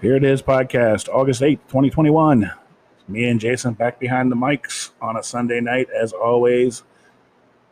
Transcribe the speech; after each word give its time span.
Here 0.00 0.14
it 0.16 0.24
is, 0.24 0.42
podcast, 0.42 1.08
August 1.08 1.40
8th, 1.40 1.60
2021. 1.68 2.50
Me 3.08 3.28
and 3.28 3.40
Jason 3.40 3.74
back 3.74 3.98
behind 3.98 4.30
the 4.30 4.36
mics 4.36 4.90
on 5.00 5.16
a 5.16 5.22
Sunday 5.22 5.60
night, 5.60 5.88
as 5.90 6.12
always. 6.12 6.82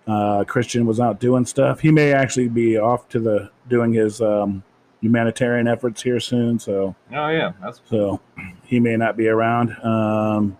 Uh, 0.06 0.44
Christian 0.44 0.86
was 0.86 1.00
out 1.00 1.18
doing 1.20 1.44
stuff. 1.46 1.80
He 1.80 1.90
may 1.90 2.12
actually 2.12 2.48
be 2.48 2.76
off 2.78 3.08
to 3.10 3.18
the 3.20 3.50
doing 3.68 3.92
his 3.92 4.20
um, 4.20 4.62
humanitarian 5.00 5.66
efforts 5.66 6.02
here 6.02 6.20
soon, 6.20 6.58
so 6.58 6.94
Oh 7.12 7.28
yeah, 7.28 7.52
that's 7.62 7.80
so 7.88 8.20
he 8.64 8.80
may 8.80 8.96
not 8.96 9.16
be 9.16 9.28
around. 9.28 9.74
Um, 9.82 10.58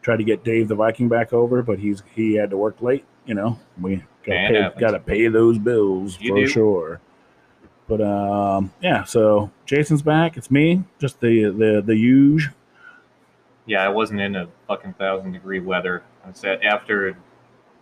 tried 0.00 0.16
to 0.16 0.24
get 0.24 0.44
Dave 0.44 0.68
the 0.68 0.74
Viking 0.74 1.08
back 1.10 1.34
over, 1.34 1.62
but 1.62 1.78
he's 1.78 2.02
he 2.14 2.34
had 2.34 2.48
to 2.50 2.56
work 2.56 2.80
late. 2.80 3.04
You 3.26 3.34
know, 3.34 3.58
we 3.80 4.02
got 4.78 4.92
to 4.92 4.98
pay 5.00 5.28
those 5.28 5.58
bills 5.58 6.18
You 6.20 6.30
for 6.32 6.36
do. 6.36 6.46
sure. 6.46 7.00
But 7.88 8.00
um, 8.00 8.72
yeah, 8.82 9.04
so 9.04 9.50
Jason's 9.64 10.02
back. 10.02 10.36
It's 10.36 10.50
me, 10.50 10.82
just 10.98 11.20
the 11.20 11.44
the 11.44 11.82
the 11.84 11.96
huge. 11.96 12.50
yeah. 13.66 13.84
I 13.84 13.88
wasn't 13.88 14.20
in 14.20 14.34
a 14.36 14.48
fucking 14.66 14.94
thousand 14.94 15.32
degree 15.32 15.60
weather. 15.60 16.02
I 16.24 16.32
said 16.32 16.62
after 16.62 17.16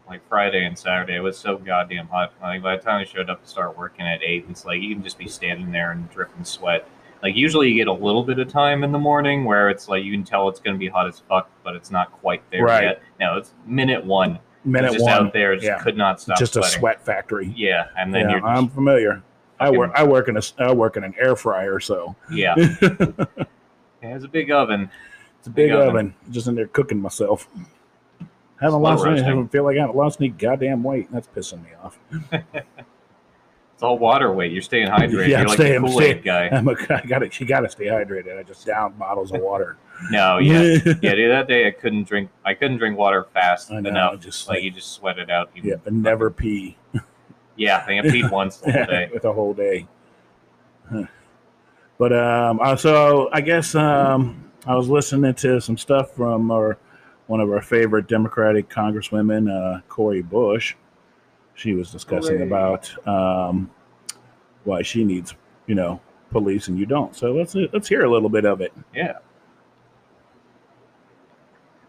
like 0.07 0.21
Friday 0.29 0.67
and 0.67 0.79
Saturday, 0.79 1.17
it 1.17 1.21
was 1.21 1.39
so 1.39 1.57
goddamn 1.57 2.09
hot. 2.09 2.33
Like 2.43 2.63
by 2.63 2.77
the 2.77 2.83
time 2.83 3.01
I 3.01 3.05
showed 3.05 3.31
up 3.31 3.43
to 3.43 3.49
start 3.49 3.79
working 3.79 4.07
at 4.07 4.23
eight, 4.23 4.45
it's 4.51 4.67
like 4.67 4.83
you 4.83 4.95
can 4.95 5.03
just 5.03 5.19
be 5.19 5.29
standing 5.29 5.73
there 5.73 5.93
and 5.93 6.11
dripping 6.11 6.45
sweat. 6.45 6.87
Like 7.23 7.35
usually 7.35 7.71
you 7.71 7.75
get 7.75 7.89
a 7.89 7.93
little 7.93 8.23
bit 8.23 8.39
of 8.39 8.49
time 8.49 8.85
in 8.85 8.93
the 8.93 8.99
morning 8.99 9.47
where 9.47 9.71
it's 9.71 9.89
like 9.89 10.05
you 10.05 10.13
can 10.13 10.25
tell 10.25 10.51
it's 10.51 10.61
going 10.61 10.75
to 10.77 10.79
be 10.79 10.89
hot 10.89 11.09
as 11.09 11.21
fuck, 11.27 11.49
but 11.63 11.75
it's 11.75 11.91
not 11.91 12.13
quite 12.13 12.43
there 12.51 12.65
Right. 12.65 12.85
yet. 12.85 13.03
No, 13.19 13.39
it's 13.39 13.53
minute 13.65 14.05
one. 14.05 14.39
Minute 14.67 14.93
just 14.93 15.05
one, 15.05 15.27
out 15.29 15.33
there, 15.33 15.55
just 15.55 15.67
yeah. 15.67 15.79
could 15.79 15.97
not 15.97 16.21
stop. 16.21 16.39
just 16.39 16.57
a 16.57 16.63
sweat 16.63 17.03
factory. 17.03 17.53
Yeah, 17.57 17.89
and 17.97 18.15
then 18.15 18.23
yeah, 18.23 18.31
you're 18.33 18.41
just, 18.41 18.49
I'm 18.51 18.69
familiar. 18.69 19.23
I 19.67 19.71
work. 19.71 19.93
I 19.95 20.05
work 20.05 20.29
in 20.29 20.37
a. 20.37 20.43
I 20.59 20.73
work 20.73 20.97
in 20.97 21.05
an 21.05 21.15
air 21.19 21.37
fryer, 21.37 21.81
so 21.81 22.15
yeah. 22.31 22.55
it's 22.57 22.81
yeah, 24.03 24.15
it's 24.17 24.25
a 24.25 24.29
big 24.29 24.51
oven. 24.51 24.91
It's 25.39 25.47
a 25.49 25.51
big 25.51 25.69
Big 25.71 25.73
oven. 25.73 25.89
oven. 25.89 26.15
Just 26.31 26.47
in 26.47 26.55
there 26.55 26.67
cooking 26.69 27.01
myself. 27.01 27.49
Haven't 28.61 28.71
Slow 28.71 28.79
lost. 28.81 29.03
Any, 29.05 29.11
roasting. 29.13 29.29
haven't 29.29 29.49
feel 29.49 29.65
like 29.65 29.77
I 29.77 29.81
haven't 29.81 29.97
lost 29.97 30.21
any 30.21 30.31
goddamn 30.31 30.83
weight. 30.83 31.09
That's 31.13 31.27
pissing 31.29 31.63
me 31.63 31.71
off. 31.83 31.99
It's 33.75 33.83
all 33.83 33.99
water 33.99 34.33
weight. 34.33 34.53
You're 34.53 34.63
staying 34.63 34.87
hydrated. 34.87 35.27
Yeah, 35.27 35.39
I'm 35.39 35.41
you're 35.41 35.49
like 35.49 35.57
staying- 35.57 35.75
I'm 35.85 35.87
Kool 35.91 36.01
Aid 36.01 36.23
guy. 36.23 36.47
I'm 36.49 36.69
a, 36.69 36.77
I 36.91 37.03
gotta. 37.09 37.29
You 37.41 37.45
gotta 37.45 37.69
stay 37.69 37.87
hydrated. 37.87 38.39
I 38.39 38.45
just 38.45 38.65
down 38.65 38.93
bottles 38.93 39.33
of 39.33 39.41
water. 39.41 39.77
No, 40.13 40.39
yeah, 40.39 40.63
yeah. 41.03 41.15
Dude, 41.17 41.31
that 41.33 41.49
day 41.49 41.67
I 41.67 41.73
couldn't 41.73 42.07
drink. 42.07 42.31
I 42.45 42.55
couldn't 42.55 42.77
drink 42.79 42.97
water 42.97 43.27
fast 43.35 43.73
I 43.73 43.81
know, 43.81 43.89
enough. 43.91 44.21
just 44.21 44.47
like 44.49 44.59
like- 44.59 44.63
you 44.65 44.71
just 44.71 44.93
sweat 44.93 45.19
it 45.19 45.29
out. 45.29 45.51
Even, 45.57 45.71
yeah, 45.71 45.77
but 45.83 45.93
never 45.93 46.31
pee. 46.31 46.77
Yeah. 47.57 47.79
I 47.79 47.87
think 47.87 48.05
I 48.05 48.09
peed 48.09 48.31
once 48.31 48.59
the 48.59 48.73
whole 48.73 48.87
day. 48.87 49.11
with 49.13 49.23
the 49.23 49.33
whole 49.33 49.55
day. 49.55 49.87
Huh. 50.91 51.05
But 51.99 52.13
um, 52.13 52.61
uh, 52.61 52.77
so 52.77 53.29
I 53.33 53.41
guess 53.41 53.75
um, 53.75 54.51
I 54.67 54.75
was 54.75 54.89
listening 54.89 55.35
to 55.35 55.61
some 55.61 55.79
stuff 55.79 56.15
from 56.15 56.51
our 56.51 56.79
one 57.27 57.41
of 57.41 57.51
our 57.51 57.63
favorite 57.63 58.07
Democratic 58.07 58.69
congresswomen, 58.69 59.51
uh, 59.51 59.81
Cori 59.89 60.23
Bush. 60.23 60.75
She 61.55 61.73
was 61.75 61.91
discussing 61.91 62.39
Hooray. 62.39 62.47
about 62.47 63.09
um, 63.09 63.71
why 64.65 64.83
she 64.83 65.05
needs, 65.05 65.35
you 65.67 65.75
know, 65.75 66.01
police 66.31 66.69
and 66.69 66.79
you 66.79 66.85
don't. 66.85 67.15
So 67.15 67.33
let's 67.33 67.55
let's 67.55 67.89
hear 67.89 68.05
a 68.05 68.11
little 68.11 68.29
bit 68.29 68.45
of 68.45 68.61
it. 68.61 68.73
Yeah. 68.95 69.19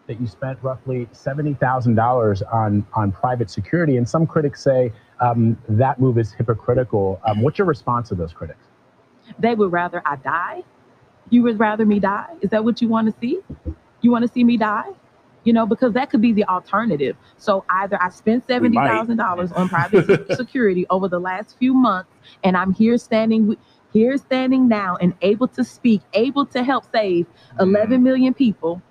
that 0.06 0.20
you 0.20 0.26
spent 0.26 0.58
roughly 0.62 1.08
$70,000 1.12 2.54
on, 2.54 2.86
on 2.94 3.12
private 3.12 3.50
security. 3.50 3.96
And 3.96 4.08
some 4.08 4.26
critics 4.26 4.62
say 4.62 4.92
um, 5.20 5.58
that 5.68 6.00
move 6.00 6.18
is 6.18 6.32
hypocritical. 6.32 7.20
Um, 7.26 7.42
what's 7.42 7.58
your 7.58 7.66
response 7.66 8.08
to 8.10 8.16
those 8.16 8.32
critics? 8.32 8.66
they 9.38 9.54
would 9.56 9.72
rather 9.72 10.02
I 10.06 10.16
die. 10.16 10.64
You 11.30 11.42
would 11.44 11.58
rather 11.60 11.86
me 11.86 12.00
die? 12.00 12.34
Is 12.42 12.50
that 12.50 12.64
what 12.64 12.82
you 12.82 12.88
want 12.88 13.12
to 13.12 13.20
see? 13.20 13.40
You 14.02 14.10
want 14.12 14.26
to 14.26 14.32
see 14.32 14.44
me 14.44 14.56
die? 14.58 14.90
You 15.44 15.52
know, 15.54 15.66
because 15.66 15.94
that 15.94 16.10
could 16.10 16.22
be 16.22 16.32
the 16.32 16.44
alternative. 16.46 17.16
So 17.38 17.64
either 17.70 18.02
I 18.02 18.10
spent 18.10 18.46
seventy 18.46 18.80
thousand 18.80 19.18
dollars 19.18 19.52
on 19.52 19.68
private 19.68 20.10
security 20.30 20.86
over 20.90 21.08
the 21.08 21.20
last 21.20 21.58
few 21.58 21.74
months, 21.74 22.10
and 22.44 22.56
I'm 22.56 22.72
here 22.74 22.98
standing 22.98 23.48
with 23.48 23.58
here 23.92 24.18
standing 24.18 24.68
now 24.68 24.96
and 25.00 25.14
able 25.22 25.48
to 25.48 25.64
speak, 25.64 26.02
able 26.14 26.46
to 26.46 26.62
help 26.64 26.84
save 26.92 27.26
Mm-hmm. 27.60 27.74
11 27.74 28.02
million 28.02 28.34
people 28.34 28.82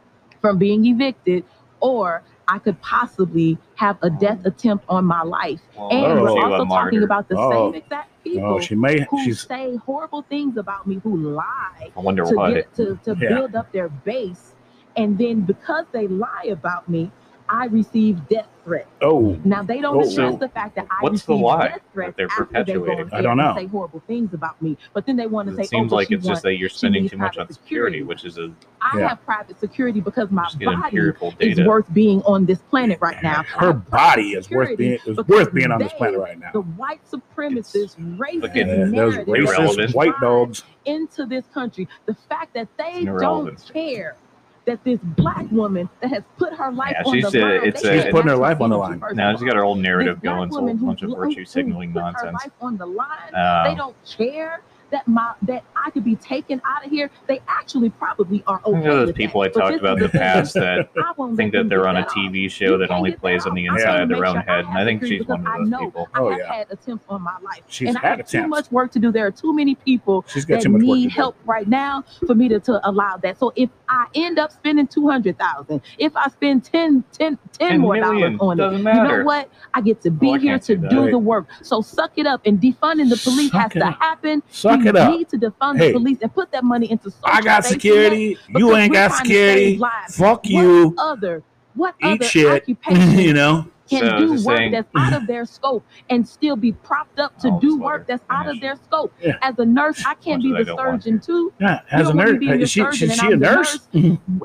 from 0.42 0.58
being 0.58 0.86
evicted, 0.86 1.46
or 1.82 2.24
I 2.48 2.60
could 2.60 2.80
possibly 2.82 3.58
have 3.76 3.98
a 4.02 4.10
death 4.10 4.40
oh. 4.46 4.50
attempt 4.50 4.86
on 4.90 5.06
my 5.06 5.24
life. 5.24 5.60
Well, 5.78 5.90
And 5.92 6.06
Oh. 6.20 6.24
we're 6.24 6.30
also 6.30 6.66
talking 6.66 6.68
martyr. 6.68 7.04
about 7.04 7.28
the 7.30 7.38
Oh. 7.38 7.52
same 7.72 7.76
exact 7.76 8.10
people 8.24 8.54
Oh, 8.56 8.60
she 8.60 8.76
may. 8.76 9.06
who 9.10 9.24
She's 9.24 9.42
say 9.42 9.76
horrible 9.78 10.24
things 10.24 10.58
about 10.58 10.88
me, 10.88 11.00
who 11.04 11.18
lie 11.18 11.92
I 11.96 12.00
wonder 12.00 12.24
to 12.26 12.36
why. 12.36 12.54
get 12.54 12.74
to, 12.76 13.00
to 13.04 13.16
Yeah. 13.20 13.30
build 13.30 13.56
up 13.56 13.72
their 13.72 13.90
base. 13.90 14.54
And 14.98 15.18
then 15.18 15.42
because 15.42 15.86
they 15.92 16.08
lie 16.08 16.46
about 16.52 16.88
me, 16.88 17.12
I 17.48 17.66
receive 17.68 18.28
death 18.28 18.48
threats. 18.64 18.88
oh 19.02 19.38
Now 19.44 19.62
they 19.62 19.80
don't 19.80 19.98
Oh. 19.98 20.00
address 20.00 20.16
So, 20.16 20.38
the 20.38 20.50
fact 20.50 20.76
that 20.76 20.88
I 20.90 20.98
what's 21.02 21.24
the 21.26 21.34
receive 21.34 21.46
lie 21.46 21.68
death 21.68 21.82
threats 21.94 22.18
that 22.18 22.18
they're 22.18 22.26
after 22.60 22.64
they 22.64 22.74
go 22.74 22.80
on 22.82 22.86
perpetuating? 22.88 23.14
I 23.14 23.22
don't 23.22 23.40
and 23.40 23.50
know. 23.50 23.56
Say 23.62 23.68
horrible 23.68 24.04
things 24.08 24.34
about 24.34 24.60
me, 24.62 24.76
but 24.94 25.06
then 25.06 25.16
they 25.16 25.28
want 25.28 25.50
to 25.50 25.56
say, 25.56 25.62
It 25.62 25.70
seems 25.70 25.94
oh, 25.94 25.96
like 25.98 26.10
it's 26.12 26.26
just 26.26 26.42
that 26.44 26.56
you're 26.58 26.70
spending 26.70 27.08
too 27.08 27.18
much 27.18 27.38
on 27.38 27.48
security, 27.52 28.00
security. 28.00 28.04
which 28.04 28.26
is 28.26 28.40
a 28.40 28.52
I 28.82 28.98
Yeah. 29.00 29.10
have 29.10 29.26
private 29.26 29.60
security 29.60 30.02
because 30.02 30.32
my 30.32 30.48
body 30.64 31.12
is 31.40 31.62
worth 31.66 31.92
being 31.94 32.22
on 32.24 32.46
this 32.46 32.60
planet 32.60 32.98
right 33.02 33.22
now. 33.22 33.44
Her 33.44 33.74
body 33.74 34.32
is 34.32 34.50
worth 34.50 34.76
being 34.78 34.98
is 35.06 35.18
worth 35.28 35.54
being 35.54 35.72
on 35.72 35.80
this 35.80 35.94
planet 35.94 36.20
right 36.20 36.40
now. 36.40 36.50
The 36.54 36.62
white 36.62 37.02
supremacist, 37.12 37.98
racist 38.18 38.42
Fucking- 38.42 38.68
Yeah, 38.68 38.86
those 39.04 39.16
racist 39.18 39.94
white 39.96 40.14
dogs. 40.22 40.64
into 40.86 41.26
this 41.26 41.46
country. 41.54 41.88
The 42.08 42.16
fact 42.30 42.54
that 42.56 42.68
they 42.78 43.06
don't 43.06 43.64
care 43.72 44.16
that 44.66 44.84
this 44.84 45.00
black 45.04 45.46
woman 45.52 45.88
that 46.02 46.10
has 46.10 46.24
put 46.38 46.54
her 46.54 46.72
life 46.72 46.96
Yeah, 46.98 47.04
on 47.06 47.14
she's 47.14 47.32
the 47.32 47.40
line, 47.40 47.60
it's 47.64 47.82
they 47.82 48.00
a- 48.00 48.04
She's 48.04 48.12
putting 48.12 48.30
her 48.30 48.36
life 48.38 48.62
on 48.62 48.70
the 48.72 48.78
line. 48.78 49.02
Now 49.14 49.32
she's 49.36 49.44
got 49.44 49.56
her 49.56 49.64
old 49.64 49.80
narrative 49.80 50.22
going, 50.22 50.52
so 50.52 50.68
a 50.68 50.74
bunch 50.74 51.02
of 51.04 51.12
virtue 51.12 51.46
signaling 51.46 51.94
put 51.94 52.00
her 52.00 52.12
nonsense. 52.12 52.34
life 52.44 52.52
on 52.62 52.78
the 52.78 52.86
line. 52.86 53.08
they 53.32 53.40
Um, 53.72 53.78
don't 53.78 53.96
care 54.18 54.62
that 54.92 55.08
my 55.08 55.34
that 55.44 55.64
I 55.76 55.92
could 55.92 56.04
be 56.04 56.16
taken 56.16 56.62
out 56.66 56.86
of 56.86 56.92
here. 56.92 57.12
They 57.28 57.42
actually 57.48 57.90
probably 57.92 58.44
are 58.48 58.62
you 58.66 58.74
okay. 58.74 58.86
know 58.86 58.96
those 58.98 59.08
with 59.08 59.16
people 59.16 59.42
I 59.42 59.48
that. 59.48 59.54
But 59.54 59.60
talked 59.60 59.80
about 59.80 59.98
in 59.98 60.04
the 60.04 60.10
past 60.10 60.54
that 60.56 60.90
I 60.98 61.36
think 61.36 61.54
that 61.54 61.70
they're 61.70 61.88
on 61.88 61.98
a. 61.98 62.06
TV 62.16 62.50
show 62.50 62.78
that 62.78 62.92
only 62.92 63.12
plays 63.12 63.46
on 63.46 63.54
the 63.56 63.66
inside 63.66 64.02
of 64.02 64.10
their 64.10 64.26
own 64.26 64.36
sure 64.36 64.42
head. 64.42 64.66
And 64.66 64.78
I 64.78 64.86
think 64.86 65.06
she's 65.06 65.26
one 65.26 65.40
of 65.40 65.46
those 65.46 65.54
I 65.54 65.64
know 65.64 65.86
people. 65.86 66.08
Oh, 66.16 66.30
have 66.30 66.40
yeah. 66.40 66.54
had 66.54 66.72
attempts 66.72 67.06
on 67.10 67.22
my 67.22 67.38
life. 67.44 67.64
She's 67.68 67.90
and 67.90 67.98
had 67.98 68.14
I 68.14 68.18
have 68.18 68.28
too 68.28 68.48
much 68.48 68.72
work 68.72 68.92
to 68.94 69.00
do. 69.00 69.12
There 69.12 69.26
are 69.26 69.32
too 69.32 69.54
many 69.54 69.76
people 69.76 70.26
She's 70.28 70.46
got 70.46 70.56
that 70.56 70.64
too 70.64 70.70
much 70.70 70.82
need 70.82 71.12
help 71.12 71.36
right 71.46 71.68
now 71.68 72.04
for 72.26 72.36
me 72.36 72.48
to, 72.50 72.60
to 72.62 72.88
allow 72.88 73.18
that. 73.18 73.40
So 73.40 73.52
if 73.56 73.70
I 73.90 74.08
end 74.16 74.40
up 74.40 74.52
spending 74.52 74.88
two 74.88 75.08
hundred 75.08 75.38
thousand, 75.38 75.82
if 75.98 76.16
I 76.16 76.30
spend 76.30 76.64
10, 76.64 77.04
10, 77.12 77.38
10 77.54 77.70
10 77.70 77.80
more 77.82 77.96
million, 77.96 78.38
dollars 78.38 78.40
on 78.42 78.60
it, 78.60 78.64
doesn't 78.64 78.78
you 78.80 78.84
matter. 78.84 79.20
know 79.20 79.26
what? 79.26 79.50
I 79.74 79.82
get 79.82 80.02
to 80.02 80.10
oh, 80.10 80.12
be 80.12 80.36
Oh, 80.36 80.38
here 80.38 80.60
to 80.60 80.76
do 80.76 80.82
that. 80.82 80.90
do 80.90 81.12
the 81.12 81.18
work. 81.18 81.48
So 81.62 81.82
suck 81.82 82.12
it 82.18 82.26
up 82.26 82.42
and 82.46 82.60
defunding 82.60 83.10
the 83.10 83.18
police 83.18 83.52
Suck 83.52 83.62
has 83.62 83.76
it 83.76 83.80
to 83.80 83.92
happen. 83.92 84.44
Suck 84.50 84.85
we 84.94 85.00
it 85.00 85.04
up. 85.04 85.12
need 85.18 85.30
to 85.30 85.38
defund 85.38 85.78
Hey. 85.78 85.88
the 85.88 85.94
police 86.00 86.18
and 86.22 86.34
put 86.34 86.52
that 86.52 86.64
money 86.64 86.90
into 86.92 87.10
social 87.12 87.26
I 87.26 87.42
got 87.42 87.66
security. 87.66 88.38
You 88.50 88.76
ain't 88.76 88.94
got 88.94 89.12
security. 89.14 89.72
save 89.72 89.80
lives. 89.80 90.18
Fuck 90.18 90.44
What 90.44 90.46
you. 90.46 90.96
other 90.98 91.44
what 91.76 91.94
Eat 92.02 92.06
other 92.22 92.26
shit. 92.26 92.48
occupation 92.64 93.20
you 93.20 93.34
know. 93.34 93.68
can 93.90 94.00
So 94.00 94.18
do 94.18 94.32
work 94.46 94.58
saying- 94.58 94.72
that's 94.72 94.88
out 94.96 95.14
of 95.14 95.28
their 95.28 95.46
scope 95.46 95.84
and 96.10 96.26
still 96.28 96.56
be 96.56 96.72
propped 96.72 97.20
up 97.20 97.38
to 97.40 97.50
I'll 97.50 97.60
do 97.60 97.78
work 97.78 98.08
that's 98.08 98.24
out 98.30 98.48
of 98.48 98.60
their 98.62 98.78
scope. 98.78 99.14
Yeah. 99.22 99.34
As 99.42 99.60
a 99.60 99.66
nurse, 99.66 100.02
I 100.08 100.14
can't 100.16 100.42
be 100.42 100.52
the 100.54 100.66
surgeon 100.66 101.20
too. 101.20 101.52
Yeah. 101.60 101.82
As 101.92 102.10
a 102.10 102.14
nurse, 102.14 102.40
be 102.40 102.48
is 102.50 102.72
she, 102.72 102.80
surgeon 102.80 103.12
is 103.12 103.18
she 103.18 103.28
a 103.28 103.30
the 103.32 103.36
nurse? 103.38 103.88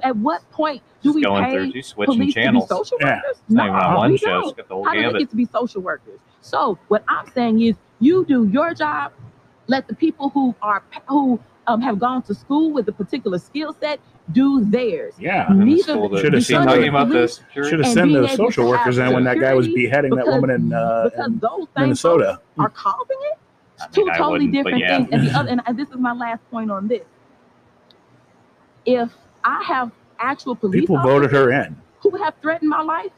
At 0.03 0.17
what 0.17 0.43
point 0.51 0.83
do 1.03 1.09
Just 1.11 1.15
we 1.17 1.23
going 1.23 1.45
pay 1.45 1.53
through, 1.53 1.73
she's 1.73 1.87
switching 1.87 2.15
police 2.17 2.35
channels. 2.35 2.69
to 2.69 2.75
be 2.75 2.79
social 2.79 2.99
Yeah. 3.01 3.07
workers? 3.17 3.31
It's 3.31 3.41
on 3.51 3.57
No, 3.93 3.97
one 3.99 4.11
we 4.11 4.19
show. 4.19 4.27
don't. 4.27 4.45
She's 4.45 4.55
the 4.69 4.75
whole 4.75 4.85
How 4.85 4.93
do 4.95 5.13
they 5.13 5.19
get 5.21 5.31
to 5.31 5.37
be 5.37 5.45
social 5.47 5.81
workers? 5.83 6.19
So 6.43 6.79
what 6.89 7.05
I'm 7.09 7.31
saying 7.33 7.63
is, 7.63 7.77
you 8.01 8.25
do 8.27 8.47
your 8.53 8.75
job. 8.75 9.13
Let 9.71 9.87
the 9.87 9.95
people 9.95 10.31
who 10.31 10.53
are 10.63 10.83
who 11.09 11.39
um, 11.69 11.81
have 11.81 12.01
gone 12.01 12.23
to 12.23 12.35
school 12.35 12.73
with 12.73 12.89
a 12.89 12.93
particular 12.93 13.39
skill 13.39 13.73
set 13.73 14.01
do 14.33 14.65
theirs. 14.65 15.15
Yeah. 15.17 15.49
In 15.49 15.61
the 15.61 15.65
Neither 15.65 15.95
Should've 15.95 16.35
is 16.35 16.47
she 16.47 16.55
sent 16.55 16.69
talking 16.69 16.89
about 16.89 17.09
this. 17.09 17.41
Should 17.55 17.79
have 17.79 17.93
sent 17.93 18.09
being 18.09 18.23
the 18.23 18.29
social 18.29 18.69
workers 18.69 18.99
in 18.99 19.13
when 19.13 19.23
that 19.25 19.39
guy 19.39 19.55
was 19.55 19.67
security 19.67 19.87
beheading 19.87 20.15
that 20.17 20.27
woman 20.27 20.51
in, 20.51 20.73
uh, 20.73 21.11
in 21.25 21.39
those 21.39 21.69
Minnesota. 21.77 22.41
are 22.59 22.69
causing 22.71 23.17
it. 23.31 23.39
I 23.81 23.87
Two 23.93 24.05
mean, 24.07 24.11
I 24.11 24.19
totally 24.19 24.49
different 24.49 24.79
yeah. 24.81 24.97
things. 24.97 25.09
And, 25.13 25.27
the 25.29 25.39
other, 25.39 25.49
and, 25.51 25.63
and 25.67 25.79
this 25.79 25.89
is 25.89 25.97
my 25.97 26.13
last 26.13 26.41
point 26.51 26.71
on 26.73 26.89
this. 26.89 27.07
If 28.85 29.13
I 29.45 29.63
have 29.63 29.93
actual 30.19 30.57
police 30.57 30.81
People 30.81 30.99
voted 30.99 31.31
her 31.31 31.53
in. 31.53 31.77
who 32.01 32.11
have 32.23 32.35
threatened 32.43 32.71
my 32.71 32.83
life, 32.83 33.13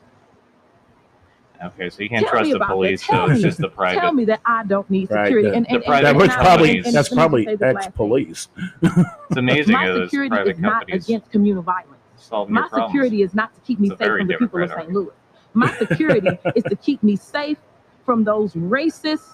Okay, 1.65 1.91
so 1.91 2.03
you 2.03 2.09
can't 2.09 2.23
Tell 2.23 2.31
trust 2.31 2.45
me 2.47 2.51
the 2.53 2.57
about 2.57 2.69
that. 2.69 2.75
police, 2.75 3.07
Tell 3.07 3.27
so 3.27 3.33
it's 3.33 3.43
me. 3.43 3.49
just 3.49 3.59
the 3.61 3.69
private. 3.69 4.01
tell 4.01 4.13
me 4.13 4.25
that 4.25 4.41
I 4.45 4.65
don't 4.65 4.89
need 4.91 5.11
Right, 5.11 5.27
security. 5.27 5.51
the- 5.51 5.57
and, 5.57 5.67
the 5.67 5.75
and, 5.77 5.85
private 5.85 6.03
That 6.03 6.11
and 6.11 6.19
was 6.19 6.29
now- 6.29 6.35
probably 6.43 6.69
companies. 6.69 6.87
and- 6.87 6.95
that's 6.97 7.11
let 7.11 7.17
me 7.17 7.21
probably 7.23 7.45
say 7.45 7.51
this 7.55 7.61
last 7.61 7.75
thing. 7.75 7.87
ex-police. 7.89 8.49
It's 8.83 9.37
amazing 9.37 9.73
My 9.75 9.81
how 9.87 9.93
those 9.93 10.07
security 10.11 10.29
private 10.31 10.51
is 10.57 10.59
not 10.59 10.73
companies 10.81 11.05
against 11.09 11.31
communal 11.31 11.63
violence. 11.63 11.89
solve 12.17 12.49
your 12.49 12.55
My 12.61 12.69
problems. 12.69 12.91
security 12.91 13.23
is 13.23 13.35
not 13.35 13.55
to 13.55 13.61
keep 13.61 13.79
me 13.81 13.89
It's 13.89 13.95
a 13.95 13.99
safe 13.99 14.07
very 14.09 14.21
from 14.21 14.27
the 14.29 14.35
people 14.35 14.63
of 14.63 14.71
red 14.71 14.79
St. 14.79 14.93
Louis. 14.93 15.11
My 15.55 15.73
security 15.75 16.39
is 16.57 16.65
to 16.65 16.77
keep 16.77 17.03
me 17.03 17.17
safe 17.17 17.59
from 18.05 18.25
those 18.25 18.55
racist 18.55 19.29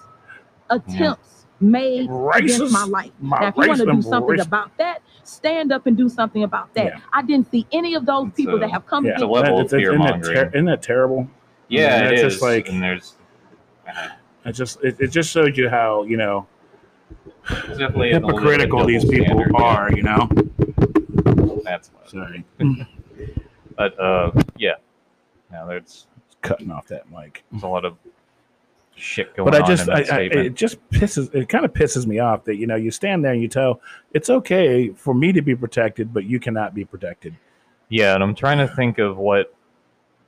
attempts 0.69 1.45
made 1.61 2.09
against 2.35 2.61
Racist. 2.61 2.71
my 2.71 2.83
life. 2.85 3.11
My 3.19 3.39
now, 3.41 3.47
if 3.49 3.55
you 3.57 3.67
want 3.67 3.79
to 3.79 3.85
do 3.85 3.91
racist- 3.93 4.03
something 4.03 4.37
racist- 4.37 4.45
about 4.47 4.77
that, 4.77 5.01
stand 5.23 5.71
up 5.71 5.87
and 5.87 5.97
do 5.97 6.07
something 6.07 6.43
about 6.43 6.73
that. 6.75 6.85
Yeah. 6.85 6.99
I 7.11 7.21
didn't 7.21 7.51
see 7.51 7.65
any 7.71 7.95
of 7.95 8.05
those 8.05 8.27
It's 8.27 8.37
people 8.37 8.55
a- 8.55 8.59
that 8.59 8.71
have 8.71 8.85
come 8.85 9.05
Yeah. 9.05 9.13
It's 9.13 9.21
a 9.21 9.25
against 9.25 9.33
level 9.43 9.55
That- 9.57 9.61
of 9.61 9.65
it's- 9.65 9.79
fear 9.81 9.89
isn't, 9.93 10.01
that 10.05 10.11
mongering. 10.11 10.35
ter- 10.35 10.49
isn't 10.53 10.65
that 10.65 10.81
terrible? 10.81 11.27
Yeah, 11.69 12.01
mean, 12.01 12.05
it 12.07 12.13
it's 12.13 12.21
is. 12.23 12.33
just 12.33 12.43
like- 12.43 12.69
and 12.69 12.81
there's 12.81 13.15
It 14.45 14.51
just 14.53 14.81
it, 14.83 14.99
it 14.99 15.07
just 15.07 15.29
showed 15.31 15.57
you 15.57 15.69
how 15.69 16.03
you 16.03 16.17
know 16.17 16.47
definitely 17.49 18.11
a 18.11 18.19
little 18.19 18.29
bit 18.29 18.37
of 18.37 18.43
a 18.43 18.49
hypocritical 18.49 18.85
these 18.85 19.05
people 19.05 19.37
standard, 19.37 19.55
are. 19.55 19.91
You 19.91 20.03
know. 20.03 20.29
That's 21.63 21.91
Sorry, 22.05 22.43
but 23.77 23.99
uh, 23.99 24.31
yeah. 24.57 24.75
Now 25.51 25.65
there's, 25.65 26.07
cutting 26.41 26.71
off 26.71 26.87
that 26.87 27.11
mic. 27.11 27.43
there's 27.51 27.63
a 27.63 27.67
lot 27.67 27.85
of 27.85 27.97
shit 28.95 29.35
going 29.35 29.49
But 29.49 29.61
I 29.61 29.67
just 29.67 29.89
I, 29.89 30.03
that 30.03 30.13
I, 30.13 30.21
it 30.21 30.55
just 30.55 30.77
pisses 30.89 31.33
it 31.33 31.49
kind 31.49 31.65
of 31.65 31.73
pisses 31.73 32.05
me 32.05 32.19
off 32.19 32.43
that 32.45 32.55
you 32.55 32.67
know 32.67 32.75
you 32.75 32.91
stand 32.91 33.23
there 33.23 33.33
and 33.33 33.41
you 33.41 33.47
tell 33.47 33.81
it's 34.13 34.29
okay 34.29 34.89
for 34.89 35.13
me 35.13 35.31
to 35.31 35.41
be 35.41 35.55
protected, 35.55 36.13
but 36.13 36.25
you 36.25 36.39
cannot 36.39 36.73
be 36.73 36.85
protected. 36.85 37.35
Yeah, 37.89 38.13
and 38.15 38.23
I'm 38.23 38.35
trying 38.35 38.59
to 38.59 38.67
think 38.67 38.99
of 38.99 39.17
what 39.17 39.53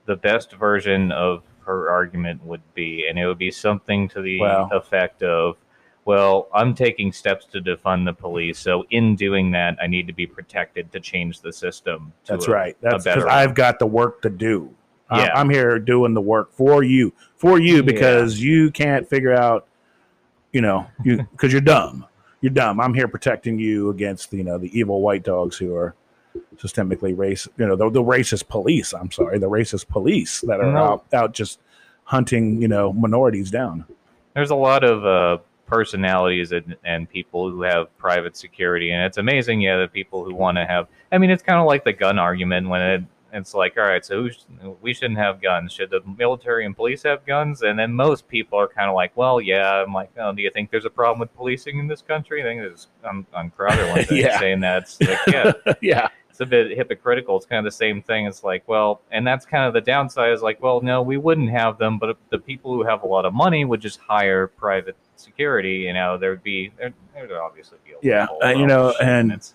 the 0.06 0.16
best 0.16 0.52
version 0.52 1.12
of 1.12 1.42
her 1.64 1.88
argument 1.90 2.44
would 2.44 2.62
be, 2.74 3.06
and 3.08 3.18
it 3.18 3.26
would 3.26 3.38
be 3.38 3.50
something 3.50 4.08
to 4.08 4.20
the 4.20 4.40
effect 4.72 5.22
of, 5.22 5.56
"Well, 6.04 6.48
I'm 6.52 6.74
taking 6.74 7.12
steps 7.12 7.46
to 7.46 7.60
defund 7.60 8.04
the 8.06 8.12
police, 8.12 8.58
so 8.58 8.84
in 8.90 9.14
doing 9.14 9.52
that, 9.52 9.76
I 9.80 9.86
need 9.86 10.06
to 10.08 10.12
be 10.12 10.26
protected 10.26 10.90
to 10.92 11.00
change 11.00 11.40
the 11.40 11.52
system." 11.52 12.12
to 12.24 12.32
That's 12.32 12.48
a- 12.48 12.50
right. 12.50 12.76
That's 12.80 13.04
because. 13.04 13.24
I've 13.24 13.54
got 13.54 13.78
the 13.78 13.86
work 13.86 14.22
to 14.22 14.30
do. 14.30 14.74
I'm- 15.08 15.26
Yeah. 15.26 15.32
I'm 15.38 15.50
here 15.50 15.78
doing 15.78 16.14
the 16.14 16.20
work 16.20 16.52
for 16.52 16.82
you, 16.82 17.12
for 17.36 17.60
you, 17.60 17.76
Yeah. 17.76 17.82
because 17.82 18.42
you 18.42 18.70
can't 18.70 19.06
figure 19.08 19.32
out, 19.34 19.66
you 20.52 20.60
know, 20.62 20.86
you 21.04 21.18
because 21.30 21.52
you're 21.52 21.60
dumb. 21.60 22.06
You're 22.40 22.50
dumb. 22.52 22.80
I'm 22.80 22.92
here 22.94 23.06
protecting 23.06 23.58
you 23.60 23.90
against 23.90 24.32
you 24.32 24.42
know 24.42 24.58
the 24.58 24.76
evil 24.76 25.00
white 25.00 25.22
dogs 25.22 25.56
who 25.58 25.76
are 25.76 25.94
systemically 26.56 27.16
race. 27.16 27.48
You 27.56 27.66
know 27.66 27.76
the, 27.76 27.90
the 27.90 28.02
racist 28.02 28.48
police. 28.48 28.92
I'm 28.92 29.10
sorry, 29.10 29.38
the 29.38 29.48
racist 29.50 29.88
police 29.88 30.40
that 30.42 30.60
are 30.60 30.72
No. 30.72 30.78
out 30.84 31.04
out 31.12 31.32
just 31.34 31.60
hunting 32.04 32.60
you 32.60 32.68
know 32.68 32.92
minorities 32.92 33.50
down. 33.50 33.84
There's 34.34 34.50
a 34.50 34.54
lot 34.56 34.82
of 34.84 35.04
uh, 35.04 35.42
personalities 35.66 36.52
and, 36.52 36.76
and 36.84 37.08
people 37.08 37.50
who 37.50 37.62
have 37.62 37.96
private 37.98 38.36
security, 38.36 38.90
and 38.92 39.02
it's 39.04 39.18
amazing. 39.18 39.60
Yeah, 39.60 39.78
the 39.78 39.88
people 39.88 40.24
who 40.24 40.34
want 40.34 40.56
to 40.58 40.66
have. 40.66 40.86
I 41.10 41.18
mean, 41.18 41.30
it's 41.30 41.42
kind 41.42 41.58
of 41.58 41.66
like 41.66 41.84
the 41.84 41.92
gun 41.92 42.18
argument 42.18 42.68
when 42.68 42.80
it, 42.82 43.02
it's 43.34 43.54
like, 43.54 43.76
all 43.78 43.84
right, 43.84 44.04
so 44.04 44.22
who 44.22 44.30
sh- 44.30 44.38
we 44.82 44.92
shouldn't 44.94 45.18
have 45.18 45.40
guns. 45.40 45.72
Should 45.72 45.90
the 45.90 46.00
military 46.18 46.64
and 46.66 46.76
police 46.76 47.02
have 47.04 47.24
guns? 47.26 47.62
And 47.62 47.78
then 47.78 47.92
most 47.92 48.28
people 48.28 48.58
are 48.58 48.68
kind 48.68 48.88
of 48.90 48.94
like, 48.94 49.14
well, 49.16 49.40
yeah. 49.40 49.82
I'm 49.82 49.92
like, 49.94 50.10
oh, 50.18 50.32
do 50.32 50.42
you 50.42 50.50
think 50.50 50.70
there's 50.70 50.84
a 50.84 50.90
problem 50.90 51.18
with 51.20 51.34
policing 51.34 51.78
in 51.78 51.86
this 51.88 52.02
country? 52.02 52.40
I 52.42 52.44
think 52.44 52.60
there's 52.60 52.88
on, 53.04 53.26
on 53.34 53.50
Crowder 53.50 53.86
one 53.88 54.04
thing 54.04 54.18
Yeah. 54.22 54.38
saying 54.38 54.60
that. 54.60 54.94
Like, 55.00 55.18
yeah, 55.28 55.52
yeah, 55.80 56.08
it's 56.32 56.40
a 56.40 56.46
bit 56.46 56.74
hypocritical. 56.74 57.36
It's 57.36 57.44
kind 57.44 57.58
of 57.58 57.70
the 57.70 57.76
same 57.76 58.00
thing. 58.00 58.24
It's 58.26 58.42
like, 58.42 58.66
well, 58.66 59.02
and 59.10 59.26
that's 59.26 59.44
kind 59.44 59.64
of 59.66 59.74
the 59.74 59.82
downside 59.82 60.32
is 60.32 60.40
like, 60.40 60.62
well, 60.62 60.80
no, 60.80 61.02
we 61.02 61.18
wouldn't 61.18 61.50
have 61.50 61.76
them, 61.76 61.98
but 61.98 62.16
the 62.30 62.38
people 62.38 62.72
who 62.72 62.82
have 62.84 63.02
a 63.02 63.06
lot 63.06 63.26
of 63.26 63.34
money 63.34 63.66
would 63.66 63.82
just 63.82 64.00
hire 64.00 64.46
private 64.46 64.96
security. 65.16 65.74
You 65.80 65.92
know, 65.92 66.16
there'd 66.16 66.42
be 66.42 66.72
there 66.78 66.94
there'd 67.12 67.32
obviously 67.32 67.76
be 67.84 67.92
a 67.92 67.96
Yeah, 68.00 68.26
uh, 68.42 68.48
you 68.48 68.66
know, 68.66 68.94
and- 69.02 69.30
it's 69.32 69.54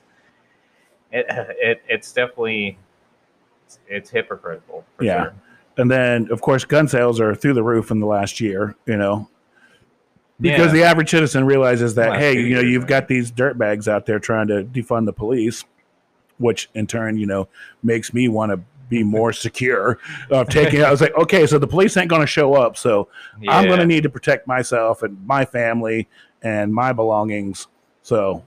it, 1.12 1.26
it 1.30 1.82
it's 1.88 2.12
definitely 2.14 2.78
it's, 3.66 3.80
it's 3.88 4.10
hypocritical. 4.12 4.86
For 4.98 5.04
Yeah. 5.04 5.24
sure. 5.24 5.34
and 5.78 5.90
then 5.90 6.28
of 6.32 6.42
course 6.42 6.64
gun 6.64 6.88
sales 6.88 7.20
are 7.20 7.34
through 7.34 7.56
the 7.56 7.64
roof 7.64 7.90
in 7.90 8.00
the 8.00 8.06
last 8.08 8.40
year. 8.40 8.76
You 8.86 8.98
know, 8.98 9.30
because 10.40 10.68
Yeah. 10.68 10.74
the 10.74 10.84
average 10.84 11.10
citizen 11.10 11.44
realizes 11.46 11.96
that 11.96 12.20
hey 12.20 12.34
you 12.40 12.54
know 12.54 12.62
you've 12.62 12.86
got 12.86 13.08
these 13.08 13.32
dirtbags 13.32 13.88
out 13.88 14.06
there 14.06 14.20
trying 14.20 14.48
to 14.50 14.64
defund 14.64 15.06
the 15.08 15.14
police 15.14 15.64
which 16.38 16.70
in 16.74 16.88
turn 16.88 17.18
you 17.18 17.26
know 17.26 17.48
makes 17.84 18.14
me 18.14 18.28
want 18.28 18.52
to 18.52 18.60
be 18.90 19.04
more 19.04 19.34
secure 19.34 20.00
of 20.32 20.48
taking 20.48 20.82
i 20.82 20.90
was 20.90 21.02
like 21.02 21.14
okay 21.16 21.46
so 21.46 21.60
the 21.60 21.68
police 21.68 21.98
ain't 21.98 22.10
going 22.10 22.22
to 22.22 22.28
show 22.28 22.54
up 22.54 22.78
so 22.78 23.10
i'm 23.50 23.66
going 23.66 23.80
to 23.80 23.86
need 23.86 24.02
to 24.02 24.10
protect 24.10 24.48
myself 24.48 25.04
and 25.04 25.26
my 25.26 25.44
family 25.44 26.08
and 26.42 26.74
my 26.74 26.94
belongings. 26.94 27.68
So 28.02 28.46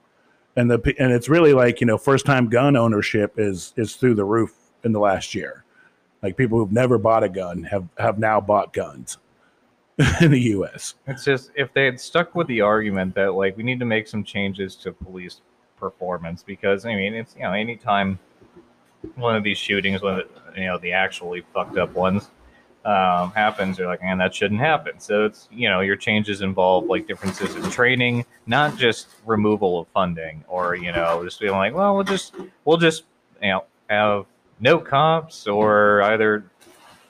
and 0.56 0.70
the 0.70 0.94
and 0.98 1.12
it's 1.12 1.28
really 1.28 1.52
like 1.52 1.81
you 1.81 1.87
know 1.87 1.98
first 1.98 2.26
time 2.26 2.48
gun 2.48 2.76
ownership 2.76 3.34
is 3.38 3.72
is 3.76 3.96
through 3.96 4.14
the 4.14 4.25
roof 4.25 4.54
in 4.84 4.92
the 4.92 5.00
last 5.00 5.34
year. 5.34 5.64
Like 6.22 6.37
people 6.37 6.58
who've 6.58 6.72
never 6.72 6.98
bought 6.98 7.25
a 7.25 7.28
gun 7.28 7.62
have 7.64 7.88
have 7.98 8.19
now 8.19 8.40
bought 8.40 8.72
guns 8.72 9.19
in 10.20 10.31
the 10.31 10.40
us 10.40 10.94
It's 11.06 11.25
just 11.25 11.50
if 11.54 11.72
they 11.72 11.84
had 11.84 12.00
stuck 12.00 12.34
with 12.34 12.46
the 12.46 12.60
argument 12.60 13.14
that 13.14 13.34
like 13.34 13.56
we 13.56 13.62
need 13.62 13.81
to 13.81 13.87
make 13.87 14.06
some 14.08 14.25
changes 14.25 14.76
to 14.76 14.92
police 14.92 15.40
performance 15.80 16.42
because 16.44 16.84
I 16.84 16.94
mean 16.94 17.14
it's 17.14 17.34
you 17.34 17.42
know 17.42 17.52
anytime 17.52 18.18
one 19.16 19.34
of 19.34 19.42
these 19.42 19.58
shootings, 19.58 20.02
one 20.02 20.20
of 20.20 20.28
the, 20.54 20.60
you 20.60 20.66
know 20.66 20.78
the 20.78 20.92
actually 20.92 21.42
fucked 21.54 21.78
up 21.78 21.94
ones 21.94 22.30
um, 22.84 23.30
happens, 23.32 23.78
you're 23.78 23.88
like, 23.88 24.02
man, 24.02 24.18
that 24.18 24.34
shouldn't 24.34 24.60
happen. 24.60 25.00
So 25.00 25.24
it's 25.24 25.48
you 25.50 25.68
know 25.68 25.80
your 25.80 25.96
changes 25.96 26.40
involve 26.42 26.84
like 26.86 27.06
differences 27.06 27.56
in 27.56 27.70
training, 27.70 28.24
not 28.46 28.76
just 28.76 29.08
removal 29.26 29.80
of 29.80 29.88
funding 29.88 30.44
or 30.48 30.74
you 30.76 30.92
know 30.92 31.24
just 31.24 31.40
being 31.40 31.52
like, 31.52 31.74
well, 31.74 31.94
we'll 31.94 32.04
just 32.04 32.34
we'll 32.64 32.76
just 32.78 33.04
you 33.42 33.48
know 33.48 33.64
have 33.88 34.26
no 34.60 34.78
cops 34.78 35.46
or 35.46 36.02
either 36.02 36.44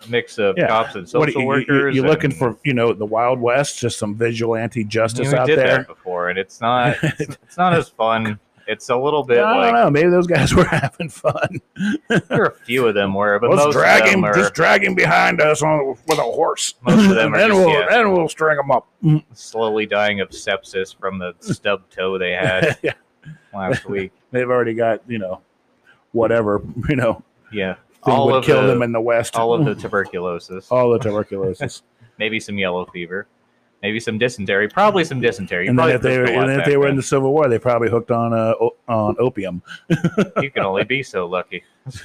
a 0.04 0.08
mix 0.08 0.38
of 0.38 0.56
Yeah. 0.56 0.68
cops 0.68 0.94
and 0.94 1.02
What, 1.12 1.28
social 1.28 1.42
you, 1.42 1.46
workers. 1.46 1.96
You, 1.96 2.04
are 2.04 2.08
looking 2.08 2.30
for, 2.30 2.56
you 2.64 2.72
know, 2.72 2.92
the 2.92 3.04
Wild 3.04 3.40
West, 3.40 3.78
just 3.78 3.98
some 3.98 4.14
vigilante 4.14 4.84
justice 4.84 5.32
out 5.34 5.46
did 5.46 5.58
there. 5.58 5.84
before, 5.84 6.30
and 6.30 6.38
it's 6.38 6.60
not 6.60 6.96
it's, 7.02 7.36
it's 7.42 7.58
not 7.58 7.74
as 7.74 7.88
fun. 7.88 8.38
It's 8.70 8.88
a 8.88 8.96
little 8.96 9.24
bit 9.24 9.40
I 9.40 9.64
don't 9.64 9.74
know. 9.74 9.90
Maybe 9.90 10.10
those 10.10 10.28
guys 10.28 10.54
were 10.54 10.64
having 10.64 11.08
fun. 11.08 11.60
there 12.08 12.22
are 12.42 12.46
a 12.46 12.54
few 12.54 12.86
of 12.86 12.94
them 12.94 13.14
were, 13.14 13.36
but 13.40 13.50
Let's 13.50 13.64
most 13.64 13.72
drag 13.74 14.02
of 14.04 14.10
them 14.10 14.18
him, 14.20 14.24
are 14.26 14.32
just 14.34 14.54
drag 14.54 14.84
him 14.84 14.94
behind 14.94 15.40
us 15.40 15.60
on 15.60 15.96
with 16.06 16.18
a 16.18 16.22
horse. 16.22 16.74
Most 16.82 17.10
of 17.10 17.16
them 17.16 17.34
are 17.34 17.38
then 17.38 17.48
just, 17.50 17.58
we'll 17.60 17.68
yeah. 17.70 17.86
then 17.90 18.12
we'll 18.12 18.28
string 18.28 18.56
them 18.56 18.70
up. 18.70 18.86
Mm. 19.02 19.24
slowly 19.34 19.86
dying 19.86 20.20
of 20.20 20.28
sepsis 20.30 20.94
from 20.94 21.18
the 21.18 21.34
stub 21.40 21.82
toe 21.90 22.16
they 22.16 22.30
had 22.30 22.78
yeah, 22.82 22.92
last 23.52 23.86
week. 23.86 24.12
they've 24.30 24.48
already 24.48 24.74
got 24.74 25.02
you 25.08 25.18
know, 25.18 25.40
whatever 26.12 26.62
you 26.88 26.94
know 26.94 27.24
Yeah, 27.50 27.74
all 28.04 28.26
would 28.26 28.36
of 28.36 28.44
kill 28.44 28.62
the, 28.62 28.68
them 28.68 28.82
in 28.82 28.92
the 28.92 29.00
West. 29.00 29.34
all 29.34 29.52
of 29.52 29.64
the 29.64 29.74
tuberculosis, 29.74 30.70
all 30.70 30.90
the 30.90 30.98
tuberculosis. 31.00 31.82
maybe 32.18 32.38
some 32.38 32.56
yellow 32.56 32.86
fever, 32.86 33.26
maybe 33.82 34.00
some 34.00 34.18
dysentery, 34.18 34.68
probably 34.68 35.04
some 35.04 35.20
dysentery. 35.20 35.64
You 35.64 35.70
and 35.70 35.78
then 35.78 35.90
if 35.90 36.02
they 36.02 36.18
were, 36.18 36.24
pushed 36.24 36.34
a 36.34 36.40
lot 36.40 36.48
and 36.48 36.60
if 36.60 36.66
they 36.66 36.76
were 36.76 36.88
in 36.88 36.96
the 36.96 37.02
Civil 37.02 37.32
War, 37.32 37.48
they 37.48 37.58
probably 37.58 37.88
hooked 37.88 38.10
on 38.10 38.32
uh, 38.32 38.52
on 38.88 39.16
opium. 39.18 39.62
you 40.40 40.50
can 40.50 40.64
only 40.64 40.84
be 40.84 41.02
so 41.02 41.26
lucky. 41.26 41.62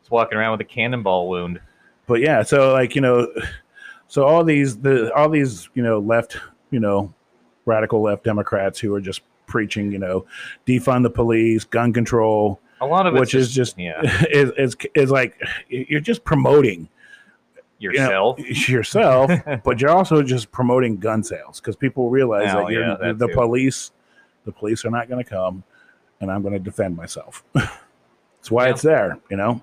It's 0.00 0.10
walking 0.10 0.38
around 0.38 0.52
with 0.52 0.62
a 0.62 0.64
cannonball 0.64 1.28
wound. 1.28 1.60
but 2.06 2.20
yeah, 2.20 2.42
so 2.42 2.72
like 2.72 2.94
you 2.94 3.00
know, 3.00 3.28
so 4.08 4.24
all 4.24 4.44
these 4.44 4.78
the 4.78 5.14
all 5.14 5.28
these 5.28 5.68
you 5.74 5.82
know 5.82 5.98
left 5.98 6.38
you 6.70 6.80
know 6.80 7.12
radical 7.66 8.02
left 8.02 8.24
Democrats 8.24 8.78
who 8.78 8.94
are 8.94 9.00
just 9.00 9.20
preaching 9.46 9.92
you 9.92 9.98
know 9.98 10.24
defund 10.66 11.02
the 11.02 11.10
police, 11.10 11.64
gun 11.64 11.92
control, 11.92 12.60
A 12.80 12.86
lot 12.86 13.06
of 13.06 13.14
it's 13.14 13.20
which 13.20 13.34
is 13.34 13.52
just 13.52 13.78
yeah 13.78 14.00
is, 14.30 14.50
is 14.56 14.76
is 14.94 15.10
like 15.10 15.40
you're 15.68 16.00
just 16.00 16.24
promoting 16.24 16.88
you 17.80 17.92
know, 17.94 18.36
yourself. 18.38 18.68
yourself, 18.68 19.30
but 19.64 19.80
you're 19.80 19.90
also 19.90 20.22
just 20.22 20.52
promoting 20.52 20.96
gun 20.98 21.22
sales 21.24 21.58
because 21.60 21.74
people 21.76 22.10
realize 22.10 22.52
Oh, 22.54 22.60
that 22.66 22.70
you're 22.70 22.86
yeah, 22.86 22.96
that 23.00 23.18
the 23.18 23.26
too. 23.26 23.34
police. 23.34 23.90
The 24.44 24.52
police 24.52 24.84
are 24.84 24.90
not 24.90 25.08
going 25.08 25.22
to 25.22 25.28
come, 25.28 25.64
and 26.20 26.30
I'm 26.30 26.40
going 26.42 26.54
to 26.54 26.58
defend 26.60 26.96
myself. 26.96 27.42
That's 27.54 28.50
why 28.50 28.66
Yeah. 28.66 28.70
it's 28.72 28.82
there, 28.82 29.18
you 29.30 29.36
know. 29.36 29.60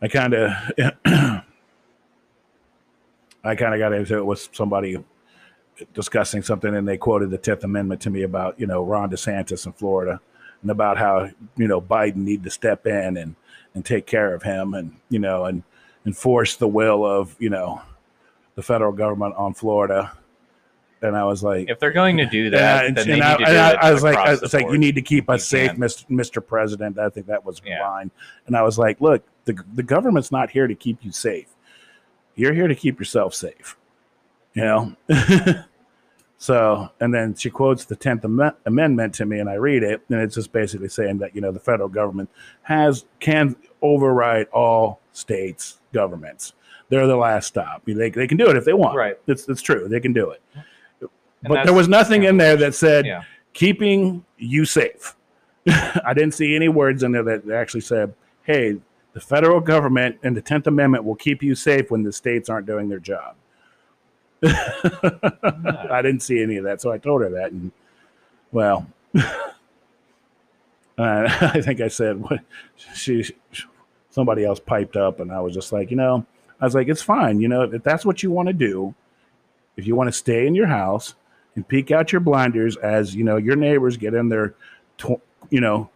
I 0.00 0.08
kind 0.08 0.34
of, 0.34 0.50
I 3.44 3.54
kind 3.56 3.74
of 3.74 3.78
got 3.78 3.92
into 3.92 4.16
it 4.16 4.26
with 4.26 4.48
somebody 4.52 5.02
discussing 5.94 6.42
something, 6.42 6.74
and 6.74 6.86
they 6.86 6.96
quoted 6.96 7.30
the 7.30 7.38
Tenth 7.38 7.64
Amendment 7.64 8.00
to 8.02 8.10
me 8.10 8.22
about 8.22 8.58
you 8.58 8.66
know 8.66 8.82
Ron 8.84 9.10
DeSantis 9.10 9.66
in 9.66 9.72
Florida, 9.72 10.20
and 10.62 10.70
about 10.70 10.98
how 10.98 11.30
you 11.56 11.66
know 11.68 11.80
Biden 11.80 12.16
need 12.16 12.42
to 12.44 12.50
step 12.50 12.86
in 12.86 13.16
and 13.16 13.34
and 13.74 13.84
take 13.84 14.06
care 14.06 14.34
of 14.34 14.42
him, 14.42 14.74
and 14.74 14.96
you 15.08 15.18
know 15.18 15.44
and 15.44 15.62
enforce 16.06 16.56
the 16.56 16.68
will 16.68 17.04
of 17.04 17.36
you 17.38 17.50
know 17.50 17.80
the 18.54 18.62
federal 18.62 18.92
government 18.92 19.34
on 19.36 19.54
Florida. 19.54 20.12
And 21.00 21.16
I 21.16 21.24
was 21.24 21.42
like, 21.42 21.68
If 21.68 21.80
they're 21.80 21.90
going 21.90 22.16
to 22.18 22.26
do 22.26 22.50
that, 22.50 22.86
and, 22.86 22.96
then 22.96 23.06
they 23.08 23.12
and 23.14 23.20
need 23.20 23.26
I, 23.26 23.36
to 23.36 23.44
and 23.44 23.46
do 23.46 23.58
I, 23.58 23.70
it 23.70 23.78
I 23.82 23.92
was 23.92 24.02
like, 24.04 24.16
I 24.16 24.30
was 24.36 24.54
like, 24.54 24.70
you 24.70 24.78
need 24.78 24.94
to 24.94 25.02
keep 25.02 25.28
us 25.28 25.44
safe. 25.44 25.72
Mr. 25.72 26.06
Mr. 26.08 26.46
President. 26.46 26.96
I 26.98 27.08
think 27.08 27.26
that 27.26 27.44
was 27.44 27.60
Yeah. 27.64 27.82
line. 27.88 28.10
And 28.46 28.56
I 28.56 28.62
was 28.62 28.78
like, 28.78 29.00
look, 29.00 29.24
the 29.44 29.56
the 29.74 29.82
government's 29.82 30.30
not 30.30 30.50
here 30.50 30.68
to 30.68 30.74
keep 30.76 31.04
you 31.04 31.10
safe. 31.10 31.48
You're 32.36 32.54
here 32.54 32.68
to 32.68 32.74
keep 32.76 33.00
yourself 33.00 33.34
safe. 33.34 33.76
You 34.54 34.62
know. 34.62 34.96
so, 36.38 36.90
and 37.00 37.12
then 37.12 37.34
she 37.34 37.50
quotes 37.50 37.84
the 37.84 37.96
Tenth 37.96 38.24
Am- 38.24 38.52
Amendment 38.64 39.14
to 39.14 39.26
me, 39.26 39.40
and 39.40 39.48
I 39.50 39.54
read 39.54 39.82
it, 39.82 40.02
and 40.08 40.20
it's 40.20 40.36
just 40.36 40.52
basically 40.52 40.88
saying 40.88 41.18
that 41.18 41.34
you 41.34 41.40
know 41.40 41.50
the 41.50 41.58
federal 41.60 41.88
government 41.88 42.30
has 42.62 43.04
can 43.18 43.56
override 43.80 44.46
all 44.52 45.00
states' 45.12 45.80
governments. 45.92 46.54
They're 46.88 47.06
the 47.06 47.16
last 47.16 47.46
stop. 47.46 47.82
They, 47.86 48.10
they 48.10 48.26
can 48.26 48.36
do 48.36 48.48
it 48.50 48.56
if 48.56 48.64
they 48.64 48.72
want. 48.74 48.96
Right. 48.96 49.18
It's 49.26 49.48
it's 49.48 49.62
true. 49.62 49.88
They 49.88 50.00
can 50.00 50.12
do 50.12 50.30
it. 50.30 50.42
And 51.00 51.10
but 51.48 51.64
there 51.64 51.74
was 51.74 51.88
nothing 51.88 52.24
in 52.24 52.36
there 52.36 52.56
that 52.56 52.74
said 52.74 53.06
Yeah. 53.06 53.22
keeping 53.52 54.24
you 54.36 54.64
safe. 54.64 55.16
I 55.68 56.12
didn't 56.14 56.32
see 56.32 56.54
any 56.54 56.68
words 56.68 57.02
in 57.02 57.12
there 57.12 57.22
that 57.22 57.48
actually 57.50 57.80
said, 57.80 58.14
"Hey, 58.42 58.78
the 59.12 59.20
federal 59.20 59.60
government 59.60 60.18
and 60.22 60.36
the 60.36 60.42
Tenth 60.42 60.66
Amendment 60.66 61.04
will 61.04 61.14
keep 61.16 61.42
you 61.42 61.54
safe 61.54 61.90
when 61.90 62.02
the 62.02 62.12
states 62.12 62.48
aren't 62.48 62.66
doing 62.66 62.88
their 62.88 62.98
job." 62.98 63.36
I 64.44 66.00
didn't 66.02 66.20
see 66.20 66.42
any 66.42 66.56
of 66.56 66.64
that, 66.64 66.80
so 66.80 66.90
I 66.90 66.98
told 66.98 67.22
her 67.22 67.30
that, 67.30 67.52
and 67.52 67.70
well, 68.50 68.86
uh, 69.14 69.22
I 70.98 71.60
think 71.60 71.80
I 71.80 71.88
said 71.88 72.20
what 72.20 72.40
she, 72.94 73.24
somebody 74.12 74.44
else 74.44 74.60
piped 74.60 74.96
up, 74.96 75.18
and 75.20 75.32
I 75.32 75.40
was 75.40 75.54
just 75.54 75.72
like, 75.72 75.90
you 75.90 75.96
know, 75.96 76.24
I 76.60 76.64
was 76.64 76.74
like, 76.74 76.88
it's 76.88 77.02
fine, 77.02 77.40
you 77.40 77.48
know, 77.48 77.62
if 77.62 77.82
that's 77.82 78.04
what 78.04 78.22
you 78.22 78.30
want 78.30 78.46
to 78.46 78.52
do, 78.52 78.94
if 79.76 79.86
you 79.86 79.96
want 79.96 80.08
to 80.08 80.12
stay 80.12 80.46
in 80.46 80.54
your 80.54 80.68
house 80.68 81.14
and 81.56 81.66
peek 81.66 81.90
out 81.90 82.12
your 82.12 82.20
blinders 82.20 82.76
as 82.76 83.14
you 83.14 83.24
know 83.24 83.36
your 83.36 83.56
neighbors 83.56 83.96
get 83.96 84.14
in 84.14 84.28
their, 84.28 84.54
tw- 84.98 85.20
you 85.50 85.60
know, 85.60 85.90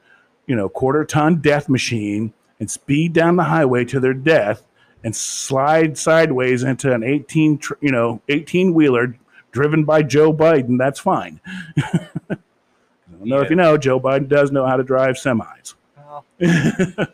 you 0.47 0.57
know, 0.57 0.69
quarter 0.69 1.05
ton 1.05 1.37
death 1.37 1.69
machine 1.69 2.33
and 2.59 2.71
speed 2.71 3.13
down 3.13 3.37
the 3.37 3.45
highway 3.45 3.85
to 3.85 4.01
their 4.01 4.15
death 4.15 4.67
and 5.05 5.15
slide 5.15 5.97
sideways 5.97 6.63
into 6.63 6.93
an 6.93 7.05
18 7.05 7.59
tr- 7.59 7.75
you 7.81 7.93
know 7.93 8.21
18 8.29 8.75
wheeler 8.75 9.17
driven 9.53 9.85
by 9.85 10.03
Joe 10.03 10.33
Biden 10.33 10.79
that's 10.79 10.99
fine. 11.01 11.41
I 11.79 13.19
don't 13.19 13.29
know 13.29 13.41
if 13.41 13.51
you 13.51 13.57
know 13.57 13.79
Joe 13.79 14.01
Biden 14.01 14.29
does 14.29 14.51
know 14.51 14.67
how 14.67 14.77
to 14.77 14.83
drive 14.83 15.17
semis. 15.17 15.75
Well, 15.97 16.25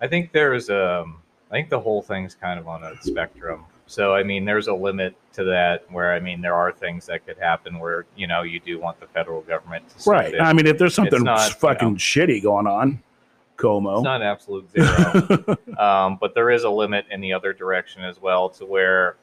I 0.00 0.08
think 0.08 0.32
there's 0.32 0.70
um 0.70 1.20
I 1.50 1.54
think 1.54 1.68
the 1.68 1.80
whole 1.80 2.02
thing's 2.02 2.34
kind 2.34 2.58
of 2.58 2.68
on 2.68 2.84
a 2.84 3.00
spectrum. 3.02 3.64
So 3.86 4.14
I 4.14 4.22
mean 4.22 4.44
there's 4.44 4.68
a 4.68 4.74
limit 4.74 5.14
to 5.34 5.44
that 5.44 5.90
where 5.90 6.12
I 6.12 6.20
mean 6.20 6.40
there 6.40 6.54
are 6.54 6.72
things 6.72 7.06
that 7.06 7.26
could 7.26 7.38
happen 7.38 7.78
where, 7.78 8.06
you 8.16 8.26
know, 8.26 8.42
you 8.42 8.60
do 8.60 8.78
want 8.78 9.00
the 9.00 9.06
federal 9.06 9.42
government 9.42 9.84
to 9.98 10.10
right 10.10 10.34
in. 10.34 10.40
I 10.40 10.52
mean 10.52 10.66
if 10.66 10.78
there's 10.78 10.94
something 10.94 11.22
not, 11.22 11.48
you 11.48 11.54
fucking 11.56 11.92
know. 11.92 11.94
shitty 11.94 12.42
going 12.42 12.66
on 12.66 13.02
Como 13.56 13.96
It's 13.96 14.04
not 14.04 14.22
absolute 14.22 14.70
zero. 14.70 15.56
um, 15.78 16.18
but 16.20 16.34
there 16.34 16.50
is 16.50 16.64
a 16.64 16.70
limit 16.70 17.06
in 17.10 17.20
the 17.20 17.32
other 17.32 17.52
direction 17.52 18.02
as 18.02 18.20
well 18.20 18.48
to 18.50 18.64
where 18.64 19.16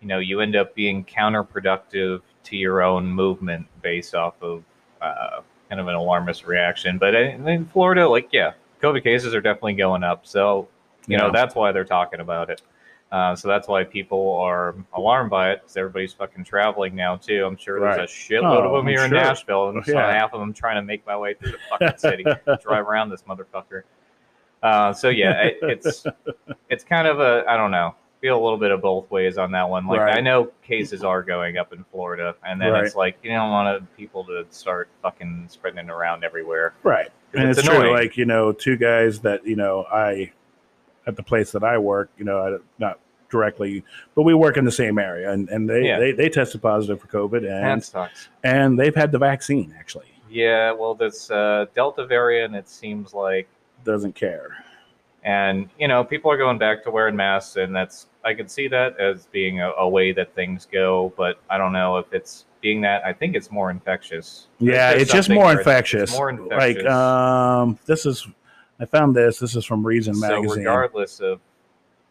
you 0.00 0.08
know 0.08 0.18
you 0.18 0.40
end 0.40 0.56
up 0.56 0.74
being 0.74 1.04
counterproductive 1.04 2.20
to 2.44 2.56
your 2.56 2.82
own 2.82 3.06
movement 3.06 3.66
based 3.82 4.14
off 4.14 4.34
of 4.42 4.64
uh, 5.00 5.40
kind 5.68 5.80
of 5.80 5.86
an 5.86 5.94
alarmist 5.94 6.46
reaction 6.46 6.98
but 6.98 7.14
in, 7.14 7.46
in 7.48 7.66
florida 7.66 8.08
like 8.08 8.28
yeah 8.32 8.52
covid 8.80 9.02
cases 9.02 9.34
are 9.34 9.40
definitely 9.40 9.74
going 9.74 10.02
up 10.04 10.26
so 10.26 10.68
you 11.06 11.16
know 11.16 11.30
that's 11.32 11.54
why 11.54 11.72
they're 11.72 11.84
talking 11.84 12.20
about 12.20 12.50
it 12.50 12.62
uh, 13.10 13.34
so 13.34 13.48
that's 13.48 13.66
why 13.66 13.82
people 13.84 14.36
are 14.36 14.74
alarmed 14.92 15.30
by 15.30 15.50
it 15.52 15.62
because 15.62 15.78
everybody's 15.78 16.12
fucking 16.12 16.44
traveling 16.44 16.94
now 16.94 17.16
too. 17.16 17.42
I'm 17.46 17.56
sure 17.56 17.80
there's 17.80 17.96
a 17.96 18.00
shitload 18.02 18.42
Oh, 18.42 18.64
of 18.66 18.72
them 18.72 18.80
I'm 18.82 18.86
here 18.86 19.02
in 19.02 19.08
sure. 19.08 19.16
Nashville, 19.18 19.70
and 19.70 19.82
so 19.82 19.92
Yeah. 19.92 20.12
half 20.12 20.34
of 20.34 20.40
them 20.40 20.52
trying 20.52 20.76
to 20.76 20.82
make 20.82 21.06
my 21.06 21.16
way 21.16 21.32
through 21.32 21.52
the 21.52 21.58
fucking 21.70 21.96
city 21.96 22.22
drive 22.62 22.86
around 22.86 23.08
this 23.08 23.22
motherfucker. 23.22 23.84
Uh, 24.62 24.92
so 24.92 25.08
yeah, 25.08 25.40
it, 25.44 25.56
it's 25.62 26.04
it's 26.68 26.84
kind 26.84 27.08
of 27.08 27.18
a 27.18 27.44
I 27.48 27.56
don't 27.56 27.70
know. 27.70 27.94
Feel 28.20 28.40
a 28.40 28.42
little 28.42 28.58
bit 28.58 28.70
of 28.72 28.80
both 28.82 29.10
ways 29.10 29.38
on 29.38 29.52
that 29.52 29.68
one. 29.68 29.86
Like 29.86 30.00
Right. 30.00 30.16
I 30.18 30.20
know 30.20 30.50
cases 30.62 31.04
are 31.04 31.22
going 31.22 31.56
up 31.56 31.72
in 31.72 31.84
Florida, 31.92 32.34
and 32.44 32.60
then 32.60 32.74
it's 32.74 32.96
like 32.96 33.16
you 33.22 33.30
don't 33.30 33.50
want 33.50 33.96
people 33.96 34.24
to 34.24 34.44
start 34.50 34.88
fucking 35.02 35.46
spreading 35.48 35.78
it 35.78 35.90
around 35.90 36.24
everywhere. 36.24 36.74
right 36.82 37.10
and 37.34 37.48
It's 37.48 37.58
it's, 37.58 37.68
true 37.68 37.92
like 37.92 38.16
you 38.16 38.24
know 38.24 38.52
two 38.52 38.76
guys 38.76 39.20
that 39.20 39.46
you 39.46 39.54
know 39.56 39.84
I 39.92 40.32
at 41.06 41.14
the 41.16 41.22
place 41.22 41.52
that 41.52 41.62
I 41.62 41.78
work 41.78 42.10
you 42.18 42.24
know 42.24 42.38
I, 42.38 42.58
not 42.78 42.98
directly 43.30 43.84
but 44.14 44.22
we 44.22 44.32
work 44.32 44.56
in 44.56 44.64
the 44.64 44.72
same 44.72 44.98
area 44.98 45.30
and, 45.30 45.48
and 45.50 45.68
they, 45.68 45.84
Yeah. 45.86 45.98
they 45.98 46.12
they 46.12 46.30
tested 46.30 46.62
positive 46.62 47.00
for 47.00 47.06
COVID 47.08 47.46
and 47.46 48.10
and 48.44 48.78
they've 48.80 48.94
had 48.94 49.12
the 49.12 49.18
vaccine 49.18 49.74
actually 49.78 50.06
Yeah, 50.30 50.72
well, 50.72 50.94
this 50.94 51.30
uh, 51.30 51.66
Delta 51.74 52.06
variant, 52.06 52.54
it 52.56 52.68
seems 52.68 53.12
like 53.14 53.46
doesn't 53.84 54.14
care 54.14 54.64
and 55.24 55.68
you 55.78 55.88
know 55.88 56.04
people 56.04 56.30
are 56.30 56.36
going 56.36 56.58
back 56.58 56.82
to 56.84 56.90
wearing 56.90 57.16
masks 57.16 57.56
and 57.56 57.74
that's 57.74 58.06
i 58.24 58.32
can 58.32 58.48
see 58.48 58.68
that 58.68 58.98
as 59.00 59.26
being 59.26 59.60
a, 59.60 59.70
a 59.78 59.88
way 59.88 60.12
that 60.12 60.32
things 60.34 60.66
go 60.70 61.12
but 61.16 61.40
i 61.50 61.58
don't 61.58 61.72
know 61.72 61.96
if 61.96 62.06
it's 62.12 62.44
being 62.60 62.80
that 62.80 63.04
i 63.04 63.12
think 63.12 63.34
it's 63.34 63.50
more 63.50 63.70
infectious 63.70 64.46
Yeah, 64.60 64.90
it's 64.90 65.12
just 65.12 65.28
more 65.28 65.46
where 65.46 65.60
it's- 65.60 65.66
it's 65.66 65.92
infectious. 65.92 66.12
more 66.12 66.32
Like 66.32 66.76
infectious. 66.76 66.92
um, 66.92 67.78
this 67.86 68.06
is 68.06 68.26
I 68.80 68.84
found 68.84 69.16
this. 69.16 69.40
This 69.40 69.56
is 69.56 69.64
from 69.64 69.84
Reason 69.84 70.14
so 70.14 70.20
magazine. 70.20 70.58
regardless 70.58 71.18
of 71.18 71.40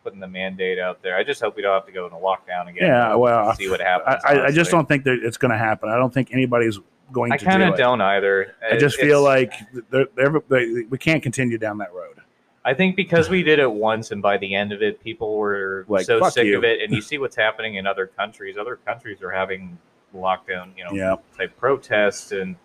putting 0.03 0.19
the 0.19 0.27
mandate 0.27 0.79
out 0.79 1.01
there 1.01 1.15
i 1.17 1.23
just 1.23 1.41
hope 1.41 1.55
we 1.55 1.61
don't 1.61 1.73
have 1.73 1.85
to 1.85 1.91
go 1.93 2.05
into 2.05 2.17
lockdown 2.17 2.67
again 2.69 2.87
Yeah, 2.89 3.15
well, 3.15 3.53
see 3.55 3.69
what 3.69 3.79
I, 3.81 3.83
happens 3.85 4.21
I, 4.25 4.45
I 4.47 4.51
just 4.51 4.69
don't 4.71 4.87
think 4.87 5.05
that 5.05 5.19
it's 5.23 5.37
going 5.37 5.51
to 5.51 5.57
happen. 5.57 5.89
I 5.89 5.95
don't 5.95 6.13
think 6.13 6.33
anybody's 6.33 6.77
going 7.13 7.31
i 7.31 7.37
to 7.37 7.45
kind 7.45 7.59
do 7.61 7.67
of 7.69 7.73
it. 7.75 7.77
don't 7.77 8.01
either 8.01 8.53
I 8.69 8.75
just 8.77 8.97
feel 8.99 9.21
like 9.23 9.53
they're, 9.89 10.07
they're, 10.15 10.41
they, 10.49 10.83
we 10.89 10.97
can't 10.97 11.23
continue 11.23 11.57
down 11.57 11.77
that 11.77 11.93
road. 11.93 12.19
I 12.67 12.73
think 12.73 12.97
because 12.97 13.29
we 13.29 13.43
did 13.43 13.59
it 13.59 13.71
once, 13.71 14.11
and 14.11 14.21
by 14.21 14.37
the 14.37 14.53
end 14.53 14.73
of 14.73 14.81
it, 14.81 15.01
people 15.01 15.37
were 15.37 15.85
Like, 15.87 16.05
so 16.05 16.27
sick 16.29 16.45
you. 16.47 16.57
of 16.57 16.65
it. 16.65 16.81
And 16.81 16.93
you 16.93 17.01
see 17.09 17.17
what's 17.17 17.35
happening 17.37 17.75
in 17.75 17.87
other 17.87 18.07
countries. 18.07 18.57
Other 18.57 18.75
countries 18.75 19.21
are 19.21 19.31
having 19.31 19.77
lockdown, 20.13 20.71
you 20.77 20.83
know, 20.83 20.91
Yeah. 20.91 21.15
type 21.37 21.55
protests, 21.57 22.33
and 22.33 22.57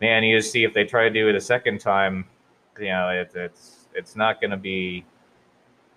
man, 0.00 0.24
you 0.24 0.36
just 0.38 0.50
see 0.50 0.64
if 0.64 0.74
they 0.74 0.84
try 0.84 1.04
to 1.04 1.10
do 1.10 1.28
it 1.28 1.36
a 1.36 1.40
second 1.40 1.78
time, 1.80 2.24
you 2.80 2.88
know, 2.88 3.08
it, 3.10 3.30
it's 3.36 3.86
it's 3.94 4.16
not 4.16 4.40
going 4.40 4.50
to 4.50 4.56
be 4.56 5.04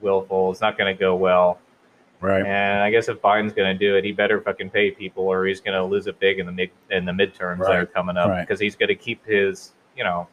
willful. 0.01 0.51
It's 0.51 0.61
not 0.61 0.77
going 0.77 0.95
to 0.95 0.97
go 0.99 1.15
well. 1.15 1.59
Right. 2.21 2.45
And 2.45 2.81
I 2.81 2.91
guess 2.91 3.07
if 3.09 3.21
Biden's 3.21 3.53
going 3.53 3.73
to 3.73 3.77
do 3.77 3.95
it, 3.95 4.03
he 4.03 4.11
better 4.11 4.39
fucking 4.39 4.69
pay 4.69 4.91
people, 4.91 5.23
or 5.25 5.45
he's 5.45 5.61
going 5.61 5.73
to 5.75 5.83
lose 5.83 6.05
it 6.07 6.19
big 6.19 6.37
in 6.39 6.45
the 6.45 6.51
mid 6.51 6.69
in 6.91 7.05
the 7.05 7.11
midterms 7.11 7.59
that 7.59 7.75
are 7.75 7.85
coming 7.85 8.17
up 8.17 8.29
Right. 8.29 8.41
because 8.47 8.59
he's 8.59 8.75
going 8.75 8.89
to 8.89 8.95
keep 8.95 9.25
his, 9.25 9.73
you 9.97 10.03
know. 10.03 10.27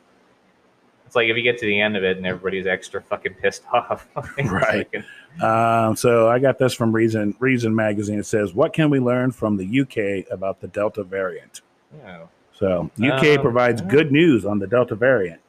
Like 1.17 1.29
if 1.29 1.37
you 1.37 1.43
get 1.43 1.59
to 1.59 1.67
the 1.67 1.81
end 1.81 1.97
of 1.97 2.05
it 2.05 2.17
and 2.19 2.27
everybody's 2.27 2.67
extra 2.67 3.01
fucking 3.03 3.35
pissed 3.35 3.63
off. 3.73 4.07
Right. 4.39 4.89
like- 4.95 5.05
Um, 5.43 5.97
so 5.97 6.29
I 6.29 6.39
got 6.39 6.59
this 6.59 6.73
from 6.73 6.93
Reason 6.93 7.35
Reason 7.41 7.75
magazine. 7.75 8.19
It 8.19 8.25
says, 8.27 8.55
"What 8.55 8.73
can 8.73 8.89
we 8.89 9.01
learn 9.01 9.33
from 9.33 9.57
the 9.59 9.81
UK 9.81 10.31
about 10.33 10.61
the 10.61 10.69
Delta 10.69 11.03
variant?" 11.03 11.61
yeah. 11.99 12.21
So 12.55 12.91
UK 12.99 13.37
Um, 13.37 13.43
provides 13.43 13.83
yeah. 13.83 13.89
good 13.89 14.13
news 14.13 14.47
on 14.47 14.59
the 14.59 14.67
Delta 14.67 14.95
variant 14.95 15.41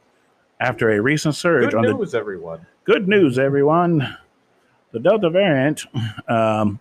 after 0.60 0.90
a 0.92 1.00
recent 1.02 1.36
surge 1.36 1.66
Good 1.72 1.76
on 1.76 1.86
the 1.86 1.94
news, 1.94 2.14
everyone. 2.16 2.66
Good 2.84 3.08
news, 3.08 3.40
everyone. 3.40 4.18
The 4.92 5.00
Delta 5.00 5.30
variant, 5.30 5.86
um, 6.28 6.80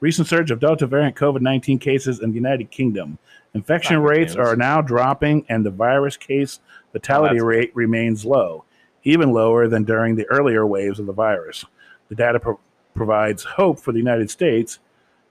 recent 0.00 0.28
surge 0.28 0.50
of 0.50 0.60
Delta 0.60 0.86
variant 0.86 1.14
COVID 1.16 1.40
19 1.42 1.78
cases 1.78 2.20
in 2.20 2.30
the 2.30 2.36
United 2.36 2.70
Kingdom. 2.70 3.18
Infection 3.54 4.00
rates 4.00 4.34
news. 4.34 4.48
are 4.48 4.56
now 4.56 4.80
dropping, 4.80 5.44
and 5.50 5.64
the 5.64 5.70
virus 5.70 6.16
case 6.16 6.60
fatality 6.96 7.38
good. 7.38 7.44
rate 7.44 7.70
remains 7.74 8.24
low, 8.24 8.64
even 9.04 9.32
lower 9.32 9.68
than 9.68 9.84
during 9.84 10.16
the 10.16 10.26
earlier 10.26 10.66
waves 10.66 10.98
of 10.98 11.06
the 11.06 11.12
virus. 11.12 11.64
The 12.08 12.14
data 12.14 12.40
pro- 12.40 12.60
provides 12.94 13.44
hope 13.44 13.78
for 13.78 13.92
the 13.92 13.98
United 13.98 14.30
States, 14.30 14.78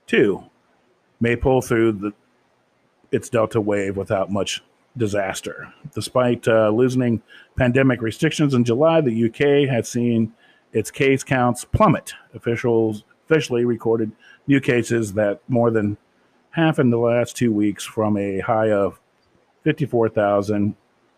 too, 0.06 0.44
may 1.20 1.34
pull 1.34 1.60
through 1.60 1.92
the, 1.92 2.12
its 3.10 3.28
Delta 3.28 3.60
wave 3.60 3.96
without 3.96 4.30
much 4.30 4.62
disaster. 4.96 5.72
Despite 5.94 6.46
uh, 6.46 6.70
loosening 6.70 7.22
pandemic 7.56 8.00
restrictions 8.00 8.54
in 8.54 8.64
July, 8.64 9.00
the 9.00 9.26
UK 9.26 9.68
has 9.68 9.88
seen 9.88 10.32
its 10.72 10.90
case 10.90 11.24
counts 11.24 11.64
plummet. 11.64 12.14
Officials 12.34 13.04
officially 13.24 13.64
recorded 13.64 14.12
new 14.46 14.60
cases 14.60 15.14
that 15.14 15.40
more 15.48 15.70
than 15.70 15.96
half 16.50 16.78
in 16.78 16.90
the 16.90 16.98
last 16.98 17.36
two 17.36 17.52
weeks 17.52 17.84
from 17.84 18.16
a 18.16 18.38
high 18.40 18.70
of 18.70 19.00
54,000 19.64 20.76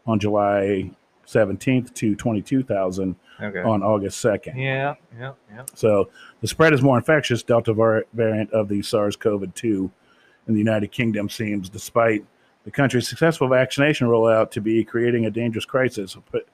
on 0.08 0.18
July 0.18 0.90
17th 1.26 1.94
to 1.94 2.16
22,000 2.16 3.14
Okay. 3.40 3.60
on 3.60 3.84
August 3.84 4.24
2nd. 4.24 4.56
yeah, 4.56 4.94
yeah, 5.16 5.32
yeah. 5.48 5.62
So 5.74 6.08
the 6.40 6.48
spread 6.48 6.72
is 6.72 6.82
more 6.82 6.96
infectious. 6.96 7.44
Delta 7.44 7.72
var- 7.72 8.06
variant 8.12 8.50
of 8.52 8.68
the 8.68 8.82
SARS-CoV-2 8.82 9.64
in 10.48 10.54
the 10.54 10.58
United 10.58 10.90
Kingdom 10.90 11.28
seems, 11.28 11.68
despite 11.68 12.24
the 12.64 12.72
country's 12.72 13.06
successful 13.06 13.46
vaccination 13.46 14.08
rollout, 14.08 14.50
to 14.52 14.60
be 14.60 14.82
creating 14.82 15.24
a 15.26 15.30
dangerous 15.30 15.64
crisis. 15.64 16.16
But 16.32 16.48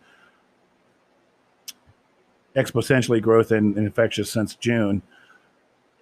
exponentially 2.54 3.22
growth 3.22 3.50
in, 3.50 3.78
in 3.78 3.84
infectious 3.86 4.30
since 4.30 4.54
June 4.56 5.00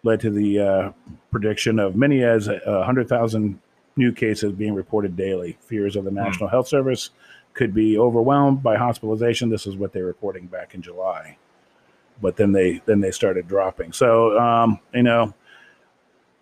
led 0.02 0.18
to 0.20 0.30
the 0.30 0.58
uh, 0.58 0.92
prediction 1.30 1.78
of 1.78 1.94
many 1.94 2.24
as 2.24 2.48
uh, 2.48 2.58
100,000 2.64 3.58
new 3.96 4.10
cases 4.12 4.52
being 4.52 4.74
reported 4.74 5.16
daily. 5.16 5.56
Fears 5.60 5.94
of 5.94 6.04
the 6.04 6.10
National 6.10 6.48
Health 6.48 6.66
Service 6.66 7.10
could 7.54 7.74
be 7.74 7.98
overwhelmed 7.98 8.62
by 8.62 8.76
hospitalization. 8.76 9.50
This 9.50 9.66
is 9.66 9.76
what 9.76 9.92
they 9.92 10.00
were 10.00 10.08
reporting 10.08 10.46
back 10.46 10.74
in 10.74 10.82
July 10.82 11.36
but 12.22 12.36
then 12.36 12.52
they 12.52 12.80
then 12.86 13.00
they 13.00 13.10
started 13.10 13.48
dropping. 13.48 13.92
So 13.92 14.38
um, 14.38 14.78
you 14.94 15.02
know, 15.02 15.34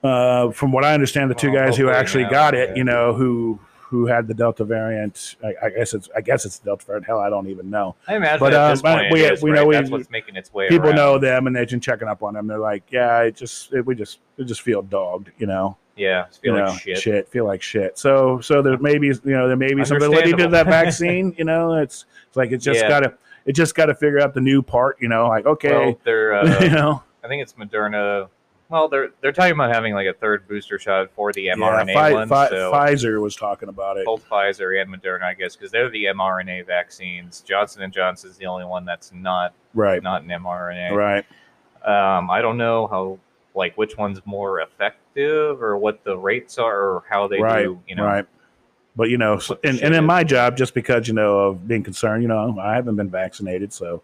uh, 0.05 0.50
from 0.50 0.71
what 0.71 0.85
I 0.85 0.95
understand, 0.95 1.31
the 1.31 1.35
two 1.35 1.50
Well, 1.50 1.67
guys 1.67 1.76
who 1.76 1.90
actually 1.90 2.25
now, 2.25 2.31
got 2.31 2.55
it, 2.55 2.71
yeah. 2.71 2.76
you 2.76 2.85
know, 2.85 3.14
who 3.14 3.59
who 3.90 4.06
had 4.06 4.28
the 4.28 4.35
Delta 4.35 4.62
variant. 4.62 5.35
I, 5.42 5.52
I 5.66 5.70
guess 5.70 5.94
it's 5.94 6.09
I 6.16 6.20
guess 6.20 6.44
it's 6.47 6.59
the 6.61 6.66
Delta 6.66 6.87
variant. 6.87 7.06
Hell, 7.06 7.18
I 7.18 7.28
don't 7.28 7.49
even 7.49 7.70
know. 7.70 7.97
I 8.06 8.14
imagine 8.14 8.38
But, 8.38 8.54
um, 8.54 8.78
we- 9.11 9.25
it 9.25 9.32
is, 9.32 9.42
we 9.42 9.50
right? 9.50 9.56
know 9.56 9.66
we- 9.66 9.75
that's 9.75 9.90
what's 9.90 10.09
making 10.11 10.37
its 10.37 10.52
way. 10.54 10.68
People 10.68 10.87
around. 10.90 10.97
know 10.97 11.18
them, 11.18 11.49
and 11.49 11.56
they've 11.56 11.68
been 11.68 11.80
checking 11.80 12.06
up 12.06 12.23
on 12.23 12.35
them. 12.35 12.47
They're 12.47 12.59
like, 12.59 12.85
yeah, 12.90 13.23
it 13.23 13.35
just 13.35 13.73
it, 13.73 13.85
we 13.85 13.97
just 13.97 14.20
we 14.37 14.44
just 14.44 14.62
feel 14.62 14.82
dogged, 14.82 15.30
you 15.38 15.47
know. 15.49 15.76
Yeah, 15.97 16.26
feel 16.40 16.54
you 16.56 16.62
like 16.62 16.87
know, 16.87 16.94
shit. 16.94 17.28
feel 17.28 17.44
like 17.47 17.61
shit. 17.62 17.99
So 17.99 18.40
so 18.40 18.62
there 18.62 18.78
maybe 18.78 19.09
you 19.09 19.20
know 19.25 19.49
there 19.49 19.56
may 19.56 19.75
be 19.75 19.85
some 19.85 19.99
validity 19.99 20.32
to 20.35 20.47
that 20.49 20.66
vaccine. 20.66 21.35
You 21.37 21.44
know, 21.44 21.75
it's 21.75 22.06
it's 22.28 22.37
like 22.37 22.52
it's 22.52 22.64
just 22.64 22.80
Yeah. 22.80 22.88
gotta 22.88 23.14
it 23.44 23.52
just 23.54 23.75
gotta 23.75 23.94
figure 23.94 24.20
out 24.20 24.32
the 24.35 24.40
new 24.40 24.62
part. 24.62 24.99
You 25.00 25.09
know, 25.09 25.26
like 25.28 25.47
okay, 25.47 25.70
Well, 25.73 26.00
they're. 26.04 26.42
you 26.62 26.68
Uh, 26.68 26.73
know, 26.73 27.02
I 27.25 27.28
think 27.28 27.42
it's 27.42 27.54
Moderna. 27.54 28.28
Well, 28.70 28.88
they're 28.88 29.10
they're 29.20 29.32
talking 29.32 29.52
about 29.52 29.74
having 29.74 29.94
like 29.94 30.06
a 30.06 30.12
third 30.14 30.46
booster 30.46 30.78
shot 30.78 31.10
for 31.16 31.32
the 31.32 31.48
mRNA 31.48 31.92
Pfi- 31.92 32.12
one. 32.12 32.28
Pfi- 32.28 32.48
so 32.50 32.72
Pfizer 32.72 33.20
was 33.20 33.34
talking 33.34 33.68
about 33.68 33.96
it. 33.96 34.06
both 34.06 34.24
Pfizer 34.28 34.80
and 34.80 34.94
Moderna, 34.94 35.24
I 35.24 35.34
guess, 35.34 35.56
because 35.56 35.72
they're 35.72 35.90
the 35.90 36.04
mRNA 36.04 36.66
vaccines. 36.66 37.40
Johnson 37.40 37.82
and 37.82 37.92
Johnson 37.92 38.30
is 38.30 38.36
the 38.36 38.46
only 38.46 38.64
one 38.64 38.84
that's 38.84 39.12
not 39.12 39.52
Right, 39.74 40.00
not 40.02 40.22
an 40.22 40.28
mRNA. 40.28 40.92
right. 40.92 41.24
Um, 41.84 42.30
I 42.30 42.40
don't 42.40 42.58
know 42.58 42.86
how 42.86 43.18
like 43.56 43.76
which 43.76 43.98
one's 43.98 44.20
more 44.24 44.60
effective 44.60 45.60
or 45.60 45.76
what 45.76 46.04
the 46.04 46.16
rates 46.16 46.56
are 46.56 46.90
or 46.90 47.04
how 47.08 47.26
they 47.26 47.40
right, 47.40 47.64
do. 47.64 47.80
You 47.88 47.96
know, 47.96 48.04
right. 48.04 48.26
But 48.94 49.10
you 49.10 49.18
know, 49.18 49.38
so, 49.38 49.58
and, 49.64 49.80
and 49.80 49.94
in 49.94 50.04
my 50.04 50.22
job, 50.22 50.56
just 50.56 50.74
because 50.74 51.08
you 51.08 51.14
know 51.14 51.38
of 51.40 51.66
being 51.66 51.82
concerned, 51.82 52.22
you 52.22 52.28
know, 52.28 52.56
I 52.60 52.74
haven't 52.74 52.96
been 52.96 53.10
vaccinated, 53.10 53.72
so 53.72 54.02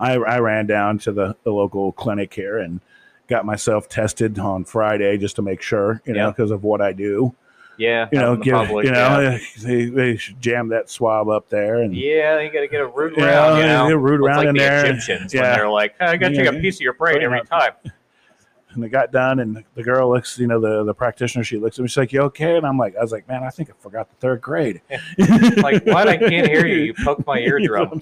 I, 0.00 0.14
I 0.14 0.38
ran 0.38 0.66
down 0.66 0.98
to 1.00 1.12
the, 1.12 1.36
the 1.44 1.50
local 1.50 1.92
clinic 1.92 2.32
here 2.34 2.58
and 2.58 2.80
got 3.28 3.44
myself 3.44 3.88
tested 3.88 4.38
on 4.38 4.64
Friday 4.64 5.16
just 5.18 5.36
to 5.36 5.42
make 5.42 5.60
sure, 5.62 6.00
you 6.04 6.14
know, 6.14 6.24
Yeah. 6.26 6.30
because 6.30 6.50
of 6.50 6.64
what 6.64 6.80
I 6.80 6.92
do. 6.92 7.34
yeah, 7.76 8.08
You 8.10 8.18
know, 8.18 8.36
give, 8.36 8.54
public, 8.54 8.86
you 8.86 8.90
know, 8.92 9.20
yeah. 9.20 9.38
they, 9.62 9.84
they 9.84 10.14
jam 10.40 10.68
that 10.68 10.90
swab 10.90 11.28
up 11.28 11.48
there 11.48 11.82
and 11.82 11.94
Yeah, 11.94 12.40
you 12.40 12.50
got 12.50 12.60
to 12.60 12.68
get 12.68 12.80
a 12.80 12.86
root 12.86 13.14
Yeah, 13.16 13.24
around. 13.24 13.58
You 13.58 13.66
know, 13.66 13.96
root 13.96 14.20
It's 14.20 14.26
around 14.26 14.36
like 14.38 14.48
in 14.48 14.54
the 14.54 14.60
there. 14.60 14.86
Egyptians 14.86 15.34
when 15.34 15.44
Yeah. 15.44 15.54
they're 15.56 15.68
like, 15.68 15.94
"Hey, 15.98 16.06
"I 16.06 16.16
got 16.16 16.30
to 16.30 16.34
take 16.36 16.44
Yeah. 16.52 16.58
a 16.58 16.60
piece 16.60 16.76
of 16.76 16.80
your 16.80 16.94
brain 16.94 17.22
every 17.22 17.42
time." 17.42 17.72
and 18.70 18.82
they 18.82 18.88
got 18.88 19.12
done 19.12 19.40
and 19.40 19.62
the 19.74 19.82
girl 19.82 20.10
looks, 20.10 20.38
you 20.38 20.46
know, 20.46 20.58
the, 20.60 20.84
the 20.84 20.94
practitioner, 20.94 21.44
she 21.44 21.56
looks 21.58 21.78
at 21.78 21.82
me, 21.82 21.88
she's 21.88 21.96
like, 21.98 22.12
You 22.12 22.22
okay? 22.22 22.56
And 22.56 22.66
I'm 22.66 22.78
like, 22.78 22.96
I 22.96 23.00
was 23.00 23.12
like, 23.12 23.28
Man, 23.28 23.44
I 23.44 23.50
think 23.50 23.70
I 23.70 23.74
forgot 23.78 24.08
the 24.08 24.16
third 24.16 24.40
grade. 24.40 24.80
Like, 25.58 25.84
what? 25.86 26.08
I 26.08 26.16
can't 26.16 26.46
hear 26.48 26.66
you. 26.66 26.76
You 26.82 26.94
poked 26.94 27.26
my 27.26 27.38
You 27.38 27.46
know 27.46 27.52
eardrum. 27.52 28.00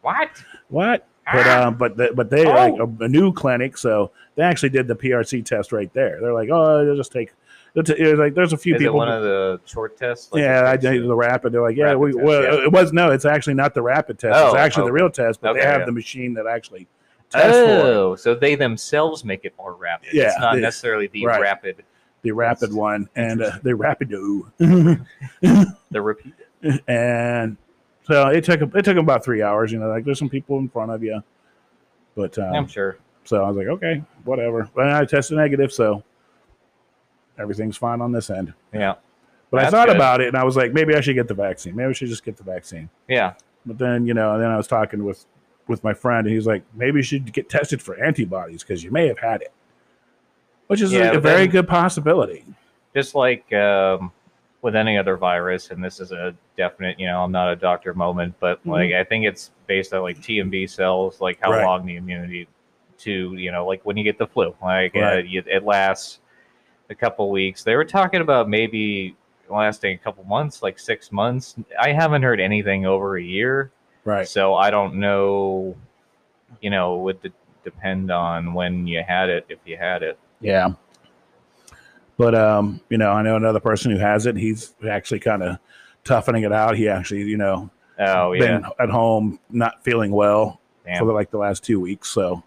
What? 0.00 0.30
What? 0.68 1.06
But 1.32 1.46
um, 1.46 1.74
but 1.76 1.96
the, 1.96 2.12
but 2.14 2.30
they 2.30 2.44
Oh. 2.46 2.50
like 2.50 2.74
a, 2.74 3.04
a 3.04 3.08
new 3.08 3.32
clinic, 3.32 3.76
so 3.78 4.10
they 4.34 4.42
actually 4.42 4.68
did 4.70 4.86
the 4.88 4.94
PRC 4.94 5.44
test 5.44 5.72
right 5.72 5.92
there. 5.92 6.20
They're 6.20 6.34
like, 6.34 6.48
oh, 6.52 6.84
they'll 6.84 6.96
just 6.96 7.12
take. 7.12 7.32
T-. 7.84 8.14
Like 8.14 8.34
there's 8.34 8.52
a 8.52 8.58
few 8.58 8.74
Is 8.74 8.80
people. 8.80 8.96
one 8.96 9.08
of 9.08 9.22
the 9.22 9.58
short 9.64 9.96
tests? 9.96 10.30
Like 10.30 10.42
yeah, 10.42 10.64
I 10.70 10.76
did 10.76 11.04
the 11.04 11.14
rapid. 11.14 11.52
They're 11.52 11.62
like, 11.62 11.74
yeah, 11.76 11.94
we, 11.94 12.12
test, 12.12 12.22
well, 12.22 12.42
yeah. 12.42 12.64
it 12.64 12.70
was 12.72 12.92
no, 12.92 13.10
it's 13.10 13.24
actually 13.24 13.54
not 13.54 13.72
the 13.72 13.80
rapid 13.80 14.18
test. 14.18 14.36
it's 14.38 14.54
Oh, 14.54 14.56
actually 14.58 14.86
the 14.88 14.92
real 14.92 15.08
test, 15.08 15.40
but 15.40 15.54
they 15.54 15.62
have 15.62 15.80
yeah. 15.80 15.86
the 15.86 15.92
machine 15.92 16.34
that 16.34 16.46
actually 16.46 16.86
tests 17.30 17.56
for. 17.58 17.64
Oh, 17.64 18.14
so 18.16 18.34
they 18.34 18.56
themselves 18.56 19.24
make 19.24 19.46
it 19.46 19.54
more 19.56 19.72
rapid. 19.74 20.12
Yeah, 20.12 20.24
it's 20.28 20.38
not 20.38 20.54
they- 20.56 20.60
necessarily 20.60 21.06
the 21.06 21.24
right. 21.24 21.40
rapid, 21.40 21.82
the 22.20 22.32
rapid 22.32 22.74
one 22.74 23.08
and 23.16 23.42
uh, 23.42 23.52
the 23.62 23.70
rapido. 23.70 24.50
the 25.90 26.02
repeat. 26.02 26.34
and 26.86 27.56
so 28.04 28.28
it 28.28 28.44
took 28.44 28.60
it 28.74 28.84
took 28.84 28.96
about 28.96 29.24
three 29.24 29.42
hours. 29.42 29.72
You 29.72 29.78
know, 29.78 29.88
like 29.88 30.04
there's 30.04 30.18
some 30.18 30.28
people 30.28 30.58
in 30.58 30.68
front 30.68 30.90
of 30.90 31.02
you, 31.02 31.22
but 32.16 32.36
um, 32.38 32.52
I'm 32.54 32.66
sure. 32.66 32.98
So 33.24 33.44
I 33.44 33.48
was 33.48 33.56
like, 33.56 33.68
okay, 33.68 34.02
whatever. 34.24 34.68
But 34.74 34.88
I 34.90 35.04
tested 35.04 35.36
negative, 35.36 35.72
so 35.72 36.02
everything's 37.38 37.76
fine 37.76 38.00
on 38.00 38.12
this 38.12 38.30
end. 38.30 38.52
Yeah, 38.74 38.94
But 39.50 39.64
I 39.64 39.70
thought 39.70 39.86
good. 39.88 39.96
about 39.96 40.20
it 40.20 40.28
and 40.28 40.36
I 40.36 40.44
was 40.44 40.56
like, 40.56 40.72
maybe 40.72 40.94
I 40.94 41.00
should 41.00 41.14
get 41.14 41.28
the 41.28 41.34
vaccine. 41.34 41.74
Maybe 41.76 41.88
I 41.90 41.92
should 41.92 42.08
just 42.08 42.24
get 42.24 42.36
the 42.36 42.42
vaccine. 42.44 42.88
yeah. 43.08 43.34
But 43.64 43.78
then, 43.78 44.06
you 44.06 44.12
know, 44.14 44.32
and 44.34 44.42
then 44.42 44.50
I 44.50 44.56
was 44.56 44.66
talking 44.66 45.04
with 45.04 45.24
with 45.68 45.84
my 45.84 45.94
friend 45.94 46.26
and 46.26 46.34
he's 46.34 46.48
like, 46.48 46.64
maybe 46.74 46.98
you 46.98 47.02
should 47.04 47.32
get 47.32 47.48
tested 47.48 47.80
for 47.80 47.94
antibodies 48.02 48.64
because 48.64 48.82
you 48.82 48.90
may 48.90 49.06
have 49.06 49.20
had 49.20 49.40
it. 49.40 49.52
Which 50.66 50.80
is 50.80 50.92
Yeah, 50.92 51.12
a, 51.12 51.18
a 51.18 51.20
very 51.20 51.46
good 51.46 51.68
possibility. 51.68 52.44
Just 52.92 53.14
like 53.14 53.52
um, 53.52 54.10
with 54.62 54.76
any 54.76 54.96
other 54.96 55.16
virus, 55.16 55.70
and 55.70 55.82
this 55.82 55.98
is 56.00 56.12
a 56.12 56.34
definite, 56.56 56.98
you 56.98 57.06
know, 57.06 57.22
I'm 57.22 57.32
not 57.32 57.52
a 57.52 57.56
doctor 57.56 57.92
moment, 57.94 58.34
but 58.40 58.64
like 58.64 58.92
I 58.92 59.02
think 59.04 59.26
it's 59.26 59.50
based 59.66 59.92
on 59.92 60.02
like 60.02 60.22
T 60.22 60.38
and 60.38 60.50
B 60.50 60.66
cells, 60.66 61.20
like 61.20 61.38
how 61.40 61.48
Mm-hmm. 61.50 61.58
Right. 61.58 61.64
long 61.66 61.84
the 61.86 61.96
immunity 61.96 62.48
to, 62.98 63.34
you 63.34 63.50
know, 63.50 63.66
like 63.66 63.84
when 63.84 63.96
you 63.96 64.04
get 64.04 64.18
the 64.18 64.26
flu, 64.26 64.54
like 64.62 64.94
uh, 64.96 65.16
you, 65.16 65.42
it 65.46 65.64
lasts 65.64 66.20
a 66.90 66.94
couple 66.94 67.28
weeks. 67.30 67.64
They 67.64 67.74
were 67.74 67.84
talking 67.84 68.20
about 68.20 68.48
maybe 68.48 69.16
lasting 69.50 69.94
a 69.94 69.98
couple 69.98 70.22
months, 70.24 70.62
like 70.62 70.78
six 70.78 71.10
months. 71.10 71.56
I 71.80 71.92
haven't 71.92 72.22
heard 72.22 72.38
anything 72.40 72.86
over 72.86 73.16
a 73.16 73.22
year. 73.22 73.72
Right. 74.04 74.28
So 74.28 74.54
I 74.54 74.70
don't 74.70 74.94
know, 74.94 75.76
you 76.60 76.70
know, 76.70 76.96
it 76.96 77.02
would 77.02 77.22
de- 77.22 77.32
depend 77.64 78.12
on 78.12 78.54
when 78.54 78.86
you 78.86 79.02
had 79.06 79.28
it, 79.28 79.44
if 79.48 79.58
you 79.64 79.76
had 79.76 80.02
it. 80.04 80.18
Yeah. 80.40 80.74
But 82.22 82.36
um, 82.36 82.80
you 82.88 82.98
know, 82.98 83.10
I 83.10 83.22
know 83.22 83.34
another 83.34 83.58
person 83.58 83.90
who 83.90 83.98
has 83.98 84.26
it. 84.26 84.36
He's 84.36 84.74
actually 84.88 85.18
kind 85.18 85.42
of 85.42 85.58
toughening 86.04 86.44
it 86.44 86.52
out. 86.52 86.76
He 86.76 86.88
actually, 86.88 87.22
you 87.22 87.36
know, 87.36 87.68
Oh, 87.98 88.30
yeah. 88.30 88.58
been 88.58 88.66
at 88.78 88.90
home 88.90 89.40
not 89.50 89.82
feeling 89.82 90.12
well 90.12 90.60
Damn. 90.84 90.98
for 91.04 91.12
like 91.12 91.32
the 91.32 91.38
last 91.38 91.64
two 91.64 91.80
weeks. 91.80 92.08
So, 92.10 92.44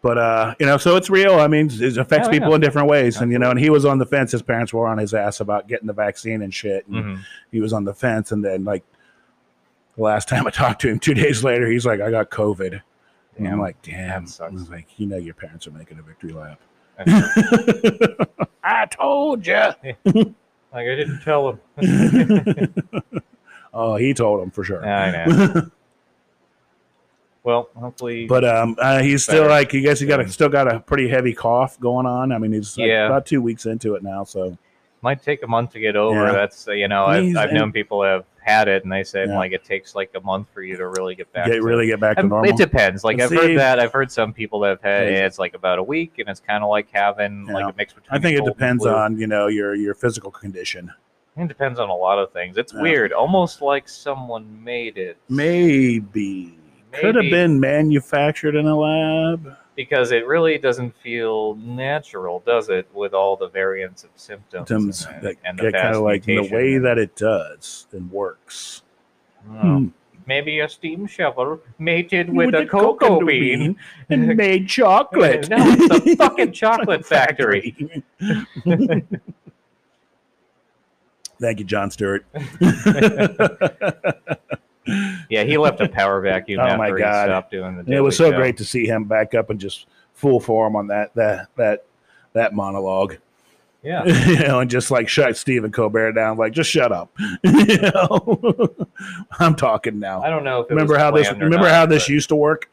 but 0.00 0.16
uh, 0.16 0.54
you 0.58 0.64
know, 0.64 0.78
so 0.78 0.96
it's 0.96 1.10
real. 1.10 1.34
I 1.34 1.46
mean, 1.46 1.68
it 1.70 1.98
affects 1.98 2.28
Oh, 2.28 2.30
people 2.30 2.48
yeah. 2.48 2.54
in 2.54 2.60
different 2.62 2.88
ways, 2.88 3.20
and 3.20 3.30
you 3.30 3.38
know, 3.38 3.50
and 3.50 3.60
he 3.60 3.68
was 3.68 3.84
on 3.84 3.98
the 3.98 4.06
fence. 4.06 4.32
His 4.32 4.40
parents 4.42 4.72
were 4.72 4.86
on 4.88 4.96
his 4.96 5.12
ass 5.12 5.40
about 5.40 5.68
getting 5.68 5.86
the 5.86 5.92
vaccine 5.92 6.40
and 6.40 6.54
shit. 6.54 6.86
And 6.86 6.96
Mhm. 7.04 7.18
He 7.52 7.60
was 7.60 7.74
on 7.74 7.84
the 7.84 7.92
fence, 7.94 8.32
and 8.32 8.42
then 8.42 8.64
like 8.64 8.82
the 9.96 10.02
last 10.02 10.26
time 10.26 10.46
I 10.46 10.50
talked 10.62 10.80
to 10.82 10.88
him, 10.88 10.98
two 10.98 11.12
days 11.14 11.44
later, 11.44 11.66
he's 11.70 11.84
like, 11.84 12.00
"I 12.00 12.10
got 12.10 12.30
COVID." 12.30 12.80
And 13.36 13.46
I'm 13.46 13.60
like, 13.60 13.80
"Damn!" 13.82 14.26
I 14.40 14.48
was 14.48 14.70
like, 14.70 14.86
"You 14.98 15.06
know, 15.06 15.16
your 15.18 15.34
parents 15.34 15.66
are 15.66 15.70
making 15.70 15.98
a 15.98 16.02
victory 16.02 16.32
lap." 16.32 16.58
I 18.64 18.86
told 18.86 19.46
you. 19.46 19.54
like 20.04 20.34
I 20.72 20.94
didn't 20.96 21.20
tell 21.22 21.50
him. 21.50 21.60
oh, 23.74 23.96
he 23.96 24.14
told 24.14 24.42
him 24.42 24.50
for 24.50 24.64
sure. 24.64 24.84
I 24.86 25.26
know. 25.26 25.70
Well, 27.44 27.70
hopefully, 27.76 28.26
But 28.26 28.44
um, 28.44 28.76
uh, 28.78 29.00
he's 29.00 29.22
still 29.22 29.44
Better. 29.44 29.48
like, 29.48 29.72
you 29.72 29.80
guess 29.80 30.00
he 30.00 30.06
got 30.06 30.20
a, 30.20 30.28
still 30.28 30.50
got 30.50 30.70
a 30.70 30.80
pretty 30.80 31.08
heavy 31.08 31.32
cough 31.32 31.80
going 31.80 32.04
on. 32.04 32.30
I 32.30 32.36
mean, 32.38 32.52
he's 32.52 32.76
like 32.76 32.88
Yeah. 32.88 33.06
about 33.06 33.24
two 33.24 33.40
weeks 33.40 33.64
into 33.64 33.94
it 33.94 34.02
now. 34.02 34.24
So 34.24 34.58
might 35.00 35.22
take 35.22 35.42
a 35.42 35.46
month 35.46 35.70
to 35.72 35.80
get 35.80 35.96
over. 35.96 36.26
Yeah. 36.26 36.32
That's 36.32 36.68
uh, 36.68 36.72
you 36.72 36.88
know, 36.88 37.06
I've, 37.06 37.34
I've 37.36 37.52
known 37.52 37.72
people 37.72 38.02
have 38.02 38.24
had 38.48 38.68
it, 38.68 38.82
and 38.84 38.92
they 38.92 39.04
said 39.04 39.28
Yeah. 39.28 39.36
like 39.38 39.52
it 39.52 39.64
takes 39.64 39.94
like 39.94 40.10
a 40.14 40.20
month 40.20 40.48
for 40.54 40.62
you 40.62 40.76
to 40.76 40.88
really 40.88 41.14
get 41.14 41.32
back. 41.32 41.46
get 41.46 41.54
to 41.56 41.62
really 41.62 41.86
get 41.86 42.00
back 42.00 42.16
to 42.16 42.22
normal. 42.22 42.50
It 42.50 42.56
depends. 42.56 43.04
Like 43.04 43.18
But 43.18 43.24
I've 43.24 43.28
see- 43.30 43.36
heard 43.36 43.58
that. 43.58 43.78
I've 43.78 43.92
heard 43.92 44.10
some 44.10 44.32
people 44.32 44.60
that 44.60 44.68
have 44.70 44.82
had 44.82 45.02
Yeah. 45.12 45.18
it. 45.20 45.24
It's 45.26 45.38
like 45.38 45.54
about 45.54 45.78
a 45.78 45.82
week, 45.82 46.14
and 46.18 46.28
it's 46.28 46.40
kind 46.40 46.64
of 46.64 46.70
like 46.70 46.88
having 46.92 47.46
Yeah. 47.46 47.54
like 47.54 47.74
a 47.74 47.76
mix 47.76 47.92
between. 47.92 48.08
I 48.10 48.20
think 48.22 48.38
it 48.38 48.44
depends 48.44 48.84
on 48.86 49.18
you 49.18 49.26
know 49.26 49.46
your 49.48 49.74
your 49.74 49.94
physical 49.94 50.30
condition. 50.30 50.92
It 51.36 51.46
depends 51.46 51.78
on 51.78 51.88
a 51.88 51.94
lot 51.94 52.18
of 52.18 52.32
things. 52.32 52.56
It's 52.56 52.74
weird, 52.74 53.12
almost 53.12 53.62
like 53.62 53.88
someone 53.88 54.64
made 54.64 54.98
it. 54.98 55.18
Maybe. 55.28 56.58
Could 56.90 57.14
have 57.14 57.30
been 57.30 57.60
manufactured 57.60 58.56
in 58.56 58.66
a 58.66 58.74
lab. 58.76 59.56
Because 59.78 60.10
it 60.10 60.26
really 60.26 60.58
doesn't 60.58 60.96
feel 60.96 61.54
natural, 61.54 62.42
does 62.44 62.68
it? 62.68 62.88
With 62.92 63.14
all 63.14 63.36
the 63.36 63.48
variants 63.48 64.02
of 64.02 64.10
symptoms, 64.16 64.66
Symptoms 64.66 65.06
and, 65.06 65.22
that 65.22 65.36
and 65.44 65.56
the 65.56 65.70
kind 65.70 65.94
of 65.94 66.02
like 66.02 66.24
the 66.24 66.40
way 66.50 66.78
that 66.78 66.98
it 66.98 67.14
does 67.14 67.86
and 67.92 68.10
works. 68.10 68.82
Oh, 69.48 69.52
Hmm. 69.52 69.86
Maybe 70.26 70.58
a 70.58 70.68
steam 70.68 71.06
shovel 71.06 71.60
mated 71.78 72.28
With 72.28 72.46
with, 72.46 72.54
a 72.56 72.64
the 72.64 72.66
cocoa 72.66 72.96
cocoa 72.96 73.24
bean. 73.24 73.76
and 74.10 74.36
made 74.36 74.68
chocolate. 74.68 75.48
No, 75.48 75.56
it's 75.58 76.06
a 76.06 76.16
fucking 76.16 76.50
chocolate 76.64 77.06
factory. 77.06 78.02
Thank 81.40 81.60
you, 81.60 81.64
Jon 81.64 81.92
Stewart. 81.92 82.26
Yeah, 85.28 85.44
he 85.44 85.58
left 85.58 85.80
a 85.80 85.88
power 85.88 86.20
vacuum 86.20 86.60
Oh 86.62 86.76
my 86.76 86.90
God. 86.90 87.26
stopped 87.26 87.50
doing 87.50 87.74
the. 87.76 87.80
And 87.80 87.94
it 87.94 88.00
was 88.00 88.16
so 88.16 88.30
Show. 88.30 88.36
great 88.36 88.56
to 88.58 88.64
see 88.64 88.86
him 88.86 89.04
back 89.04 89.34
up 89.34 89.50
and 89.50 89.60
just 89.60 89.86
full 90.14 90.40
form 90.40 90.74
on 90.76 90.86
that 90.88 91.14
that 91.14 91.48
that 91.56 91.84
that 92.32 92.54
monologue. 92.54 93.16
Yeah, 93.82 94.04
you 94.26 94.40
know, 94.40 94.60
and 94.60 94.68
just 94.70 94.90
like 94.90 95.08
shut 95.08 95.36
Stephen 95.36 95.70
Colbert 95.70 96.12
down, 96.12 96.36
like 96.36 96.52
just 96.52 96.68
shut 96.70 96.90
up. 96.90 97.10
you 97.44 97.78
know, 97.78 98.74
I'm 99.38 99.54
talking 99.54 100.00
now. 100.00 100.20
I 100.22 100.30
don't 100.30 100.42
know 100.42 100.62
if 100.62 100.70
Remember 100.70 100.98
how 100.98 101.10
this? 101.12 101.30
Remember 101.30 101.58
not, 101.58 101.70
how 101.70 101.86
this 101.86 102.04
but- 102.04 102.08
used 102.08 102.28
to 102.30 102.36
work? 102.36 102.68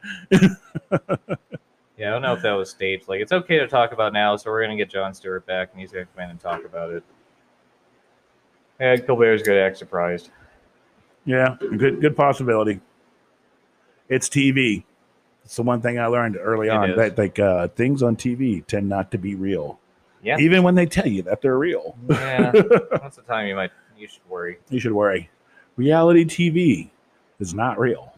Yeah, 1.98 2.08
I 2.08 2.10
don't 2.10 2.22
know 2.22 2.34
if 2.34 2.42
that 2.42 2.52
was 2.52 2.68
staged. 2.68 3.08
Like, 3.08 3.20
it's 3.22 3.32
okay 3.32 3.58
to 3.58 3.66
talk 3.66 3.92
about 3.92 4.12
now, 4.12 4.36
so 4.36 4.50
we're 4.50 4.62
gonna 4.62 4.76
get 4.76 4.90
Jon 4.90 5.14
Stewart 5.14 5.46
back, 5.46 5.70
and 5.72 5.80
he's 5.80 5.92
gonna 5.92 6.06
come 6.14 6.24
in 6.24 6.30
and 6.30 6.40
talk 6.40 6.64
about 6.64 6.90
it. 6.92 7.02
Yeah, 8.78 8.96
Colbert's 8.96 9.42
gonna 9.42 9.60
act 9.60 9.78
surprised. 9.78 10.28
Yeah, 11.26 11.56
good 11.76 12.00
good 12.00 12.16
possibility. 12.16 12.80
It's 14.08 14.28
TV. 14.28 14.84
It's 15.44 15.56
the 15.56 15.62
one 15.62 15.80
thing 15.80 15.98
I 15.98 16.06
learned 16.06 16.36
early 16.40 16.68
It 16.68 16.70
on 16.70 16.90
is. 16.90 16.96
that 16.96 17.18
like 17.18 17.38
uh, 17.38 17.68
things 17.68 18.02
on 18.02 18.16
TV 18.16 18.64
tend 18.66 18.88
not 18.88 19.10
to 19.10 19.18
be 19.18 19.34
real. 19.34 19.78
Yeah. 20.22 20.38
even 20.38 20.64
when 20.64 20.74
they 20.74 20.86
tell 20.86 21.06
you 21.06 21.22
that 21.22 21.40
they're 21.42 21.58
real. 21.58 21.96
Yeah. 22.08 22.50
That's 22.90 23.16
the 23.16 23.22
time 23.28 23.46
you 23.46 23.54
might 23.54 23.70
you 23.96 24.08
should 24.08 24.28
worry. 24.28 24.58
you 24.70 24.80
should 24.80 24.92
worry. 24.92 25.30
Reality 25.76 26.24
TV 26.24 26.88
is 27.38 27.54
not 27.54 27.78
real. 27.78 28.14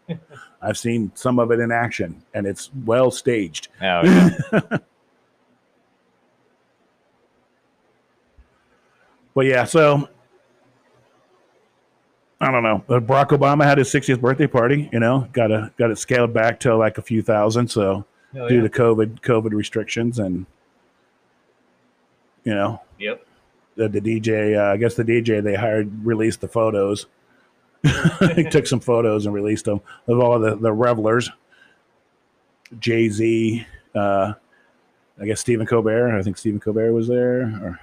I've 0.62 0.78
seen 0.78 1.10
some 1.14 1.38
of 1.38 1.50
it 1.50 1.58
in 1.60 1.72
action, 1.72 2.22
and 2.34 2.46
it's 2.46 2.70
well 2.84 3.10
staged. 3.10 3.68
Oh 3.80 4.02
yeah. 4.04 4.60
But 9.34 9.46
yeah, 9.46 9.64
so 9.64 10.08
I 12.40 12.52
don't 12.52 12.62
know. 12.62 12.84
Barack 12.88 13.28
Obama 13.30 13.64
had 13.64 13.78
his 13.78 13.88
60th 13.88 14.20
birthday 14.20 14.46
party. 14.46 14.88
You 14.92 15.00
know, 15.00 15.28
got 15.32 15.50
a 15.50 15.72
got 15.76 15.90
it 15.90 15.98
scaled 15.98 16.32
back 16.32 16.60
to 16.60 16.76
like 16.76 16.96
a 16.98 17.02
few 17.02 17.22
thousand. 17.22 17.68
So 17.68 18.04
Oh, 18.38 18.46
due 18.46 18.56
yeah. 18.56 18.62
to 18.62 18.68
COVID 18.68 19.20
COVID 19.22 19.52
restrictions, 19.52 20.18
and 20.18 20.44
you 22.44 22.54
know, 22.54 22.82
Yep. 22.98 23.26
the, 23.76 23.88
the 23.88 24.00
DJ, 24.00 24.54
uh, 24.58 24.72
I 24.74 24.76
guess 24.76 24.94
the 24.94 25.02
DJ 25.04 25.42
they 25.42 25.54
hired 25.54 26.04
released 26.04 26.40
the 26.42 26.48
photos. 26.48 27.06
he 28.36 28.44
took 28.44 28.66
some 28.66 28.80
photos 28.80 29.24
and 29.24 29.34
released 29.34 29.64
them 29.64 29.80
of 30.06 30.20
all 30.20 30.38
the, 30.38 30.56
the 30.56 30.72
revelers. 30.72 31.30
Jay 32.78 33.08
Z, 33.08 33.64
uh, 33.94 34.34
I 35.20 35.24
guess 35.24 35.40
Stephen 35.40 35.66
Colbert. 35.66 36.16
I 36.18 36.22
think 36.22 36.36
Stephen 36.36 36.60
Colbert 36.60 36.92
was 36.92 37.08
there, 37.08 37.42
or 37.62 37.80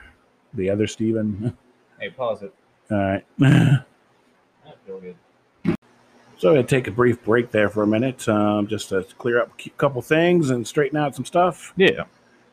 the 0.54 0.70
other 0.70 0.88
Stephen. 0.88 1.58
Hey, 2.00 2.10
pause 2.10 2.44
it. 2.44 2.54
All 2.92 2.98
right. 2.98 3.26
I 6.46 6.52
feel 6.52 6.52
good. 6.52 6.52
So 6.52 6.52
I'm 6.52 6.56
going 6.56 6.66
to 6.66 6.76
take 6.76 6.88
a 6.88 6.92
brief 6.92 7.24
break 7.24 7.52
there 7.52 7.70
for 7.70 7.84
a 7.84 7.88
minute, 7.88 8.28
um, 8.30 8.68
just 8.68 8.90
to 8.90 9.04
clear 9.18 9.42
up 9.42 9.52
a 9.66 9.70
couple 9.72 10.02
things 10.02 10.50
and 10.50 10.68
straighten 10.68 10.98
out 10.98 11.16
some 11.16 11.26
stuff. 11.26 11.74
Yeah. 11.76 12.06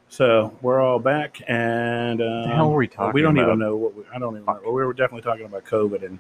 So 0.09 0.57
we're 0.61 0.81
all 0.81 0.99
back, 0.99 1.41
and 1.49 2.21
um, 2.21 2.43
the 2.43 2.55
hell 2.55 2.71
were 2.71 2.77
we 2.77 2.87
talking? 2.89 3.15
we 3.15 3.23
don't 3.23 3.37
about? 3.37 3.49
even 3.49 3.59
know 3.59 3.77
what 3.77 3.97
we, 3.97 4.05
I 4.15 4.19
don't 4.19 4.35
even 4.35 4.45
know. 4.45 4.61
We 4.71 4.85
were 4.85 4.93
definitely 4.93 5.23
talking 5.23 5.47
about 5.47 5.65
COVID, 5.65 6.05
and 6.05 6.19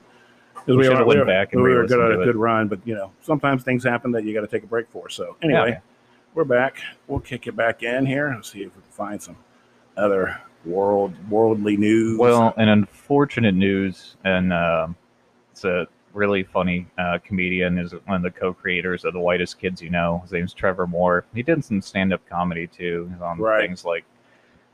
We 0.66 0.76
we, 0.76 0.88
were, 0.88 1.04
we 1.04 1.18
were, 1.18 1.26
back 1.26 1.52
and 1.52 1.62
we 1.62 1.74
were 1.74 1.86
good 1.86 2.00
on 2.00 2.20
a 2.20 2.24
good 2.24 2.36
run, 2.36 2.68
but 2.68 2.78
you 2.86 2.94
know 2.94 3.12
sometimes 3.20 3.64
things 3.64 3.84
happen 3.84 4.10
that 4.12 4.24
you 4.24 4.32
got 4.32 4.40
to 4.40 4.46
take 4.46 4.62
a 4.62 4.66
break 4.66 4.88
for. 4.88 5.10
So 5.10 5.36
anyway, 5.42 5.72
Yeah. 5.72 5.78
we're 6.32 6.44
back. 6.44 6.78
We'll 7.06 7.20
kick 7.20 7.46
it 7.46 7.54
back 7.54 7.82
in 7.82 8.06
here 8.06 8.28
and 8.28 8.42
see 8.42 8.62
if 8.62 8.74
we 8.74 8.80
can 8.80 8.90
find 8.92 9.22
some 9.22 9.36
other 9.94 10.40
world 10.64 11.12
worldly 11.28 11.76
news. 11.76 12.18
Well, 12.18 12.54
an 12.56 12.70
unfortunate 12.70 13.54
news, 13.54 14.16
and 14.24 14.54
um 14.54 14.96
it's 15.50 15.64
a 15.64 15.86
really 16.14 16.42
funny 16.42 16.86
uh, 16.98 17.18
comedian. 17.24 17.78
Is 17.78 17.92
one 18.06 18.16
of 18.16 18.22
the 18.22 18.30
co-creators 18.30 19.04
of 19.04 19.12
the 19.12 19.20
Whitest 19.20 19.58
Kids 19.58 19.80
You 19.82 19.90
Know. 19.90 20.20
His 20.22 20.32
name's 20.32 20.54
Trevor 20.54 20.86
Moore. 20.86 21.24
He 21.34 21.42
did 21.42 21.64
some 21.64 21.80
stand-up 21.80 22.26
comedy 22.28 22.66
too 22.66 23.10
on 23.22 23.38
Right. 23.38 23.66
things 23.66 23.84
like 23.84 24.04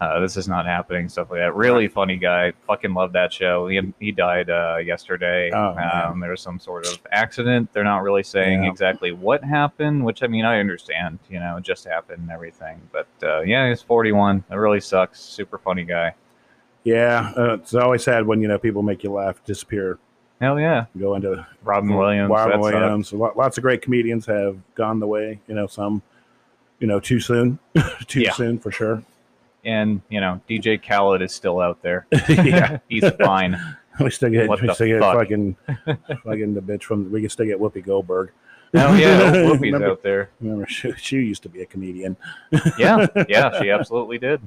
uh, 0.00 0.20
"This 0.20 0.36
Is 0.36 0.46
Not 0.48 0.64
Happening," 0.66 1.08
stuff 1.08 1.30
like 1.30 1.40
that. 1.40 1.54
Really 1.56 1.88
funny 1.88 2.16
guy. 2.16 2.52
Fucking 2.66 2.94
love 2.94 3.12
that 3.14 3.32
show. 3.32 3.66
He 3.68 3.80
he 3.98 4.12
died 4.12 4.48
uh, 4.48 4.76
yesterday. 4.76 5.50
Oh, 5.52 5.76
um, 5.76 6.20
there 6.20 6.30
was 6.30 6.40
some 6.40 6.60
sort 6.60 6.86
of 6.86 6.98
accident. 7.10 7.72
They're 7.72 7.82
not 7.84 8.02
really 8.02 8.22
saying 8.22 8.62
Yeah. 8.64 8.70
exactly 8.70 9.10
what 9.12 9.42
happened, 9.42 10.04
which 10.04 10.22
I 10.22 10.28
mean 10.28 10.44
I 10.44 10.60
understand. 10.60 11.18
You 11.28 11.40
know, 11.40 11.56
it 11.56 11.64
just 11.64 11.84
happened 11.84 12.20
and 12.22 12.30
everything. 12.30 12.80
But 12.92 13.08
uh, 13.22 13.40
yeah, 13.40 13.68
he's 13.68 13.82
41. 13.82 14.44
It 14.50 14.54
really 14.54 14.80
sucks. 14.80 15.20
Super 15.20 15.58
funny 15.58 15.84
guy. 15.84 16.14
yeah, 16.84 17.32
uh, 17.36 17.54
it's 17.54 17.74
always 17.74 18.04
sad 18.04 18.24
when 18.26 18.40
you 18.40 18.48
know 18.48 18.58
people 18.58 18.82
make 18.82 19.02
you 19.02 19.10
laugh, 19.12 19.42
disappear, 19.44 19.98
Hell 20.40 20.60
yeah. 20.60 20.86
go 20.98 21.14
into 21.16 21.44
Robin 21.64 21.94
Williams. 21.94 22.30
Robin 22.30 22.60
Williams. 22.60 23.12
Lo- 23.12 23.32
Lots 23.36 23.58
of 23.58 23.62
great 23.62 23.82
comedians 23.82 24.24
have 24.26 24.56
gone 24.74 25.00
the 25.00 25.06
way. 25.06 25.40
You 25.48 25.54
know, 25.54 25.66
some, 25.66 26.00
you 26.78 26.86
know, 26.86 27.00
too 27.00 27.18
soon, 27.20 27.58
too 28.06 28.20
Yeah. 28.20 28.32
soon 28.32 28.58
for 28.58 28.70
sure. 28.70 29.02
and 29.64 30.00
you 30.08 30.20
know, 30.20 30.40
DJ 30.48 30.80
Khaled 30.80 31.22
is 31.22 31.34
still 31.34 31.58
out 31.60 31.82
there. 31.82 32.06
yeah, 32.28 32.78
He's 32.88 33.08
fine. 33.20 33.58
we 34.00 34.10
still 34.10 34.30
get 34.30 34.48
What 34.48 34.62
we 34.62 34.72
still 34.74 34.86
get 34.86 35.00
fuck? 35.00 35.16
fucking 35.18 35.56
fucking 36.24 36.54
the 36.54 36.60
bitch 36.62 36.84
from. 36.84 37.10
We 37.10 37.20
can 37.22 37.30
still 37.30 37.46
get 37.46 37.58
Whoopi 37.58 37.84
Goldberg. 37.84 38.30
Hell 38.72 38.96
yeah, 38.96 39.32
Whoopi's 39.32 39.60
remember, 39.62 39.90
out 39.90 40.02
there. 40.02 40.28
remember 40.40 40.66
she, 40.66 40.92
she 40.98 41.16
used 41.16 41.42
to 41.42 41.48
be 41.48 41.62
a 41.62 41.66
comedian. 41.66 42.16
Yeah, 42.78 43.06
yeah, 43.28 43.58
she 43.60 43.70
absolutely 43.70 44.18
did. 44.18 44.40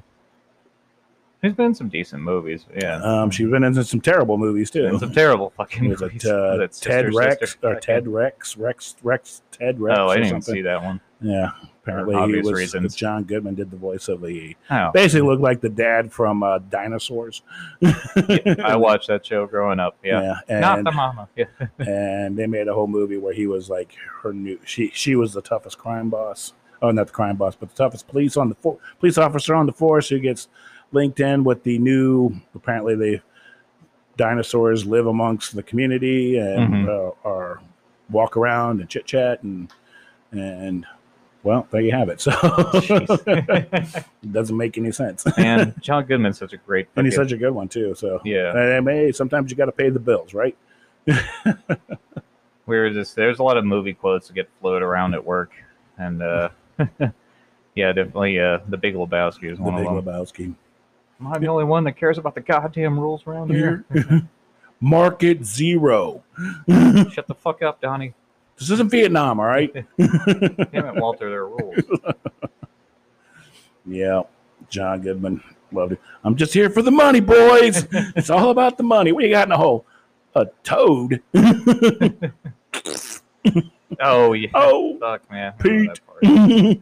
She's 1.43 1.53
been 1.53 1.67
in 1.67 1.73
some 1.75 1.89
decent 1.89 2.21
movies. 2.21 2.65
Yeah, 2.79 3.01
Um, 3.01 3.31
she's 3.31 3.49
been 3.49 3.63
in 3.63 3.73
some 3.83 3.99
terrible 4.01 4.37
movies 4.37 4.69
too. 4.69 4.85
and 4.85 4.99
some 4.99 5.11
terrible 5.11 5.51
fucking 5.57 5.89
Was 5.89 6.01
movies. 6.01 6.23
it 6.25 6.31
uh, 6.31 6.57
Was 6.57 6.59
it 6.59 6.83
Ted 6.83 7.05
Sister, 7.05 7.11
Rex 7.17 7.39
Sister? 7.39 7.67
or 7.67 7.79
Ted 7.79 8.07
Rex? 8.07 8.57
Rex 8.57 8.95
Rex 9.01 9.41
Ted 9.51 9.79
Rex? 9.79 9.97
Oh, 9.99 10.07
I 10.09 10.15
didn't 10.17 10.27
even 10.29 10.41
see 10.43 10.61
that 10.61 10.83
one. 10.83 11.01
Yeah, 11.19 11.51
apparently 11.83 12.15
For 12.15 12.27
he 12.27 12.37
was. 12.41 12.51
reasons. 12.51 12.95
John 12.95 13.23
Goodman 13.23 13.55
did 13.55 13.69
the 13.71 13.77
voice 13.77 14.07
of 14.07 14.21
the. 14.21 14.55
Oh, 14.69 14.89
Basically, 14.93 15.27
looked 15.27 15.41
like 15.43 15.61
the 15.61 15.69
dad 15.69 16.11
from 16.11 16.41
uh, 16.43 16.57
Dinosaurs. 16.59 17.41
I 17.83 18.75
watched 18.77 19.07
that 19.07 19.25
show 19.25 19.45
growing 19.47 19.79
up. 19.79 19.97
Yeah, 20.03 20.35
not 20.49 20.77
and, 20.79 20.87
the 20.87 20.91
mama. 20.91 21.27
Yeah, 21.35 21.45
and 21.79 22.37
they 22.37 22.47
made 22.47 22.67
a 22.67 22.73
whole 22.73 22.87
movie 22.87 23.17
where 23.17 23.33
he 23.33 23.47
was 23.47 23.69
like 23.69 23.95
her 24.23 24.33
new. 24.33 24.59
She 24.65 24.91
she 24.93 25.15
was 25.15 25.33
the 25.33 25.41
toughest 25.41 25.77
crime 25.77 26.09
boss. 26.09 26.53
Oh, 26.83 26.89
not 26.89 27.07
the 27.07 27.13
crime 27.13 27.35
boss, 27.35 27.55
but 27.55 27.69
the 27.69 27.75
toughest 27.75 28.07
police 28.07 28.35
on 28.37 28.49
the 28.49 28.55
fo- 28.55 28.79
police 28.99 29.17
officer 29.19 29.53
on 29.53 29.67
the 29.67 29.73
force 29.73 30.09
who 30.09 30.17
gets 30.19 30.47
linked 30.91 31.19
in 31.19 31.43
with 31.43 31.63
the 31.63 31.77
new. 31.79 32.31
Apparently, 32.55 32.95
the 32.95 33.21
dinosaurs 34.17 34.85
live 34.85 35.07
amongst 35.07 35.55
the 35.55 35.63
community 35.63 36.37
and 36.37 36.73
Mhm. 36.73 36.87
uh, 36.89 37.27
are 37.27 37.61
walk 38.09 38.35
around 38.37 38.81
and 38.81 38.89
chit 38.89 39.05
chat 39.05 39.41
and 39.43 39.71
and 40.31 40.85
well, 41.43 41.65
there 41.71 41.81
you 41.81 41.91
have 41.91 42.09
it. 42.09 42.21
So 42.21 42.31
it 43.25 44.05
doesn't 44.31 44.55
make 44.57 44.77
any 44.77 44.91
sense. 44.91 45.25
and 45.37 45.73
John 45.81 46.05
Goodman's 46.05 46.37
such 46.37 46.53
a 46.53 46.57
great. 46.57 46.87
and 46.95 47.07
he's 47.07 47.15
such 47.15 47.31
a 47.31 47.37
good 47.37 47.51
one 47.51 47.67
too. 47.67 47.95
So 47.95 48.21
yeah. 48.23 48.55
and, 48.55 48.87
hey, 48.87 49.11
sometimes 49.11 49.49
you 49.49 49.57
got 49.57 49.65
to 49.65 49.71
pay 49.71 49.89
the 49.89 49.99
bills, 49.99 50.33
right? 50.33 50.55
we 51.07 51.15
were 52.67 52.89
just 52.91 53.15
there's 53.15 53.39
a 53.39 53.43
lot 53.43 53.57
of 53.57 53.65
movie 53.65 53.93
quotes 53.93 54.27
that 54.27 54.33
get 54.33 54.49
floated 54.59 54.83
around 54.83 55.15
at 55.15 55.25
work, 55.25 55.51
and 55.97 56.21
uh, 56.21 56.49
yeah, 57.75 57.91
definitely 57.91 58.39
uh, 58.39 58.59
the 58.69 58.77
Big 58.77 58.93
Lebowski 58.93 59.51
is 59.51 59.57
The 59.57 59.63
one 59.63 59.77
Big 59.77 59.87
of 59.87 60.05
them. 60.05 60.13
Lebowski. 60.13 60.53
Am 61.21 61.27
I 61.27 61.37
the 61.37 61.47
only 61.47 61.65
one 61.65 61.83
that 61.83 61.93
cares 61.93 62.17
about 62.17 62.33
the 62.33 62.41
goddamn 62.41 62.99
rules 62.99 63.27
around 63.27 63.51
here? 63.51 63.85
Market 64.81 65.45
zero. 65.45 66.23
Shut 66.67 67.27
the 67.27 67.35
fuck 67.37 67.61
up, 67.61 67.79
Donnie. 67.79 68.15
This 68.57 68.71
isn't 68.71 68.89
Vietnam, 68.89 69.39
all 69.39 69.45
right? 69.45 69.71
Damn 69.99 70.85
it, 70.85 70.95
Walter. 70.95 71.29
There 71.29 71.41
are 71.41 71.49
rules. 71.49 71.75
yeah, 73.85 74.23
John 74.69 75.01
Goodman 75.01 75.43
loved 75.71 75.93
it. 75.93 76.01
I'm 76.23 76.35
just 76.35 76.53
here 76.53 76.71
for 76.71 76.81
the 76.81 76.91
money, 76.91 77.19
boys. 77.19 77.87
it's 78.15 78.31
all 78.31 78.49
about 78.49 78.77
the 78.77 78.83
money. 78.83 79.11
What 79.11 79.21
do 79.21 79.27
you 79.27 79.33
got 79.33 79.43
in 79.43 79.49
the 79.49 79.57
hole? 79.57 79.85
A 80.33 80.47
toad. 80.63 81.21
Oh 83.99 84.33
yeah. 84.33 84.49
oh, 84.53 84.97
Fuck 84.99 85.29
man. 85.29 85.53
Pete. 85.59 85.99
remember 86.21 86.81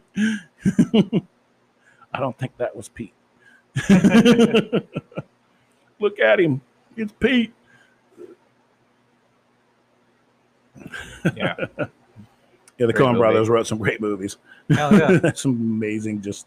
part. 1.02 1.22
I 2.12 2.20
don't 2.20 2.38
think 2.38 2.56
that 2.56 2.74
was 2.74 2.88
Pete. 2.88 3.12
Look 6.00 6.18
at 6.18 6.40
him. 6.40 6.60
It's 6.96 7.12
Pete. 7.12 7.52
Yeah. 11.36 11.54
Yeah, 12.78 12.86
the 12.86 12.92
Great 12.94 12.96
Coen 12.96 13.08
movie. 13.12 13.18
brothers 13.18 13.48
wrote 13.50 13.66
some 13.66 13.78
great 13.78 14.00
movies. 14.00 14.38
Hell 14.70 14.96
yeah. 14.96 15.32
some 15.34 15.52
amazing, 15.52 16.22
just 16.22 16.46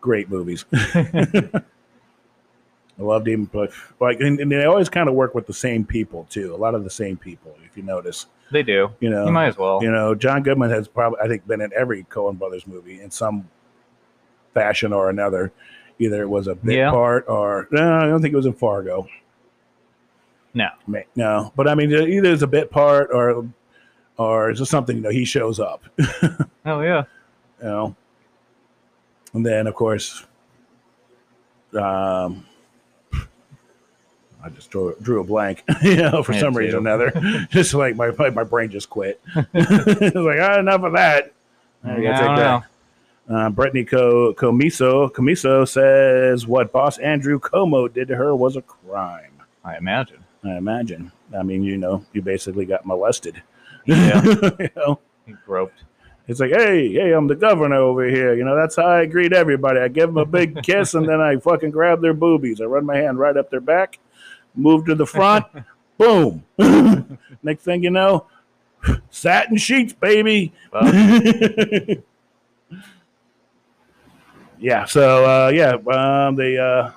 great 0.00 0.28
movies. 0.28 0.64
I 0.72 1.62
loved 2.98 3.28
him, 3.28 3.44
but 3.52 3.70
like, 4.00 4.20
and, 4.20 4.40
and 4.40 4.50
they 4.50 4.64
always 4.64 4.88
kind 4.88 5.08
of 5.08 5.14
work 5.14 5.34
with 5.34 5.46
the 5.46 5.54
same 5.54 5.84
people 5.84 6.26
too. 6.28 6.54
A 6.54 6.56
lot 6.56 6.74
of 6.74 6.82
the 6.84 6.90
same 6.90 7.16
people, 7.16 7.56
if 7.64 7.76
you 7.76 7.82
notice. 7.84 8.26
They 8.50 8.62
do. 8.62 8.90
You 9.00 9.10
know, 9.10 9.24
You 9.26 9.32
might 9.32 9.46
as 9.46 9.56
well. 9.56 9.82
you 9.82 9.90
know, 9.90 10.14
John 10.14 10.42
Goodman 10.42 10.70
has 10.70 10.88
probably, 10.88 11.20
I 11.20 11.28
think, 11.28 11.46
been 11.46 11.60
in 11.60 11.70
every 11.74 12.04
Coen 12.04 12.38
Brothers 12.38 12.66
movie 12.66 13.00
in 13.00 13.10
some 13.10 13.48
fashion 14.52 14.92
or 14.92 15.08
another. 15.08 15.52
Either 15.98 16.22
it 16.22 16.28
was 16.28 16.46
a 16.48 16.54
bit 16.54 16.76
Yeah. 16.76 16.90
part 16.90 17.24
or 17.28 17.68
no, 17.70 17.98
I 17.98 18.06
don't 18.06 18.20
think 18.22 18.32
it 18.32 18.36
was 18.36 18.46
in 18.46 18.54
Fargo. 18.54 19.06
No. 20.54 20.68
No, 21.16 21.52
but 21.56 21.66
I 21.68 21.74
mean, 21.74 21.90
either 21.92 22.32
it's 22.32 22.42
a 22.42 22.46
bit 22.46 22.70
part 22.70 23.10
or 23.12 23.46
or 24.18 24.50
it's 24.50 24.58
just 24.58 24.70
something. 24.70 24.96
You 24.96 25.02
know, 25.02 25.10
he 25.10 25.24
shows 25.24 25.58
up. 25.60 25.82
oh 26.66 26.80
yeah. 26.80 27.04
you 27.60 27.64
know. 27.68 27.96
And 29.34 29.46
then, 29.46 29.66
of 29.66 29.74
course, 29.74 30.24
um, 31.74 32.44
I 34.44 34.48
just 34.50 34.70
drew, 34.70 34.94
drew 35.00 35.20
a 35.20 35.24
blank, 35.24 35.62
you 35.82 35.96
know, 35.96 36.22
for 36.22 36.32
Me 36.32 36.40
some 36.40 36.54
reason 36.54 36.76
or 36.76 36.80
another. 36.80 37.46
just 37.50 37.72
like 37.74 37.96
my 37.96 38.10
my 38.30 38.44
brain 38.44 38.70
just 38.70 38.90
quit. 38.90 39.20
it's 39.54 40.14
like, 40.16 40.38
ah, 40.40 40.58
enough 40.58 40.82
of 40.82 40.92
that. 40.94 41.32
I 41.84 41.96
Yeah, 41.98 42.10
I 42.10 42.18
take 42.18 42.26
don't 42.26 42.36
that. 42.36 42.64
Uh, 43.28 43.48
Brittany 43.50 43.84
Co- 43.84 44.34
Commisso 44.34 45.10
Commisso 45.10 45.66
says 45.66 46.46
what 46.46 46.72
boss 46.72 46.98
Andrew 46.98 47.38
Cuomo 47.38 47.92
did 47.92 48.08
to 48.08 48.16
her 48.16 48.34
was 48.34 48.56
a 48.56 48.62
crime. 48.62 49.32
I 49.64 49.76
imagine. 49.76 50.24
I 50.44 50.56
imagine. 50.56 51.12
I 51.36 51.42
mean, 51.42 51.62
you 51.62 51.78
know, 51.78 52.04
you 52.12 52.20
basically 52.20 52.66
got 52.66 52.84
molested. 52.86 53.42
Yeah. 53.84 54.22
you 54.24 54.68
know? 54.76 55.00
He 55.26 55.32
groped. 55.44 55.82
It's 56.28 56.38
like, 56.38 56.52
hey, 56.52 56.92
hey, 56.92 57.10
I'm 57.12 57.26
the 57.26 57.34
governor 57.34 57.76
over 57.76 58.04
here. 58.04 58.34
You 58.34 58.44
know, 58.44 58.54
that's 58.54 58.76
how 58.76 58.86
I 58.86 59.06
greet 59.06 59.32
everybody. 59.32 59.80
I 59.80 59.88
give 59.88 60.08
them 60.08 60.18
a 60.18 60.24
big 60.24 60.62
kiss 60.62 60.94
and 60.94 61.08
then 61.08 61.20
I 61.20 61.36
fucking 61.36 61.70
grab 61.72 62.00
their 62.00 62.14
boobies. 62.14 62.60
I 62.60 62.64
run 62.66 62.86
my 62.86 62.96
hand 62.96 63.18
right 63.18 63.36
up 63.36 63.50
their 63.50 63.60
back, 63.60 63.98
move 64.54 64.86
to 64.86 64.94
the 64.94 65.04
front, 65.06 65.46
boom. 65.98 66.44
Next 67.42 67.64
thing 67.64 67.82
you 67.82 67.90
know, 67.90 68.26
satin 69.10 69.56
sheets, 69.56 69.92
baby. 69.92 70.52
Yeah. 74.62 74.84
So 74.84 75.24
uh, 75.24 75.48
yeah, 75.48 75.74
um, 75.92 76.36
they 76.36 76.56
uh, 76.56 76.90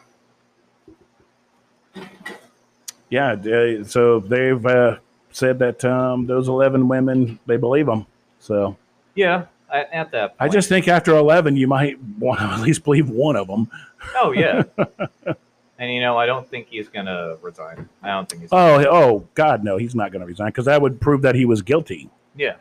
yeah. 3.10 3.36
They, 3.36 3.84
so 3.84 4.19
they've 4.19 4.65
uh, 4.65 4.97
said 5.32 5.60
that 5.60 5.84
um, 5.84 6.28
those 6.28 6.47
eleven 6.47 6.88
women 6.88 7.39
they 7.45 7.58
believe 7.58 7.88
them. 7.88 8.06
So 8.39 8.78
yeah, 9.15 9.45
at, 9.71 9.91
at 9.91 10.12
that 10.12 10.38
point. 10.38 10.51
I 10.51 10.54
just 10.54 10.69
think 10.69 10.88
after 10.88 11.15
eleven, 11.15 11.58
you 11.58 11.67
might 11.67 12.01
want 12.19 12.39
to 12.39 12.45
at 12.51 12.62
least 12.62 12.84
believe 12.84 13.10
one 13.10 13.36
of 13.36 13.47
them. 13.47 13.69
Oh, 14.15 14.32
yeah. 14.32 14.63
and, 15.80 15.91
you 15.91 15.99
know, 15.99 16.17
I 16.17 16.25
don't 16.25 16.47
think 16.47 16.67
he's 16.69 16.89
going 16.89 17.08
to 17.08 17.38
resign. 17.41 17.89
I 18.04 18.10
don't 18.10 18.30
think 18.30 18.43
he's. 18.43 18.49
Oh, 18.51 18.86
oh 18.86 19.28
God, 19.34 19.63
no, 19.63 19.78
he's 19.78 19.95
not 19.95 20.12
going 20.12 20.21
to 20.21 20.28
resign 20.28 20.47
because 20.47 20.65
that 20.65 20.82
would 20.82 21.01
prove 21.01 21.21
that 21.23 21.36
he 21.36 21.45
was 21.45 21.62
guilty. 21.62 22.10
Yeah. 22.36 22.56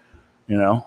You 0.48 0.56
know, 0.56 0.86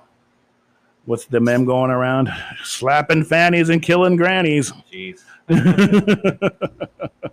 what's 1.08 1.26
the 1.26 1.40
meme 1.40 1.66
going 1.66 1.90
around? 1.90 2.30
Slapping 2.64 3.24
fannies 3.24 3.70
and 3.70 3.82
killing 3.82 4.16
grannies. 4.16 4.72
Jeez. 4.94 5.24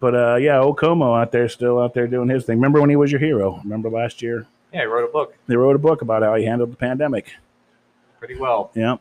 But 0.00 0.14
uh, 0.16 0.34
yeah, 0.34 0.58
old 0.58 0.78
Cuomo 0.78 1.16
out 1.20 1.30
there, 1.30 1.48
still 1.48 1.78
out 1.80 1.94
there 1.94 2.08
doing 2.08 2.28
his 2.28 2.44
thing. 2.44 2.56
Remember 2.58 2.80
when 2.80 2.90
he 2.90 2.96
was 2.96 3.12
your 3.12 3.20
hero? 3.20 3.60
Remember 3.62 3.88
last 3.88 4.20
year? 4.20 4.46
Yeah, 4.72 4.80
he 4.80 4.86
wrote 4.86 5.08
a 5.08 5.12
book 5.12 5.36
They 5.46 5.54
wrote 5.54 5.76
a 5.76 5.78
book 5.78 6.02
about 6.02 6.22
how 6.24 6.34
he 6.34 6.44
handled 6.44 6.72
the 6.72 6.76
pandemic. 6.76 7.32
pretty 8.18 8.34
well 8.36 8.72
Yeah, 8.74 8.96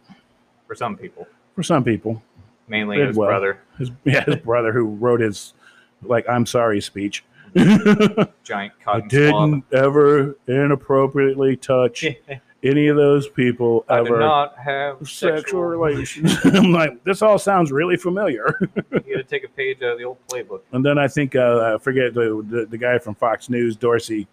for 0.67 0.75
some 0.75 0.95
people, 0.95 1.27
for 1.55 1.63
some 1.63 1.83
people, 1.83 2.21
mainly 2.67 2.97
Did 2.97 3.07
his 3.07 3.17
well. 3.17 3.29
brother, 3.29 3.61
his 3.79 3.89
yeah, 4.03 4.23
his 4.25 4.35
brother 4.35 4.71
who 4.73 4.85
wrote 4.85 5.21
his 5.21 5.53
like 6.03 6.29
"I'm 6.29 6.45
sorry" 6.45 6.81
speech. 6.81 7.23
giant 7.55 8.33
I 8.53 8.83
cotton 8.83 9.09
swab. 9.09 9.09
didn't 9.09 9.63
ever 9.73 10.37
inappropriately 10.47 11.55
touch 11.57 12.05
any 12.63 12.87
of 12.87 12.95
those 12.95 13.27
people 13.27 13.83
I 13.89 13.97
did 13.97 14.07
ever. 14.07 14.19
not 14.19 14.57
have 14.57 15.07
Sexual 15.09 15.63
relations. 15.63 16.33
I'm 16.45 16.71
like, 16.71 17.03
this 17.03 17.21
all 17.21 17.39
sounds 17.39 17.71
really 17.71 17.97
familiar. 17.97 18.55
you 18.59 18.91
got 18.91 19.01
to 19.05 19.23
take 19.23 19.43
a 19.43 19.47
page 19.49 19.81
out 19.81 19.93
of 19.93 19.97
the 19.97 20.03
old 20.03 20.17
playbook. 20.27 20.61
And 20.71 20.85
then 20.85 20.97
I 20.99 21.07
think 21.07 21.35
uh, 21.35 21.73
I 21.75 21.77
forget 21.83 22.13
the, 22.13 22.45
the 22.47 22.65
the 22.67 22.77
guy 22.77 22.99
from 22.99 23.15
Fox 23.15 23.49
News, 23.49 23.75
Doocy, 23.77 24.27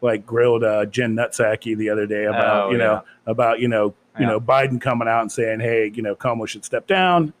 like 0.00 0.24
grilled 0.24 0.62
uh, 0.64 0.86
Jen 0.86 1.14
Nutsaki 1.16 1.76
the 1.76 1.90
other 1.90 2.06
day 2.06 2.24
about 2.26 2.66
Oh, 2.68 2.70
you 2.70 2.78
know 2.78 3.02
about 3.26 3.58
you 3.60 3.66
know 3.68 3.86
you 3.86 3.94
Yeah. 4.20 4.26
know 4.28 4.40
Biden 4.40 4.80
coming 4.80 5.08
out 5.08 5.22
and 5.22 5.32
saying, 5.32 5.58
hey, 5.60 5.90
you 5.94 6.02
know, 6.02 6.14
Cuomo 6.14 6.46
should 6.46 6.64
step 6.64 6.86
down. 6.86 7.32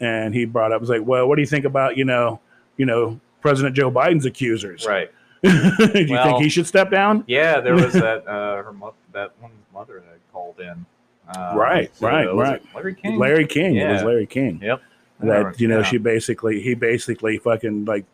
And 0.00 0.34
he 0.34 0.44
brought 0.46 0.72
up 0.72 0.80
was 0.80 0.88
like, 0.90 1.02
well, 1.04 1.28
what 1.28 1.36
do 1.36 1.42
you 1.42 1.46
think 1.46 1.64
about 1.66 1.96
you 1.96 2.04
know 2.04 2.40
you 2.76 2.86
know 2.86 3.20
President 3.42 3.76
Joe 3.76 3.90
Biden's 3.90 4.24
accusers? 4.26 4.86
Right. 4.86 5.10
do 5.92 6.00
you 6.00 6.12
Well- 6.14 6.24
think 6.24 6.42
he 6.42 6.48
should 6.48 6.66
step 6.66 6.90
down? 6.90 7.24
Yeah, 7.26 7.60
there 7.60 7.74
was 7.74 7.92
that 7.94 8.26
uh, 8.26 8.62
her 8.62 8.72
mo- 8.72 8.94
that 9.12 9.32
one 9.40 9.52
mother 9.72 10.00
that 10.06 10.18
called 10.32 10.60
in. 10.60 10.84
Uh, 11.28 11.52
Right, 11.56 11.94
so 11.96 12.06
right, 12.08 12.26
right. 12.34 12.62
Larry 12.74 12.94
King. 12.94 13.18
Larry 13.18 13.46
King. 13.46 13.76
It 13.76 13.88
was 13.88 14.02
Larry 14.02 14.26
King. 14.26 14.60
Yep. 14.62 14.82
That 15.20 15.60
you 15.60 15.68
know 15.68 15.78
Yeah. 15.78 15.84
she 15.84 15.98
basically 15.98 16.60
he 16.60 16.74
basically 16.74 17.38
fucking 17.38 17.84
like 17.84 18.04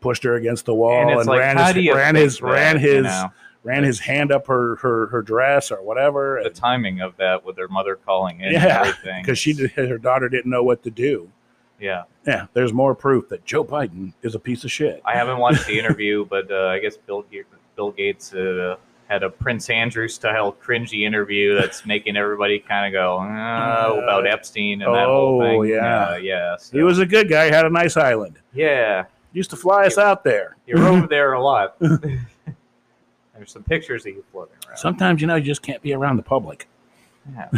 pushed 0.00 0.22
her 0.24 0.34
against 0.34 0.66
the 0.66 0.74
wall 0.74 1.00
And 1.10 1.18
and, 1.18 1.26
like, 1.28 1.38
ran 1.40 1.56
his 1.74 1.90
ran 1.92 2.14
his 2.14 2.38
that, 2.38 2.44
ran 2.46 2.80
you 2.80 2.88
his 2.88 3.04
know? 3.04 3.32
ran 3.64 3.82
his 3.82 3.98
hand 4.00 4.30
up 4.30 4.46
her 4.46 4.76
her 4.76 5.06
her 5.08 5.20
dress 5.22 5.70
or 5.70 5.82
whatever 5.82 6.40
the 6.44 6.50
timing 6.50 7.00
of 7.00 7.16
that 7.16 7.44
with 7.44 7.56
her 7.58 7.68
mother 7.68 7.96
calling 7.96 8.40
in. 8.40 8.52
Yeah, 8.52 8.92
because 9.20 9.38
she 9.44 9.52
did, 9.54 9.70
her 9.72 9.98
daughter 9.98 10.28
didn't 10.28 10.50
know 10.50 10.62
what 10.62 10.82
to 10.84 10.90
do. 10.90 11.30
Yeah, 11.80 12.02
Yeah, 12.26 12.46
there's 12.52 12.72
more 12.72 12.94
proof 12.94 13.28
that 13.30 13.44
Joe 13.44 13.64
Biden 13.64 14.12
is 14.22 14.34
a 14.34 14.38
piece 14.38 14.64
of 14.64 14.70
shit. 14.70 15.00
I 15.04 15.14
haven't 15.14 15.38
watched 15.38 15.66
the 15.66 15.78
interview, 15.78 16.26
but 16.26 16.50
uh, 16.50 16.66
I 16.66 16.78
guess 16.78 16.96
Bill 16.96 17.24
Ga- 17.30 17.44
Bill 17.74 17.90
Gates 17.90 18.34
uh, 18.34 18.76
had 19.08 19.22
a 19.22 19.30
Prince 19.30 19.70
Andrew 19.70 20.06
style 20.06 20.52
cringy 20.52 21.06
interview 21.06 21.58
that's 21.58 21.86
making 21.94 22.16
everybody 22.16 22.58
kind 22.58 22.86
of 22.86 22.98
go 22.98 23.18
oh, 23.18 24.00
about 24.00 24.26
Epstein 24.26 24.82
and 24.82 24.94
that 24.94 25.06
whole 25.06 25.42
oh, 25.42 25.62
yeah. 25.62 26.10
uh, 26.10 26.16
yeah. 26.16 26.56
So, 26.56 26.76
He 26.76 26.82
was 26.82 26.98
a 26.98 27.06
good 27.06 27.28
guy. 27.28 27.44
Had 27.50 27.64
a 27.64 27.70
nice 27.70 27.96
island. 27.96 28.38
yeah. 28.54 29.04
Used 29.32 29.50
to 29.50 29.56
fly 29.56 29.86
us 29.86 29.96
out 29.96 30.24
there. 30.24 30.56
You're 30.66 30.84
over 30.84 31.06
there 31.06 31.34
a 31.34 31.42
lot. 31.42 31.78
There's 31.80 33.52
some 33.52 33.62
pictures 33.62 34.04
of 34.04 34.12
you 34.12 34.24
floating 34.32 34.56
around. 34.66 34.76
Sometimes 34.76 35.20
you 35.20 35.28
know 35.28 35.36
you 35.36 35.44
just 35.44 35.62
can't 35.62 35.80
be 35.80 35.94
around 35.94 36.16
the 36.16 36.24
public. 36.24 36.68
Yeah. 37.32 37.48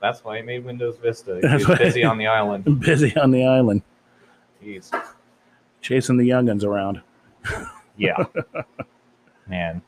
That's 0.00 0.24
why 0.24 0.36
he 0.36 0.42
made 0.42 0.64
Windows 0.64 0.98
Vista. 0.98 1.40
He 1.40 1.64
was 1.66 1.78
busy 1.78 2.04
on 2.04 2.18
the 2.18 2.26
island. 2.26 2.64
Busy 2.80 3.16
on 3.16 3.30
the 3.30 3.46
island 3.46 3.82
Jeez. 4.62 4.90
chasing 5.80 6.16
the 6.16 6.28
youngins 6.28 6.64
around. 6.64 7.00
Yeah. 7.98 8.24
Man. 9.48 9.80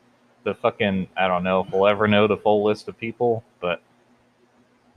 The 0.44 0.55
fucking 0.55 1.09
I 1.14 1.29
don't 1.29 1.44
know 1.44 1.61
if 1.61 1.71
we'll 1.71 1.87
ever 1.87 2.09
know 2.09 2.27
the 2.27 2.38
full 2.38 2.64
list 2.64 2.88
of 2.88 2.99
people, 2.99 3.44
but 3.61 3.83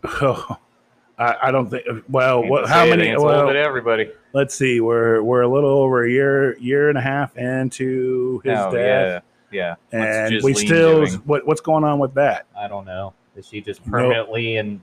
Oh, 0.03 0.57
I, 1.17 1.35
I 1.43 1.51
don't 1.51 1.69
think. 1.69 1.83
Well, 2.09 2.43
what, 2.47 2.67
how 2.67 2.85
many? 2.85 3.15
Well, 3.15 3.49
everybody. 3.49 4.11
let's 4.33 4.55
see. 4.55 4.79
We're 4.79 5.21
we're 5.21 5.41
a 5.41 5.47
little 5.47 5.69
over 5.69 6.05
a 6.05 6.09
year 6.09 6.57
year 6.57 6.89
and 6.89 6.97
a 6.97 7.01
half 7.01 7.37
into 7.37 8.41
his 8.43 8.57
oh, 8.57 8.71
death, 8.71 9.23
yeah. 9.51 9.75
Yeah. 9.91 10.25
And 10.25 10.41
we 10.41 10.53
still 10.53 11.05
doing? 11.05 11.13
what 11.25 11.45
what's 11.45 11.61
going 11.61 11.83
on 11.83 11.99
with 11.99 12.13
that? 12.15 12.47
I 12.57 12.67
don't 12.67 12.85
know. 12.85 13.13
Is 13.35 13.47
she 13.47 13.61
just 13.61 13.85
permanently 13.85 14.57
in 14.57 14.81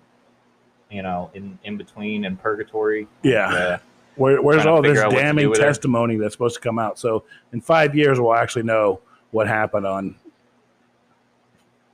you 0.91 1.03
know, 1.03 1.31
in, 1.35 1.59
in 1.65 1.77
between 1.77 2.25
in 2.25 2.37
purgatory? 2.37 3.07
Yeah. 3.23 3.49
Uh, 3.49 3.79
Where, 4.17 4.43
where's 4.43 4.67
all 4.67 4.83
this 4.83 4.91
figure 4.91 5.03
out 5.05 5.13
what 5.13 5.21
to 5.21 5.21
do 5.21 5.27
damning 5.27 5.53
testimony 5.55 6.17
that's 6.17 6.35
supposed 6.35 6.57
to 6.57 6.61
come 6.61 6.79
out? 6.79 6.99
So 6.99 7.25
in 7.53 7.61
five 7.61 7.95
years, 7.95 8.21
we'll 8.21 8.35
actually 8.35 8.65
know 8.65 9.01
what 9.31 9.47
happened 9.47 9.87
on 9.87 10.17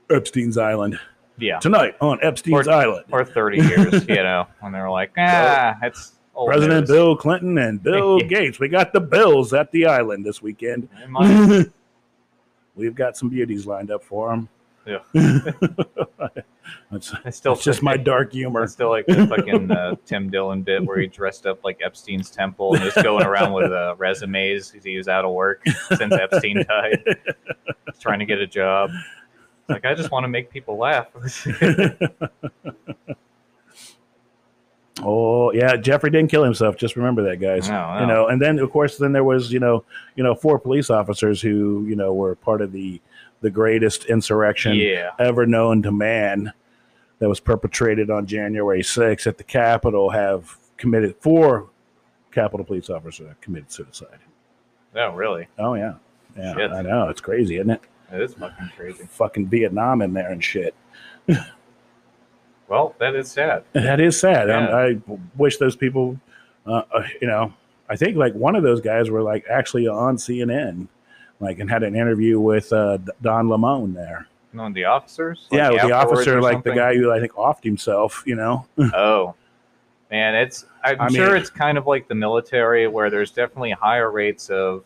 Epstein's 0.09 0.57
Island 0.57 0.99
yeah. 1.37 1.59
tonight 1.59 1.95
on 2.01 2.19
Epstein's 2.21 2.67
Or- 2.67 2.71
Island. 2.71 3.05
Or 3.11 3.25
30 3.25 3.57
years, 3.57 4.07
you 4.07 4.15
know, 4.15 4.47
when 4.61 4.71
they 4.71 4.79
were 4.79 4.89
like, 4.89 5.11
ah, 5.17 5.75
it's 5.83 6.13
old 6.33 6.49
President 6.49 6.81
news. 6.81 6.89
Bill 6.89 7.15
Clinton 7.15 7.57
and 7.57 7.81
Bill 7.81 8.19
Gates. 8.27 8.59
We 8.59 8.67
got 8.69 8.93
the 8.93 9.01
Bills 9.01 9.53
at 9.53 9.71
the 9.71 9.87
island 9.87 10.25
this 10.25 10.41
weekend. 10.41 10.89
We've 12.75 12.95
got 12.95 13.15
some 13.15 13.29
beauties 13.29 13.65
lined 13.65 13.89
up 13.89 14.03
for 14.03 14.29
them. 14.29 14.49
Yeah. 14.85 14.99
That's 16.91 17.13
I 17.25 17.29
still 17.29 17.53
it's 17.53 17.63
just 17.63 17.81
my 17.83 17.97
dark 18.11 18.29
I 18.31 18.37
humor. 18.37 18.67
still 18.67 18.89
like 18.89 19.05
the 19.07 19.25
fucking 19.27 19.71
uh, 19.71 19.95
Tim 20.05 20.29
Dillon 20.29 20.61
bit 20.61 20.85
where 20.85 20.99
he 20.99 21.07
dressed 21.07 21.45
up 21.45 21.63
like 21.63 21.79
Epstein's 21.83 22.29
temple 22.29 22.75
and 22.75 22.83
was 22.83 22.93
going 22.95 23.25
around 23.25 23.53
with 23.53 23.71
uh, 23.71 23.95
resumes 23.97 24.69
because 24.71 24.83
he 24.85 24.97
was 24.97 25.07
out 25.07 25.25
of 25.25 25.31
work 25.31 25.63
since 25.95 26.13
Epstein 26.13 26.63
died, 26.67 27.03
trying 27.99 28.19
to 28.19 28.25
get 28.25 28.39
a 28.39 28.47
job. 28.47 28.91
It's 28.91 29.69
like 29.69 29.85
I 29.85 29.95
just 29.95 30.11
want 30.11 30.23
to 30.25 30.27
make 30.27 30.49
people 30.49 30.77
laugh. 30.77 31.07
Oh 35.03 35.51
yeah, 35.51 35.75
Jeffrey 35.75 36.09
didn't 36.09 36.31
kill 36.31 36.43
himself. 36.43 36.77
Just 36.77 36.95
remember 36.95 37.23
that, 37.23 37.37
guys. 37.37 37.69
No, 37.69 37.95
no. 37.95 37.99
You 38.01 38.07
know, 38.07 38.27
and 38.27 38.41
then 38.41 38.59
of 38.59 38.71
course, 38.71 38.97
then 38.97 39.11
there 39.11 39.23
was 39.23 39.51
you 39.51 39.59
know, 39.59 39.83
you 40.15 40.23
know, 40.23 40.35
four 40.35 40.57
police 40.57 40.89
officers 40.89 41.41
who 41.41 41.85
you 41.87 41.95
know 41.95 42.13
were 42.13 42.35
part 42.35 42.61
of 42.61 42.71
the 42.71 43.01
the 43.41 43.49
greatest 43.49 44.05
insurrection 44.05 44.75
yeah, 44.75 45.11
ever 45.19 45.45
known 45.45 45.81
to 45.83 45.91
man 45.91 46.51
that 47.19 47.29
was 47.29 47.39
perpetrated 47.39 48.09
on 48.09 48.25
January 48.25 48.81
6th 48.81 49.27
at 49.27 49.37
the 49.37 49.43
Capitol 49.43 50.09
have 50.09 50.57
committed 50.77 51.15
four 51.19 51.69
Capitol 52.31 52.65
police 52.65 52.89
officers 52.89 53.27
have 53.27 53.39
committed 53.41 53.71
suicide. 53.71 54.19
Oh, 54.95 55.09
really, 55.13 55.47
Oh 55.59 55.75
yeah, 55.75 55.95
yeah, 56.37 56.53
Shit. 56.55 56.71
I 56.71 56.81
know 56.81 57.09
it's 57.09 57.21
crazy, 57.21 57.57
isn't 57.57 57.69
it? 57.69 57.81
it 58.11 58.21
is 58.21 58.33
fucking 58.33 58.71
crazy. 58.75 59.05
Fucking 59.09 59.47
Vietnam 59.47 60.01
in 60.01 60.13
there 60.13 60.31
and 60.31 60.43
shit. 60.43 60.73
Well, 62.67 62.95
that 62.99 63.15
is 63.15 63.29
sad. 63.31 63.63
That 63.73 63.99
is 63.99 64.19
sad. 64.19 64.47
Yeah. 64.47 64.75
I, 64.75 64.99
wish 65.37 65.57
those 65.57 65.75
people, 65.75 66.19
uh, 66.65 66.81
uh, 66.93 67.03
you 67.21 67.27
know, 67.27 67.53
I 67.89 67.95
think 67.95 68.17
like 68.17 68.33
one 68.33 68.55
of 68.55 68.63
those 68.63 68.81
guys 68.81 69.09
were 69.09 69.21
like 69.21 69.45
actually 69.49 69.87
on 69.87 70.17
CNN, 70.17 70.87
like 71.39 71.59
and 71.59 71.69
had 71.69 71.83
an 71.83 71.95
interview 71.95 72.39
with 72.39 72.73
uh, 72.73 72.97
Don 73.21 73.47
Lemon 73.47 73.93
there. 73.93 74.27
On 74.57 74.71
the 74.73 74.85
officers. 74.85 75.47
Like, 75.51 75.57
yeah, 75.59 75.69
with 75.69 75.81
the 75.81 75.91
officer, 75.91 76.41
like 76.41 76.63
the 76.63 76.73
guy 76.73 76.95
who 76.95 77.11
I 77.11 77.19
think 77.19 77.33
offed 77.33 77.63
himself. 77.63 78.23
You 78.25 78.35
know, 78.35 78.65
Oh, 78.93 79.35
man, 80.09 80.33
it's. 80.33 80.65
I'm 80.83 81.01
I 81.01 81.09
sure 81.09 81.33
mean- 81.33 81.37
it's 81.41 81.49
kind 81.49 81.77
of 81.77 81.85
like 81.87 82.07
the 82.07 82.15
military, 82.15 82.87
where 82.87 83.09
there's 83.09 83.31
definitely 83.31 83.71
higher 83.71 84.09
rates 84.11 84.49
of, 84.49 84.83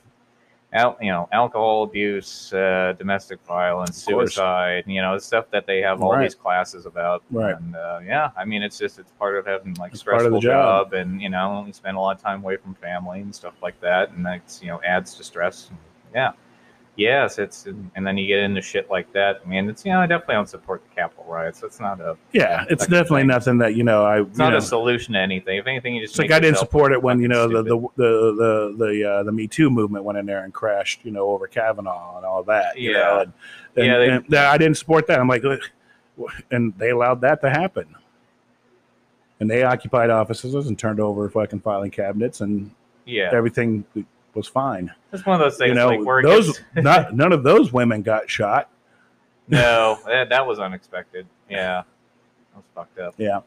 al- 0.74 0.98
you 1.02 1.12
know, 1.12 1.28
alcohol 1.32 1.84
abuse, 1.84 2.54
uh, 2.54 2.94
domestic 2.98 3.40
violence, 3.46 4.02
suicide. 4.04 4.84
You 4.88 5.02
know, 5.02 5.18
stuff 5.18 5.46
that 5.52 5.66
they 5.66 5.82
have 5.82 6.02
all 6.02 6.14
Right. 6.14 6.24
these 6.24 6.36
classes 6.36 6.86
about. 6.86 7.24
Right. 7.32 7.56
And 7.56 7.76
uh, 7.76 8.00
yeah, 8.06 8.32
I 8.38 8.46
mean, 8.46 8.62
it's 8.64 8.78
just 8.78 9.00
it's 9.00 9.12
part 9.14 9.38
of 9.38 9.46
having 9.46 9.74
like 9.76 9.92
It's 9.92 10.02
stressful 10.02 10.40
job. 10.42 10.92
job, 10.92 10.94
and 10.94 11.22
you 11.22 11.30
know, 11.30 11.64
you 11.66 11.74
spend 11.74 11.98
a 11.98 12.00
lot 12.00 12.16
of 12.16 12.22
time 12.22 12.44
away 12.44 12.58
from 12.58 12.76
family 12.76 13.22
and 13.22 13.34
stuff 13.34 13.54
like 13.62 13.80
that, 13.82 14.12
and 14.12 14.26
that's 14.26 14.62
you 14.62 14.68
know 14.70 14.82
adds 14.86 15.16
to 15.16 15.24
stress. 15.24 15.70
Yeah. 16.14 16.32
Yes, 17.00 17.40
it's 17.40 17.66
and 17.66 18.06
then 18.06 18.18
you 18.18 18.28
get 18.28 18.40
into 18.40 18.62
shit 18.62 18.90
like 18.92 19.10
that. 19.14 19.40
I 19.46 19.48
mean, 19.48 19.70
it's 19.70 19.86
you 19.86 19.92
know 19.94 20.02
I 20.02 20.06
definitely 20.06 20.36
don't 20.36 20.50
support 20.50 20.84
the 20.84 20.94
capital 20.94 21.24
riots. 21.30 21.64
It's 21.64 21.80
not 21.80 22.02
a 22.02 22.18
Yeah, 22.34 22.66
it's 22.70 22.86
definitely 22.88 23.22
thing. 23.22 23.28
nothing 23.28 23.58
that 23.60 23.76
you 23.76 23.86
know. 23.86 24.04
I 24.04 24.20
it's 24.20 24.38
you 24.38 24.44
not 24.44 24.50
know, 24.50 24.58
a 24.58 24.62
solution 24.62 25.14
to 25.14 25.20
anything. 25.22 25.58
If 25.58 25.66
anything, 25.66 25.96
you 25.96 26.02
just 26.06 26.20
like 26.20 26.30
I 26.32 26.42
didn't 26.42 26.58
support 26.58 26.92
it 26.92 27.02
when 27.02 27.22
you 27.22 27.30
know 27.30 27.48
the 27.48 27.64
the 27.64 27.78
the 27.96 28.34
the 28.36 28.76
the, 28.86 29.10
uh, 29.10 29.24
the 29.24 29.32
Me 29.32 29.48
Too 29.48 29.70
movement 29.70 30.04
went 30.04 30.18
in 30.20 30.26
there 30.26 30.44
and 30.44 30.54
crashed, 30.54 31.00
you 31.06 31.12
know, 31.12 31.30
over 31.30 31.48
Kavanaugh 31.48 32.18
and 32.18 32.26
all 32.26 32.44
that. 32.44 32.78
You 32.78 32.92
Yeah. 32.92 32.98
know, 32.98 33.20
and, 33.22 33.34
and, 33.78 33.86
Yeah, 33.86 33.98
they- 33.98 34.10
and 34.10 34.36
I 34.36 34.58
didn't 34.58 34.76
support 34.76 35.08
that. 35.08 35.20
I'm 35.22 35.30
like, 35.30 35.44
and 36.52 36.78
they 36.78 36.90
allowed 36.90 37.22
that 37.22 37.40
to 37.44 37.50
happen, 37.50 37.96
and 39.40 39.50
they 39.50 39.64
occupied 39.64 40.10
offices 40.10 40.68
and 40.68 40.78
turned 40.78 41.00
over 41.00 41.30
fucking 41.30 41.62
filing 41.62 41.92
cabinets, 41.92 42.42
and 42.42 42.72
yeah. 43.06 43.30
everything 43.32 43.86
was 44.40 44.48
fine. 44.48 44.92
It's 45.12 45.26
one 45.26 45.36
of 45.36 45.40
those 45.42 45.58
things 45.58 45.70
you 45.70 45.76
know, 45.76 45.90
like 45.90 46.04
where 46.04 46.24
those 46.24 46.60
not 46.76 47.14
none 47.14 47.32
of 47.34 47.44
those 47.44 47.72
women 47.74 48.02
got 48.02 48.30
shot. 48.30 48.70
no, 49.50 50.00
that, 50.06 50.30
that 50.30 50.48
was 50.48 50.60
unexpected. 50.60 51.28
Yeah, 51.50 51.84
that 51.84 52.56
was 52.56 52.66
fucked 52.74 53.00
up. 53.00 53.16
Yeah. 53.18 53.42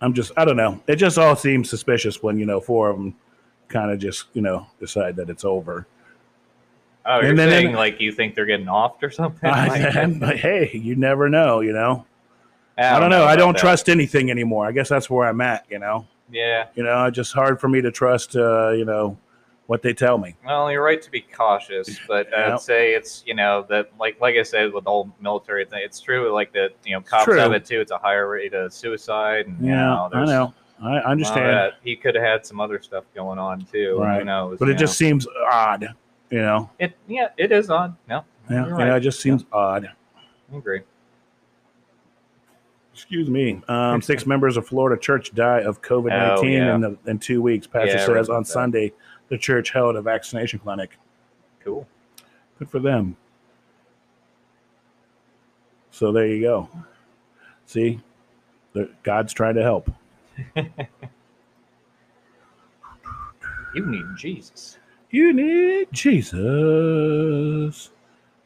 I'm 0.00 0.14
just, 0.14 0.32
I 0.36 0.46
don't 0.46 0.56
know. 0.56 0.80
It 0.86 0.96
just 0.96 1.18
all 1.18 1.36
seems 1.36 1.68
suspicious 1.68 2.22
when, 2.22 2.38
you 2.38 2.46
know, 2.46 2.58
four 2.58 2.88
of 2.88 2.96
them 2.96 3.16
kind 3.68 3.90
of 3.90 3.98
just, 3.98 4.24
you 4.32 4.40
know, 4.40 4.66
decide 4.78 5.16
that 5.16 5.28
it's 5.28 5.44
over. 5.44 5.86
Oh, 7.04 7.20
you're 7.20 7.30
And 7.30 7.38
then- 7.38 7.50
saying 7.50 7.72
like 7.74 8.00
you 8.00 8.10
think 8.12 8.34
they're 8.34 8.46
getting 8.46 8.66
offed 8.66 9.02
or 9.02 9.10
something? 9.10 9.50
Like, 9.50 9.96
I, 9.96 10.06
but 10.06 10.38
hey, 10.38 10.70
you 10.72 10.96
never 10.96 11.28
know, 11.28 11.60
you 11.60 11.72
know. 11.72 12.06
I 12.78 12.96
I 12.96 13.00
don't 13.00 13.10
know. 13.10 13.24
I 13.24 13.36
don't 13.36 13.52
that. 13.52 13.60
trust 13.60 13.90
anything 13.90 14.30
anymore. 14.30 14.66
I 14.66 14.72
guess 14.72 14.88
that's 14.88 15.10
where 15.10 15.28
I'm 15.28 15.40
at, 15.42 15.66
you 15.68 15.78
know. 15.78 16.06
Yeah. 16.32 16.66
You 16.74 16.82
know, 16.84 17.04
it's 17.06 17.16
just 17.16 17.32
hard 17.32 17.60
for 17.60 17.68
me 17.68 17.80
to 17.82 17.90
trust, 17.90 18.36
uh, 18.36 18.70
you 18.70 18.84
know, 18.84 19.18
what 19.66 19.82
they 19.82 19.92
tell 19.94 20.18
me. 20.18 20.34
Well, 20.44 20.70
you're 20.72 20.82
right 20.82 21.00
to 21.00 21.10
be 21.10 21.20
cautious, 21.20 21.98
but 22.08 22.28
Yeah. 22.32 22.54
I'd 22.54 22.60
say 22.60 22.92
it's 22.94 23.22
you 23.26 23.34
know 23.34 23.64
that 23.68 23.90
like 24.00 24.20
like 24.20 24.34
I 24.36 24.42
said 24.42 24.72
with 24.72 24.84
the 24.84 24.90
whole 24.90 25.12
military 25.20 25.64
thing, 25.64 25.82
it's 25.84 26.00
true. 26.00 26.32
Like 26.32 26.52
that, 26.54 26.70
you 26.84 26.94
know, 26.94 27.00
cops 27.00 27.24
true. 27.24 27.36
have 27.38 27.52
it 27.52 27.64
too. 27.64 27.80
It's 27.80 27.92
a 27.92 27.98
higher 27.98 28.28
rate 28.28 28.52
of 28.54 28.72
suicide. 28.72 29.46
And, 29.46 29.60
you 29.64 29.70
Yeah, 29.72 29.84
know, 29.86 30.10
I 30.12 30.24
know. 30.24 30.54
I 30.82 30.90
a 30.90 30.94
lot 30.94 30.98
of 31.04 31.10
understand. 31.10 31.46
that. 31.46 31.72
He 31.84 31.94
could 31.94 32.14
have 32.14 32.24
had 32.24 32.46
some 32.46 32.58
other 32.58 32.80
stuff 32.80 33.04
going 33.14 33.38
on 33.38 33.64
too. 33.66 33.98
Right. 34.00 34.18
Who 34.20 34.24
knows? 34.24 34.58
But 34.58 34.70
it 34.70 34.78
just 34.78 34.96
seems 34.96 35.26
odd, 35.52 35.86
you 36.30 36.38
know. 36.40 36.58
know? 36.58 36.70
it 36.78 36.96
yeah 37.06 37.28
it 37.36 37.52
is 37.52 37.70
odd. 37.70 37.94
No, 38.08 38.24
Yeah, 38.50 38.66
right. 38.68 38.86
know, 38.88 38.96
it 38.96 39.00
just 39.00 39.20
seems 39.20 39.44
odd. 39.52 39.90
I 40.52 40.56
agree. 40.56 40.80
Excuse 43.02 43.30
me. 43.30 43.62
Um, 43.66 44.02
six 44.02 44.26
members 44.26 44.56
of 44.58 44.66
Florida 44.66 45.00
church 45.00 45.34
die 45.34 45.60
of 45.62 45.80
COVID 45.80 46.08
nineteen 46.10 46.62
Oh, 46.62 46.66
yeah. 46.66 46.74
in, 46.74 46.80
the, 46.82 46.98
in 47.06 47.18
two 47.18 47.40
weeks. 47.40 47.66
Pastor 47.66 47.96
Yeah, 47.96 48.04
says 48.06 48.28
on 48.28 48.42
that. 48.42 48.46
Sunday 48.48 48.92
the 49.28 49.38
church 49.38 49.70
held 49.70 49.96
a 49.96 50.02
vaccination 50.02 50.58
clinic. 50.58 50.98
Cool. 51.64 51.86
Good 52.58 52.68
for 52.68 52.78
them. 52.78 53.16
So 55.92 56.12
there 56.12 56.26
you 56.26 56.42
go. 56.42 56.68
See, 57.66 58.00
the, 58.74 58.90
God's 59.02 59.32
trying 59.32 59.54
to 59.54 59.62
help. 59.62 59.90
You 63.72 63.86
need 63.86 64.04
Jesus. 64.16 64.78
You 65.10 65.32
need 65.32 65.86
Jesus. 65.92 67.90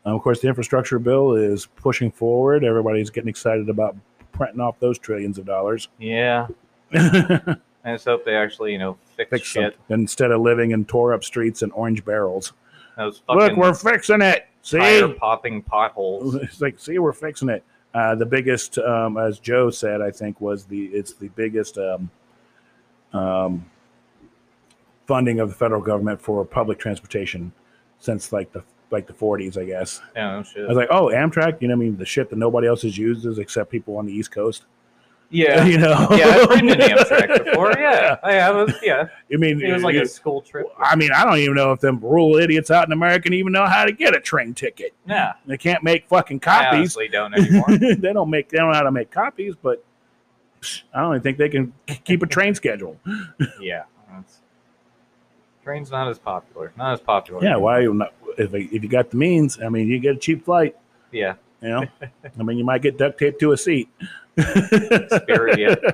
Um, 0.05 0.15
of 0.17 0.23
course, 0.23 0.41
the 0.43 0.49
infrastructure 0.49 0.99
bill 0.99 1.33
is 1.35 1.65
pushing 1.65 2.11
forward. 2.11 2.63
Everybody's 2.63 3.09
getting 3.09 3.29
excited 3.31 3.71
about 3.71 3.97
printing 4.35 4.61
off 4.61 4.79
those 4.81 4.99
trillions 4.99 5.39
of 5.39 5.47
dollars. 5.47 5.89
Yeah. 5.99 6.49
I 6.93 7.93
just 7.93 8.05
hope 8.07 8.25
they 8.25 8.37
actually 8.37 8.73
you 8.73 8.79
know 8.79 8.97
fix, 9.17 9.31
Fix 9.31 9.47
shit. 9.47 9.75
something 9.75 10.01
instead 10.01 10.31
of 10.31 10.41
living 10.41 10.71
in 10.71 10.85
tore 10.85 11.13
up 11.13 11.25
streets 11.25 11.63
and 11.63 11.73
orange 11.73 12.05
barrels. 12.05 12.53
Those 12.97 13.23
Look, 13.29 13.57
we're 13.57 13.75
fixing 13.75 14.23
it. 14.23 14.47
See, 14.63 15.15
popping 15.19 15.61
potholes. 15.63 16.35
it's 16.43 16.61
like, 16.61 16.79
see, 16.79 16.99
we're 16.99 17.13
fixing 17.13 17.49
it. 17.51 17.63
Uh, 17.93 18.15
the 18.15 18.27
biggest, 18.27 18.79
um, 18.79 19.19
as 19.19 19.39
Joe 19.39 19.71
said, 19.71 20.01
I 20.01 20.11
think 20.11 20.41
was 20.41 20.65
the 20.65 20.87
it's 20.87 21.13
the 21.13 21.29
biggest 21.29 21.79
um, 21.79 22.11
um, 23.13 23.67
funding 25.07 25.41
of 25.41 25.49
the 25.49 25.55
federal 25.55 25.83
government 25.83 26.21
for 26.21 26.45
public 26.45 26.79
transportation 26.79 27.53
since 27.99 28.33
like 28.33 28.53
the 28.53 28.63
like 28.95 29.07
the 29.07 29.13
40s, 29.13 29.59
I 29.61 29.65
guess. 29.65 30.01
Yeah, 30.17 30.37
no 30.37 30.43
shit. 30.43 30.65
I 30.65 30.69
was 30.69 30.77
like, 30.77 30.89
oh, 30.91 31.07
Amtrak, 31.09 31.61
you 31.61 31.69
know, 31.69 31.75
what 31.77 31.83
I 31.83 31.85
mean, 31.87 31.97
the 31.99 32.07
shit 32.07 32.31
that 32.31 32.37
nobody 32.37 32.67
else 32.67 32.83
has 32.83 32.97
used 32.97 33.27
is 33.27 33.39
except 33.39 33.71
people 33.71 33.97
on 33.99 34.07
the 34.07 34.13
East 34.13 34.31
Coast. 34.33 34.65
yeah. 35.31 35.65
you 35.73 35.79
know, 35.79 36.07
yeah, 36.13 36.29
I've 36.29 36.49
ridden 36.49 36.71
an 36.71 36.79
Amtrak 36.81 37.45
before. 37.51 37.73
Yeah, 37.79 38.17
I 38.23 38.33
have. 38.35 38.75
Yeah, 38.83 39.09
I 39.33 39.37
mean, 39.37 39.61
it 39.61 39.73
was 39.73 39.83
like 39.83 39.97
a 39.97 40.07
school 40.07 40.41
trip. 40.43 40.67
I 40.79 40.97
mean, 40.97 41.11
I 41.15 41.25
don't 41.25 41.39
even 41.39 41.55
know 41.57 41.73
if 41.73 41.81
them 41.81 41.99
rural 42.01 42.37
idiots 42.37 42.71
out 42.71 42.87
in 42.87 42.93
America 42.93 43.29
even 43.33 43.53
know 43.53 43.67
how 43.67 43.85
to 43.85 43.93
get 43.93 44.15
a 44.17 44.21
train 44.21 44.55
ticket. 44.55 44.95
Yeah, 45.07 45.33
They 45.47 45.59
can't 45.59 45.83
make 45.83 46.09
fucking 46.09 46.41
I 46.47 46.65
copies. 46.65 46.79
honestly 46.79 47.09
don't 47.09 47.35
anymore. 47.35 47.67
they 47.79 48.13
don't 48.13 48.31
make 48.31 48.49
they 48.49 48.59
don't 48.59 48.69
know 48.71 48.77
how 48.77 48.83
to 48.85 48.93
make 48.93 49.11
copies, 49.11 49.55
but 49.61 49.85
psh, 50.61 50.83
I 50.95 51.01
don't 51.01 51.13
even 51.13 51.23
think 51.23 51.39
they 51.39 51.49
can 51.49 51.73
keep 52.05 52.23
a 52.23 52.27
train 52.27 52.55
schedule. 52.55 52.99
yeah, 53.61 53.85
that's, 54.13 54.39
train's 55.65 55.91
not 55.91 56.09
as 56.09 56.19
popular. 56.19 56.73
Not 56.77 56.93
as 56.93 57.01
popular. 57.01 57.43
Yeah, 57.43 57.53
anymore. 57.53 57.65
why 57.65 57.81
you 57.81 57.95
not 57.95 58.13
if 58.39 58.55
if 58.55 58.83
you 58.83 58.89
got 58.89 59.11
the 59.11 59.17
means? 59.17 59.59
I 59.61 59.69
mean, 59.69 59.89
you 59.89 59.99
get 59.99 60.17
a 60.17 60.19
cheap 60.19 60.45
flight. 60.45 60.77
Yeah, 61.13 61.35
You 61.61 61.69
know, 61.69 61.87
I 62.39 62.43
mean, 62.43 62.59
you 62.59 62.65
might 62.65 62.83
get 62.83 62.99
duct 62.99 63.19
taped 63.19 63.41
to 63.41 63.53
a 63.53 63.57
seat. 63.57 63.89
Spirit, 64.39 65.59
yeah. 65.59 65.75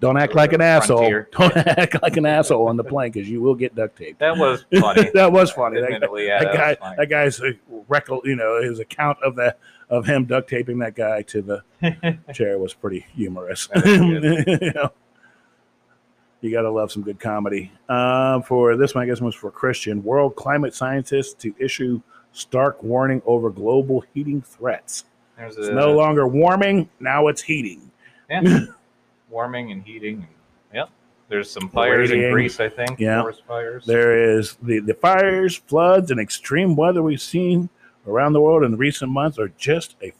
Don't 0.00 0.16
act 0.16 0.34
like 0.34 0.52
an 0.52 0.60
asshole. 0.60 0.98
Frontier. 0.98 1.28
Don't 1.38 1.56
act 1.56 2.02
like 2.02 2.16
an 2.16 2.26
asshole 2.26 2.66
on 2.66 2.76
the 2.76 2.82
plane 2.82 3.12
because 3.12 3.30
you 3.30 3.40
will 3.40 3.54
get 3.54 3.76
duct 3.76 3.96
taped. 3.96 4.18
that 4.18 4.36
was 4.36 4.64
funny. 4.80 5.08
that 5.14 5.30
was 5.30 5.52
funny. 5.52 5.80
That, 5.80 5.90
yeah, 5.92 5.98
that 6.00 6.52
that 6.52 6.80
guy, 6.80 6.94
that 6.96 7.08
guy's 7.08 7.40
uh, 7.40 7.52
record, 7.86 8.22
you 8.24 8.34
know, 8.34 8.60
his 8.60 8.80
account 8.80 9.18
of 9.22 9.36
the 9.36 9.54
of 9.90 10.04
him 10.04 10.24
duct 10.24 10.50
taping 10.50 10.80
that 10.80 10.96
guy 10.96 11.22
to 11.22 11.40
the 11.40 12.18
chair 12.34 12.58
was 12.58 12.74
pretty 12.74 13.06
humorous. 13.14 13.68
You 13.76 14.72
know, 14.74 14.90
you 16.42 16.50
gotta 16.50 16.70
love 16.70 16.92
some 16.92 17.02
good 17.02 17.18
comedy. 17.18 17.72
Uh, 17.88 18.40
for 18.42 18.76
this 18.76 18.94
one, 18.94 19.04
I 19.04 19.06
guess 19.06 19.20
was 19.20 19.34
for 19.34 19.50
Christian. 19.50 20.02
World 20.02 20.36
climate 20.36 20.74
scientists 20.74 21.32
to 21.34 21.54
issue 21.58 22.02
stark 22.32 22.82
warning 22.82 23.22
over 23.24 23.48
global 23.50 24.04
heating 24.12 24.42
threats. 24.42 25.04
There's 25.38 25.56
It's 25.56 25.68
a 25.68 25.72
no 25.72 25.92
longer 25.94 26.26
warming, 26.26 26.88
now 27.00 27.28
it's 27.28 27.42
heating. 27.42 27.90
yeah, 28.28 28.66
warming 29.30 29.72
and 29.72 29.82
heating. 29.82 30.26
Yep. 30.74 30.90
There's 31.28 31.50
some 31.50 31.68
fires 31.70 32.10
in 32.10 32.30
Greece, 32.30 32.60
I 32.60 32.68
think. 32.68 32.98
Yeah. 33.00 33.22
Forest 33.22 33.42
fires. 33.48 33.86
There 33.86 34.36
is 34.38 34.56
the, 34.62 34.80
the 34.80 34.94
fires, 34.94 35.56
floods, 35.56 36.10
and 36.10 36.20
extreme 36.20 36.76
weather 36.76 37.02
we've 37.02 37.22
seen 37.22 37.70
around 38.06 38.32
the 38.34 38.40
world 38.40 38.64
in 38.64 38.76
recent 38.76 39.10
months 39.10 39.38
are 39.38 39.48
just 39.56 39.96
a 40.02 40.12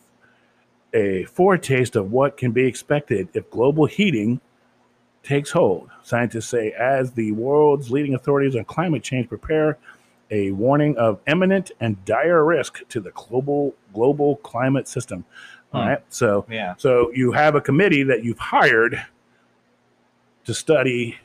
a 0.95 1.25
foretaste 1.25 1.97
of 1.97 2.13
what 2.13 2.37
can 2.37 2.53
be 2.53 2.67
expected 2.67 3.27
if 3.33 3.49
global 3.51 3.87
heating 3.87 4.39
takes 5.23 5.51
hold. 5.51 5.89
Scientists 6.03 6.49
say 6.49 6.73
as 6.73 7.13
the 7.13 7.33
world's 7.33 7.91
leading 7.91 8.15
authorities 8.15 8.57
on 8.57 8.65
climate 8.65 9.03
change 9.03 9.29
prepare 9.29 9.79
a 10.31 10.51
warning 10.53 10.97
of 10.97 11.21
imminent 11.27 11.71
and 11.81 12.03
dire 12.05 12.45
risk 12.45 12.81
to 12.89 13.01
the 13.01 13.11
global 13.13 13.75
global 13.93 14.37
climate 14.37 14.89
system. 14.89 15.25
All 15.73 15.83
Hmm. 15.83 15.89
right. 15.89 16.03
So 16.09 16.45
Yeah. 16.49 16.75
so 16.77 17.11
you 17.13 17.33
have 17.33 17.55
a 17.55 17.61
committee 17.61 18.03
that 18.05 18.25
you've 18.25 18.39
hired 18.39 19.01
to 20.45 20.55
study 20.55 21.19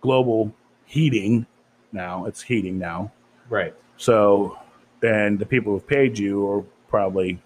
global 0.00 0.54
heating. 0.86 1.46
Now 1.92 2.26
it's 2.26 2.42
heating 2.42 2.78
now. 2.78 3.12
Right. 3.50 3.74
So, 3.96 4.58
and 5.02 5.38
the 5.38 5.46
people 5.46 5.72
who've 5.72 5.86
paid 5.86 6.18
you 6.18 6.48
are 6.50 6.62
probably, 6.88 7.38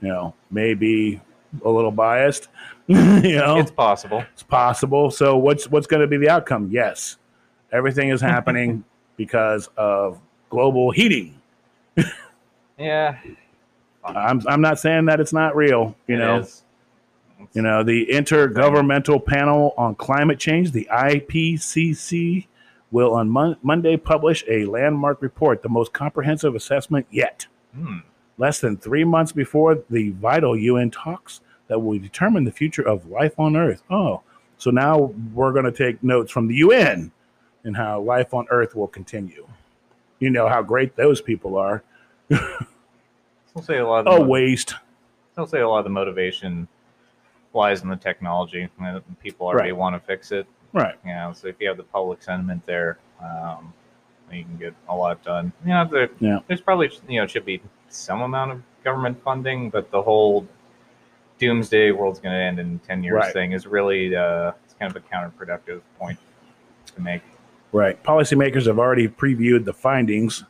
you 0.00 0.08
know, 0.08 0.34
maybe 0.50 1.20
a 1.64 1.68
little 1.70 1.90
biased. 1.90 2.48
you 2.86 3.36
know, 3.36 3.58
It's 3.58 3.70
possible. 3.70 4.24
it's 4.32 4.42
possible. 4.42 5.10
So, 5.10 5.36
what's 5.36 5.68
what's 5.68 5.86
going 5.86 6.02
to 6.02 6.06
be 6.06 6.16
the 6.16 6.28
outcome? 6.28 6.68
Yes, 6.70 7.16
everything 7.72 8.10
is 8.10 8.20
happening 8.20 8.84
because 9.16 9.68
of 9.76 10.20
global 10.50 10.90
heating. 10.90 11.40
Yeah. 12.78 13.16
I'm 14.04 14.42
I'm 14.46 14.60
not 14.60 14.78
saying 14.78 15.06
that 15.06 15.18
it's 15.18 15.32
not 15.32 15.56
real. 15.56 15.96
You 16.06 16.16
it 16.16 16.18
know, 16.18 16.38
is. 16.40 16.62
You 17.54 17.62
know, 17.62 17.82
the 17.82 18.06
Intergovernmental 18.06 19.24
Panel 19.24 19.72
on 19.78 19.94
Climate 19.94 20.38
Change, 20.38 20.72
the 20.72 20.86
IPCC, 20.92 22.46
will 22.90 23.14
on 23.14 23.30
Mon- 23.30 23.56
Monday 23.62 23.96
publish 23.96 24.44
a 24.48 24.66
landmark 24.66 25.22
report, 25.22 25.62
the 25.62 25.68
most 25.70 25.92
comprehensive 25.92 26.54
assessment 26.54 27.06
yet. 27.10 27.46
Hmm. 27.74 27.98
Less 28.38 28.60
than 28.60 28.76
three 28.76 29.04
months 29.04 29.32
before 29.32 29.82
the 29.90 30.10
vital 30.10 30.56
UN 30.56 30.90
talks 30.90 31.40
that 31.68 31.78
will 31.78 31.98
determine 31.98 32.44
the 32.44 32.52
future 32.52 32.86
of 32.86 33.06
life 33.10 33.38
on 33.38 33.56
Earth. 33.56 33.82
Oh, 33.90 34.22
so 34.58 34.70
now 34.70 35.12
we're 35.34 35.52
going 35.52 35.64
to 35.64 35.72
take 35.72 36.02
notes 36.02 36.30
from 36.30 36.46
the 36.46 36.54
UN 36.56 37.10
and 37.64 37.76
how 37.76 38.00
life 38.00 38.34
on 38.34 38.46
Earth 38.50 38.74
will 38.76 38.86
continue. 38.88 39.46
You 40.18 40.30
know 40.30 40.48
how 40.48 40.62
great 40.62 40.96
those 40.96 41.20
people 41.20 41.56
are. 41.56 41.82
I'll 42.32 43.62
say 43.62 43.78
a 43.78 43.86
lot 43.86 44.00
of 44.00 44.04
the 44.04 44.10
Oh, 44.12 44.18
mo- 44.18 44.28
waste. 44.30 44.74
I'll 45.36 45.46
say 45.46 45.60
a 45.60 45.68
lot 45.68 45.78
of 45.78 45.84
the 45.84 45.90
motivation 45.90 46.68
lies 47.54 47.82
in 47.82 47.88
the 47.88 47.96
technology. 47.96 48.68
People 49.22 49.46
already 49.46 49.72
Right. 49.72 49.76
want 49.78 49.94
to 50.00 50.06
fix 50.06 50.30
it. 50.32 50.46
Right. 50.72 50.94
You 51.04 51.12
know, 51.14 51.32
so 51.34 51.48
if 51.48 51.56
you 51.60 51.68
have 51.68 51.76
the 51.78 51.82
public 51.84 52.22
sentiment 52.22 52.64
there, 52.66 52.98
um, 53.22 53.72
you 54.32 54.44
can 54.44 54.56
get 54.56 54.74
a 54.88 54.94
lot 54.96 55.22
done. 55.22 55.52
You 55.64 55.70
know, 55.70 55.84
there, 55.90 56.08
Yeah. 56.20 56.38
there's 56.46 56.60
probably 56.60 56.90
you 57.08 57.20
know 57.20 57.26
should 57.26 57.44
be 57.44 57.60
some 57.88 58.20
amount 58.22 58.52
of 58.52 58.62
government 58.84 59.22
funding, 59.22 59.70
but 59.70 59.90
the 59.90 60.02
whole 60.02 60.46
doomsday 61.38 61.90
world's 61.90 62.18
going 62.20 62.34
to 62.34 62.40
end 62.40 62.58
in 62.58 62.78
ten 62.80 63.02
years 63.02 63.14
Right. 63.14 63.32
thing 63.32 63.52
is 63.52 63.66
really 63.66 64.14
uh, 64.16 64.52
it's 64.64 64.74
kind 64.74 64.94
of 64.94 65.02
a 65.02 65.06
counterproductive 65.14 65.80
point 65.98 66.18
to 66.94 67.00
make. 67.00 67.22
Right. 67.72 68.02
Policymakers 68.02 68.66
have 68.66 68.78
already 68.78 69.08
previewed 69.08 69.64
the 69.64 69.72
findings 69.74 70.44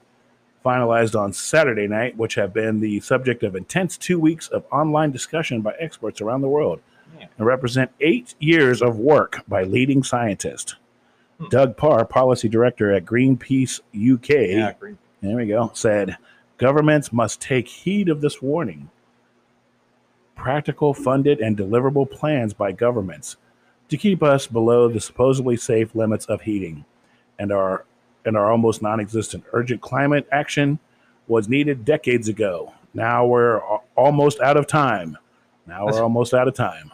finalized 0.64 1.18
on 1.18 1.32
Saturday 1.32 1.86
night, 1.86 2.16
which 2.16 2.34
have 2.34 2.52
been 2.52 2.80
the 2.80 3.00
subject 3.00 3.42
of 3.42 3.54
intense 3.56 3.96
two 3.96 4.18
weeks 4.18 4.48
of 4.48 4.64
online 4.72 5.10
discussion 5.12 5.60
by 5.60 5.72
experts 5.78 6.20
around 6.20 6.40
the 6.40 6.48
world 6.48 6.80
Yeah. 7.18 7.26
and 7.38 7.46
represent 7.46 7.90
eight 8.00 8.34
years 8.40 8.82
of 8.82 8.98
work 8.98 9.42
by 9.48 9.62
leading 9.62 10.02
scientists. 10.02 10.76
Hmm. 11.38 11.48
Doug 11.48 11.76
Parr, 11.76 12.04
policy 12.04 12.48
director 12.48 12.92
at 12.92 13.04
Greenpeace 13.04 13.80
UK, 13.94 14.28
Yeah, 14.56 14.70
agree. 14.70 14.96
there 15.20 15.36
we 15.36 15.46
go, 15.46 15.70
said 15.74 16.16
governments 16.58 17.12
must 17.12 17.40
take 17.40 17.68
heed 17.68 18.08
of 18.08 18.20
this 18.20 18.40
warning. 18.40 18.88
Practical, 20.34 20.92
funded, 20.94 21.40
and 21.40 21.56
deliverable 21.56 22.10
plans 22.10 22.52
by 22.54 22.72
governments 22.72 23.36
to 23.88 23.96
keep 23.96 24.22
us 24.22 24.46
below 24.46 24.88
the 24.88 25.00
supposedly 25.00 25.56
safe 25.56 25.94
limits 25.94 26.26
of 26.26 26.42
heating 26.42 26.84
and 27.38 27.52
our 27.52 27.84
and 28.24 28.36
our 28.36 28.50
almost 28.50 28.82
non-existent 28.82 29.44
urgent 29.52 29.80
climate 29.80 30.26
action 30.32 30.78
was 31.28 31.48
needed 31.48 31.84
decades 31.84 32.28
ago. 32.28 32.74
Now 32.92 33.24
we're 33.26 33.60
almost 33.94 34.40
out 34.40 34.56
of 34.56 34.66
time. 34.66 35.16
Now 35.66 35.86
we're 35.86 36.02
almost 36.02 36.34
out 36.34 36.48
of 36.48 36.54
time. 36.54 36.90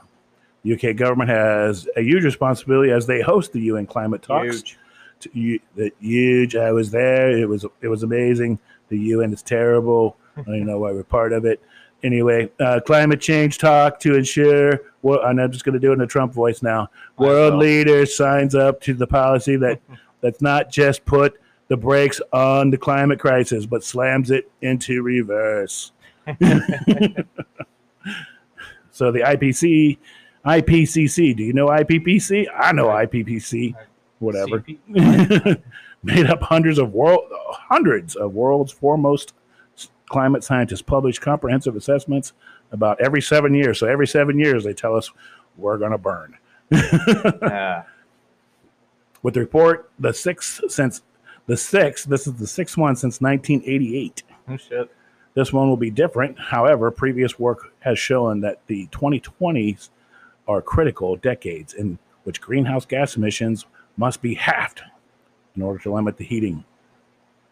The 0.62 0.74
UK 0.74 0.96
government 0.96 1.30
has 1.30 1.88
a 1.96 2.02
huge 2.02 2.24
responsibility 2.24 2.92
as 2.92 3.06
they 3.06 3.20
host 3.20 3.52
the 3.52 3.60
UN 3.62 3.86
climate 3.86 4.22
talks 4.22 4.62
Huge. 4.62 4.78
to, 5.20 5.90
huge. 6.00 6.56
I 6.56 6.72
was 6.72 6.90
there. 6.90 7.30
It 7.36 7.48
was 7.48 7.66
it 7.80 7.88
was 7.88 8.02
amazing. 8.02 8.58
The 8.88 8.98
UN 8.98 9.32
is 9.32 9.42
terrible. 9.42 10.16
I 10.36 10.42
don't 10.42 10.54
even 10.54 10.66
know 10.66 10.78
why 10.78 10.92
we're 10.92 11.02
part 11.02 11.32
of 11.32 11.44
it. 11.44 11.60
Anyway, 12.02 12.50
uh, 12.58 12.80
climate 12.84 13.20
change 13.20 13.58
talk 13.58 14.00
to 14.00 14.16
ensure. 14.16 14.80
Well, 15.02 15.22
and 15.22 15.40
I'm 15.40 15.52
just 15.52 15.64
going 15.64 15.74
to 15.74 15.78
do 15.80 15.90
it 15.90 15.94
in 15.94 16.00
a 16.00 16.06
Trump 16.06 16.32
voice 16.32 16.62
now. 16.62 16.88
World 17.16 17.52
well. 17.54 17.60
leader 17.60 18.06
signs 18.06 18.54
up 18.54 18.80
to 18.82 18.94
the 18.94 19.06
policy 19.06 19.56
that 19.56 19.80
that's 20.20 20.40
not 20.40 20.70
just 20.70 21.04
put 21.04 21.40
the 21.68 21.76
brakes 21.76 22.20
on 22.32 22.70
the 22.70 22.78
climate 22.78 23.18
crisis, 23.18 23.66
but 23.66 23.84
slams 23.84 24.30
it 24.30 24.50
into 24.62 25.02
reverse. 25.02 25.92
so 28.90 29.10
the 29.10 29.20
IPC, 29.20 29.98
IPCC. 30.44 31.36
Do 31.36 31.42
you 31.42 31.52
know 31.52 31.68
IPPC? 31.68 32.46
I 32.54 32.72
know 32.72 32.86
IPPC. 32.86 33.74
Whatever 34.18 34.64
made 36.04 36.26
up 36.26 36.42
hundreds 36.42 36.78
of 36.78 36.92
world 36.92 37.24
hundreds 37.32 38.14
of 38.14 38.34
world's 38.34 38.70
foremost 38.72 39.34
climate 40.08 40.44
scientists 40.44 40.82
publish 40.82 41.18
comprehensive 41.18 41.74
assessments 41.74 42.32
about 42.70 43.00
every 43.00 43.20
seven 43.20 43.54
years. 43.54 43.78
So 43.78 43.88
every 43.88 44.06
seven 44.06 44.38
years 44.38 44.62
they 44.62 44.74
tell 44.74 44.96
us 44.96 45.10
we're 45.56 45.78
going 45.78 45.92
to 45.92 45.98
burn. 45.98 46.36
Yeah. 47.42 47.84
With 49.22 49.34
the 49.34 49.40
report, 49.40 49.90
the 50.00 50.12
sixth 50.12 50.62
since 50.68 51.02
the 51.46 51.56
sixth, 51.56 52.06
this 52.08 52.26
is 52.26 52.34
the 52.34 52.46
sixth 52.46 52.76
one 52.76 52.96
since 52.96 53.20
1988. 53.20 54.22
Oh 54.48 54.56
shit. 54.56 54.90
This 55.34 55.52
one 55.52 55.68
will 55.68 55.76
be 55.76 55.90
different. 55.90 56.38
However, 56.38 56.90
previous 56.90 57.38
work 57.38 57.72
has 57.80 57.98
shown 57.98 58.40
that 58.40 58.60
the 58.66 58.88
2020s 58.88 59.90
are 60.48 60.60
critical 60.62 61.16
decades 61.16 61.74
in 61.74 61.98
which 62.24 62.40
greenhouse 62.40 62.84
gas 62.86 63.16
emissions 63.16 63.66
must 63.96 64.22
be 64.22 64.34
halved 64.34 64.80
in 65.56 65.62
order 65.62 65.78
to 65.80 65.92
limit 65.92 66.16
the 66.16 66.24
heating. 66.24 66.64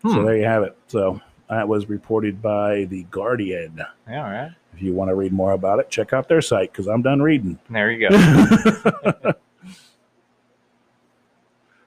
So 0.02 0.14
Hmm. 0.20 0.24
there 0.24 0.36
you 0.36 0.44
have 0.44 0.62
it. 0.62 0.76
So 0.86 1.20
that 1.48 1.68
was 1.68 1.88
reported 1.88 2.40
by 2.40 2.84
The 2.84 3.02
Guardian. 3.10 3.82
Yeah, 4.08 4.24
all 4.24 4.30
right. 4.30 4.52
If 4.72 4.80
you 4.82 4.94
want 4.94 5.10
to 5.10 5.14
read 5.14 5.32
more 5.32 5.52
about 5.52 5.78
it, 5.80 5.90
check 5.90 6.12
out 6.12 6.28
their 6.28 6.40
site 6.40 6.72
because 6.72 6.86
I'm 6.86 7.02
done 7.02 7.20
reading. 7.20 7.58
There 7.68 7.90
you 7.90 8.08
go. 8.08 9.32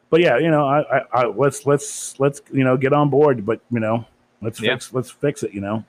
But 0.10 0.22
yeah, 0.22 0.38
you 0.38 0.51
know, 0.51 0.68
I, 0.68 0.97
I, 0.97 1.01
I 1.12 1.26
let's 1.26 1.66
let's 1.66 2.20
let's 2.20 2.39
you 2.51 2.64
know 2.64 2.78
get 2.78 2.93
on 2.93 3.10
board. 3.10 3.47
But 3.47 3.62
you 3.72 3.80
know, 3.80 4.06
let's 4.43 4.62
Yeah. 4.62 4.74
fix 4.74 4.93
let's 4.93 5.10
fix 5.10 5.41
it. 5.41 5.54
You 5.54 5.62
know, 5.62 5.84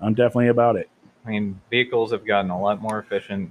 I'm 0.00 0.14
definitely 0.14 0.46
about 0.46 0.76
it. 0.76 0.88
I 1.26 1.30
mean, 1.30 1.60
vehicles 1.68 2.12
have 2.12 2.24
gotten 2.24 2.52
a 2.52 2.60
lot 2.60 2.80
more 2.80 3.00
efficient. 3.00 3.50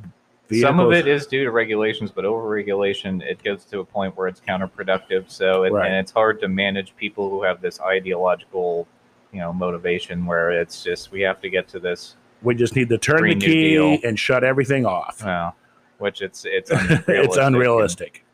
Some 0.60 0.80
of 0.80 0.92
it 0.92 1.08
is 1.08 1.28
due 1.28 1.44
to 1.46 1.52
regulations, 1.52 2.12
but 2.12 2.26
overregulation 2.26 3.22
it 3.24 3.42
gets 3.44 3.64
to 3.66 3.80
a 3.80 3.86
point 3.86 4.18
where 4.18 4.28
it's 4.28 4.42
counterproductive. 4.42 5.30
So, 5.32 5.64
it, 5.64 5.72
Right. 5.72 5.88
and 5.88 5.96
it's 5.96 6.12
hard 6.12 6.40
to 6.42 6.48
manage 6.48 6.96
people 6.96 7.30
who 7.30 7.44
have 7.44 7.62
this 7.62 7.80
ideological, 7.80 8.88
you 9.32 9.40
know, 9.40 9.54
motivation 9.54 10.26
where 10.26 10.52
it's 10.52 10.84
just 10.84 11.12
we 11.12 11.22
have 11.22 11.40
to 11.42 11.50
get 11.50 11.68
to 11.70 11.80
this. 11.80 12.16
We 12.42 12.56
just 12.56 12.76
need 12.76 12.90
to 12.90 12.98
turn 12.98 13.24
the 13.24 13.36
key 13.36 13.72
Deal. 13.76 13.98
and 14.04 14.18
shut 14.20 14.44
everything 14.44 14.86
off. 14.86 15.24
Well, 15.24 15.56
which 16.00 16.22
it's 16.22 16.44
it's 16.46 16.72
unrealistic. 16.72 17.06
it's 17.08 17.38
unrealistic. 17.38 18.26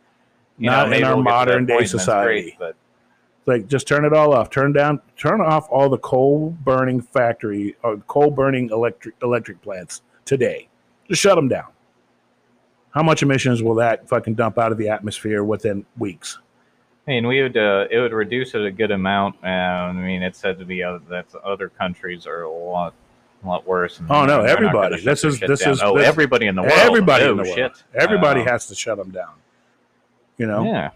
Know, 0.59 0.71
Not 0.71 0.89
maybe 0.89 1.01
in 1.03 1.07
our 1.07 1.15
we'll 1.15 1.23
get 1.25 1.29
to 1.29 1.33
that 1.33 1.45
modern 1.51 1.65
day 1.65 1.77
and 1.77 1.89
society. 1.89 2.41
great, 2.41 2.59
but 2.59 2.75
like 3.45 3.67
just 3.67 3.87
turn 3.87 4.05
it 4.05 4.13
all 4.13 4.33
off. 4.33 4.49
Turn 4.49 4.71
down, 4.73 5.01
turn 5.17 5.41
off 5.41 5.67
all 5.69 5.89
the 5.89 5.97
coal 5.99 6.55
burning 6.63 7.01
factory 7.01 7.75
or 7.83 7.97
coal 8.07 8.31
burning 8.31 8.69
electric 8.71 9.15
electric 9.21 9.61
plants 9.61 10.01
today. 10.25 10.67
Just 11.09 11.21
shut 11.21 11.35
them 11.35 11.47
down. 11.47 11.67
How 12.97 13.03
much 13.03 13.21
emissions 13.21 13.61
will 13.61 13.75
that 13.75 14.09
fucking 14.09 14.33
dump 14.33 14.57
out 14.57 14.71
of 14.71 14.79
the 14.79 14.89
atmosphere 14.89 15.43
within 15.43 15.85
weeks? 15.99 16.39
I 17.07 17.11
mean, 17.11 17.27
we 17.27 17.43
would 17.43 17.55
uh, 17.55 17.85
it 17.91 17.99
would 17.99 18.11
reduce 18.11 18.55
it 18.55 18.65
a 18.65 18.71
good 18.71 18.89
amount. 18.89 19.35
Um, 19.43 19.49
I 19.51 19.91
mean, 19.93 20.23
it's 20.23 20.39
said 20.39 20.57
to 20.57 20.65
be 20.65 20.81
uh, 20.81 20.97
that 21.07 21.27
other 21.45 21.69
countries 21.69 22.25
are 22.25 22.41
a 22.41 22.51
lot, 22.51 22.95
a 23.43 23.47
lot 23.47 23.67
worse. 23.67 23.99
and 23.99 24.09
Oh, 24.09 24.25
no, 24.25 24.25
they're 24.25 24.37
not 24.37 24.43
gonna 24.47 24.51
everybody. 24.87 25.01
This 25.03 25.23
is- 25.23 25.39
this 25.39 25.59
down. 25.59 25.73
is- 25.73 25.81
oh 25.83 25.95
this- 25.95 26.07
everybody 26.07 26.47
in 26.47 26.55
the 26.55 26.63
world. 26.63 26.73
Everybody 26.75 27.25
oh, 27.25 27.31
in 27.33 27.37
the 27.37 27.43
world. 27.43 27.55
shit. 27.55 27.83
Everybody 27.93 28.41
Oh. 28.41 28.45
has 28.45 28.65
to 28.65 28.73
shut 28.73 28.97
them 28.97 29.11
down. 29.11 29.35
You 30.39 30.47
know. 30.47 30.63
Yeah. 30.63 30.89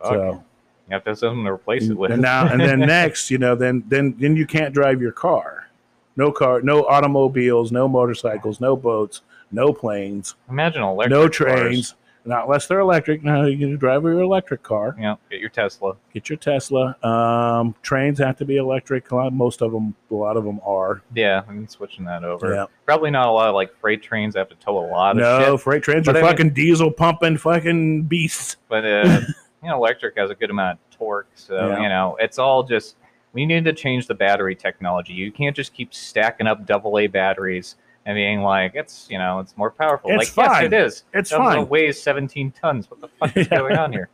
Fuck. 0.00 0.10
So 0.10 0.24
you 0.24 0.42
have 0.90 1.04
to 1.04 1.10
have 1.10 1.18
something 1.20 1.44
to 1.44 1.52
replace 1.52 1.88
it 1.88 1.96
with. 1.96 2.10
and 2.10 2.20
now 2.20 2.48
and 2.48 2.60
then 2.60 2.80
next, 2.98 3.30
you 3.30 3.38
know, 3.38 3.54
then 3.54 3.84
then 3.86 4.16
then 4.18 4.34
you 4.34 4.44
can't 4.44 4.74
drive 4.74 5.00
your 5.00 5.12
car. 5.12 5.68
No 6.16 6.32
car, 6.32 6.62
no 6.62 6.84
automobiles, 6.86 7.70
no 7.70 7.86
motorcycles, 7.86 8.60
no 8.60 8.74
boats, 8.76 9.20
no 9.52 9.72
planes, 9.72 10.34
Imagine 10.48 10.82
electric 10.82 11.10
no 11.10 11.22
cars. 11.28 11.60
trains. 11.62 11.94
Not 12.24 12.44
unless 12.44 12.68
they're 12.68 12.78
electric. 12.78 13.24
Now 13.24 13.42
you 13.46 13.58
can 13.58 13.76
drive 13.78 14.04
your 14.04 14.20
electric 14.20 14.62
car. 14.62 14.94
Yeah, 14.96 15.16
get 15.28 15.40
your 15.40 15.48
Tesla. 15.50 15.96
Get 16.14 16.28
your 16.28 16.36
Tesla. 16.36 16.96
Um, 17.04 17.74
trains 17.82 18.20
have 18.20 18.36
to 18.36 18.44
be 18.44 18.58
electric. 18.58 19.10
A 19.10 19.16
lot, 19.16 19.32
most 19.32 19.60
of 19.60 19.72
them, 19.72 19.96
a 20.08 20.14
lot 20.14 20.36
of 20.36 20.44
them 20.44 20.60
are. 20.64 21.02
Yeah, 21.16 21.42
I'm 21.48 21.66
switching 21.66 22.04
that 22.04 22.22
over. 22.22 22.54
Yeah. 22.54 22.66
Probably 22.86 23.10
not 23.10 23.26
a 23.26 23.30
lot 23.32 23.48
of 23.48 23.56
like 23.56 23.76
freight 23.80 24.04
trains 24.04 24.36
have 24.36 24.48
to 24.50 24.54
tow 24.54 24.78
a 24.78 24.86
lot 24.86 25.12
of 25.12 25.16
No, 25.16 25.56
freight 25.58 25.82
trains 25.82 26.06
But 26.06 26.14
are 26.14 26.18
I 26.20 26.22
mean- 26.22 26.30
fucking 26.30 26.50
diesel 26.50 26.92
pumping 26.92 27.38
fucking 27.38 28.02
beasts. 28.04 28.56
But 28.68 28.84
uh, 28.84 29.20
you 29.62 29.68
know, 29.68 29.76
electric 29.76 30.16
has 30.16 30.30
a 30.30 30.36
good 30.36 30.50
amount 30.50 30.78
of 30.78 30.96
torque, 30.96 31.28
so 31.34 31.56
Yeah. 31.70 31.82
you 31.82 31.88
know, 31.88 32.16
it's 32.20 32.38
all 32.38 32.62
just 32.62 32.94
we 33.32 33.46
need 33.46 33.64
to 33.64 33.72
change 33.72 34.06
the 34.06 34.14
battery 34.14 34.54
technology. 34.54 35.12
You 35.14 35.32
can't 35.32 35.56
just 35.56 35.74
keep 35.74 35.92
stacking 35.92 36.46
up 36.46 36.66
double 36.66 37.00
A 37.00 37.08
batteries 37.08 37.74
and 38.06 38.16
being 38.16 38.42
like, 38.42 38.72
it's 38.74 39.06
you 39.10 39.18
know, 39.18 39.38
it's 39.40 39.56
more 39.56 39.70
powerful. 39.70 40.10
It's 40.10 40.36
like, 40.36 40.48
fine. 40.48 40.62
yes, 40.62 40.64
it 40.64 40.72
is. 40.72 41.04
It's 41.14 41.30
Double 41.30 41.44
fine. 41.44 41.68
weighs 41.68 42.02
17 42.02 42.52
tons. 42.52 42.90
What 42.90 43.00
the 43.00 43.08
fuck 43.08 43.36
is 43.36 43.48
Yeah. 43.50 43.58
going 43.58 43.76
on 43.76 43.92
here? 43.92 44.08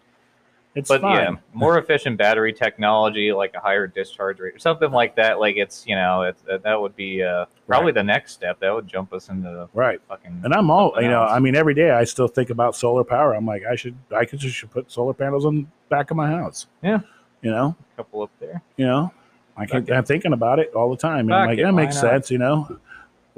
It's 0.74 0.88
but 0.88 1.00
fine. 1.00 1.16
yeah, 1.16 1.30
more 1.54 1.78
efficient 1.78 2.18
battery 2.18 2.52
technology, 2.52 3.32
like 3.32 3.52
a 3.54 3.58
higher 3.58 3.86
discharge 3.88 4.38
rate, 4.38 4.54
or 4.54 4.58
something 4.60 4.92
like 4.92 5.16
that. 5.16 5.40
Like 5.40 5.56
it's 5.56 5.84
you 5.86 5.96
know, 5.96 6.22
it's, 6.22 6.42
that 6.42 6.62
that 6.62 6.80
would 6.80 6.94
be 6.94 7.22
uh, 7.22 7.46
probably 7.66 7.90
the 7.90 8.02
next 8.04 8.32
step. 8.34 8.60
That 8.60 8.72
would 8.72 8.86
jump 8.86 9.12
us 9.12 9.28
into 9.28 9.48
the 9.48 9.68
Right. 9.72 10.00
fucking. 10.08 10.42
And 10.44 10.54
I'm 10.54 10.70
all, 10.70 10.92
you 11.00 11.08
know, 11.08 11.22
else. 11.22 11.32
I 11.32 11.40
mean, 11.40 11.56
every 11.56 11.74
day 11.74 11.90
I 11.90 12.04
still 12.04 12.28
think 12.28 12.50
about 12.50 12.76
solar 12.76 13.02
power. 13.02 13.32
I'm 13.34 13.46
like, 13.46 13.62
I 13.64 13.74
should, 13.74 13.96
I 14.14 14.24
could 14.24 14.38
just 14.38 14.54
should 14.54 14.70
put 14.70 14.92
solar 14.92 15.14
panels 15.14 15.46
on 15.46 15.56
the 15.56 15.66
back 15.88 16.10
of 16.12 16.16
my 16.16 16.28
house. 16.28 16.66
Yeah. 16.82 17.00
You 17.42 17.50
know, 17.50 17.74
couple 17.96 18.22
up 18.22 18.30
there. 18.38 18.62
you 18.76 18.86
know, 18.86 19.12
I 19.56 19.64
can. 19.66 19.90
I'm 19.92 20.04
thinking 20.04 20.32
about 20.32 20.58
it 20.60 20.74
all 20.74 20.90
the 20.90 20.96
time. 20.96 21.20
And 21.26 21.34
I'm 21.34 21.48
like, 21.48 21.58
it, 21.58 21.62
that 21.62 21.72
makes 21.72 21.98
sense. 21.98 22.30
You 22.30 22.38
know, 22.38 22.78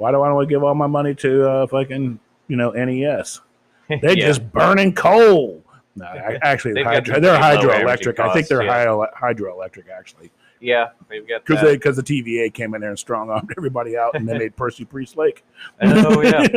why 0.01 0.09
do 0.09 0.19
I 0.19 0.31
want 0.33 0.49
to 0.49 0.51
give 0.51 0.63
all 0.63 0.73
my 0.73 0.87
money 0.87 1.13
to 1.13 1.47
uh, 1.47 1.67
fucking, 1.67 2.19
you 2.47 2.55
know, 2.55 2.71
NES? 2.71 3.39
They're 3.87 4.17
Yeah. 4.17 4.25
just 4.25 4.51
burning 4.51 4.93
coal. 4.93 5.63
No, 5.95 6.05
I, 6.05 6.39
actually, 6.41 6.73
They've 6.73 6.85
hydro, 6.85 7.19
they're 7.19 7.37
pretty 7.37 7.67
low 7.67 7.73
energy 7.73 8.05
hydroelectric. 8.05 8.19
I 8.19 8.33
think 8.33 8.47
they're 8.47 8.63
yeah. 8.63 8.85
hydroelectric 9.15 9.89
actually, 9.89 10.31
yeah, 10.59 10.89
they've 11.07 11.27
got 11.27 11.45
because 11.45 11.61
because 11.69 11.97
the 11.97 12.03
TVA 12.03 12.51
came 12.51 12.73
in 12.73 12.81
there 12.81 12.89
and 12.89 12.97
strong 12.97 13.29
armed 13.29 13.51
everybody 13.57 13.95
out, 13.97 14.15
and 14.15 14.27
they 14.27 14.37
made 14.37 14.55
Percy 14.55 14.85
Priest 14.85 15.17
Lake. 15.17 15.43
oh 15.81 16.21
yeah, 16.21 16.47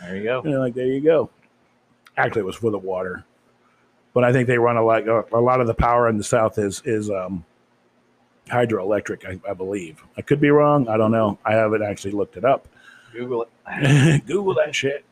there 0.00 0.16
you 0.16 0.22
go. 0.22 0.40
Like 0.44 0.74
there 0.74 0.86
you 0.86 1.00
go. 1.00 1.28
Actually, 2.16 2.40
it 2.42 2.44
was 2.46 2.56
for 2.56 2.70
the 2.70 2.78
water, 2.78 3.24
but 4.14 4.22
I 4.22 4.32
think 4.32 4.46
they 4.46 4.58
run 4.58 4.76
a 4.76 4.84
lot. 4.84 5.08
A 5.08 5.40
lot 5.40 5.60
of 5.60 5.66
the 5.66 5.74
power 5.74 6.08
in 6.08 6.16
the 6.16 6.24
south 6.24 6.58
is 6.58 6.80
is 6.84 7.10
um, 7.10 7.44
hydroelectric. 8.48 9.24
I, 9.26 9.50
I 9.50 9.54
believe. 9.54 10.02
I 10.16 10.22
could 10.22 10.40
be 10.40 10.50
wrong. 10.50 10.88
I 10.88 10.96
don't 10.96 11.12
know. 11.12 11.38
I 11.44 11.52
haven't 11.52 11.82
actually 11.82 12.12
looked 12.12 12.36
it 12.36 12.44
up. 12.44 12.66
Google 13.12 13.46
it. 13.66 14.26
Google 14.26 14.54
that 14.54 14.74
shit. 14.74 15.04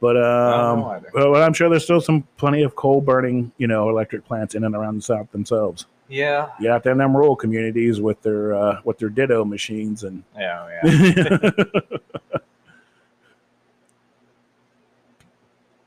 But 0.00 0.16
I 0.16 0.20
don't 0.20 0.78
know 0.80 0.90
um, 0.92 1.04
well, 1.32 1.42
I'm 1.42 1.52
sure 1.52 1.68
there's 1.68 1.82
still 1.82 2.00
some 2.00 2.22
plenty 2.36 2.62
of 2.62 2.76
coal 2.76 3.00
burning, 3.00 3.50
you 3.58 3.66
know, 3.66 3.88
electric 3.90 4.24
plants 4.24 4.54
in 4.54 4.62
and 4.64 4.76
around 4.76 4.96
the 4.96 5.02
south 5.02 5.30
themselves. 5.32 5.86
Yeah. 6.08 6.50
You 6.60 6.70
out 6.70 6.86
in 6.86 6.98
them 6.98 7.16
rural 7.16 7.36
communities 7.36 8.00
with 8.00 8.22
their 8.22 8.54
uh, 8.54 8.80
with 8.84 8.98
their 8.98 9.08
ditto 9.08 9.44
machines 9.44 10.04
and 10.04 10.22
Yeah. 10.36 10.80
Yeah. 10.84 11.50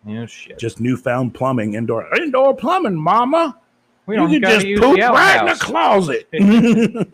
yeah 0.06 0.26
shit. 0.28 0.60
just 0.60 0.80
newfound 0.80 1.34
plumbing, 1.34 1.74
indoor 1.76 2.14
indoor 2.18 2.56
plumbing, 2.56 2.96
mama. 2.96 3.58
We 4.12 4.34
you 4.34 4.40
don't 4.40 4.50
can 4.50 4.52
just 4.52 4.66
use 4.66 4.80
poop 4.80 5.00
the 5.00 5.08
right 5.10 5.40
in 5.42 5.46
the 5.48 5.56
closet. 5.56 6.28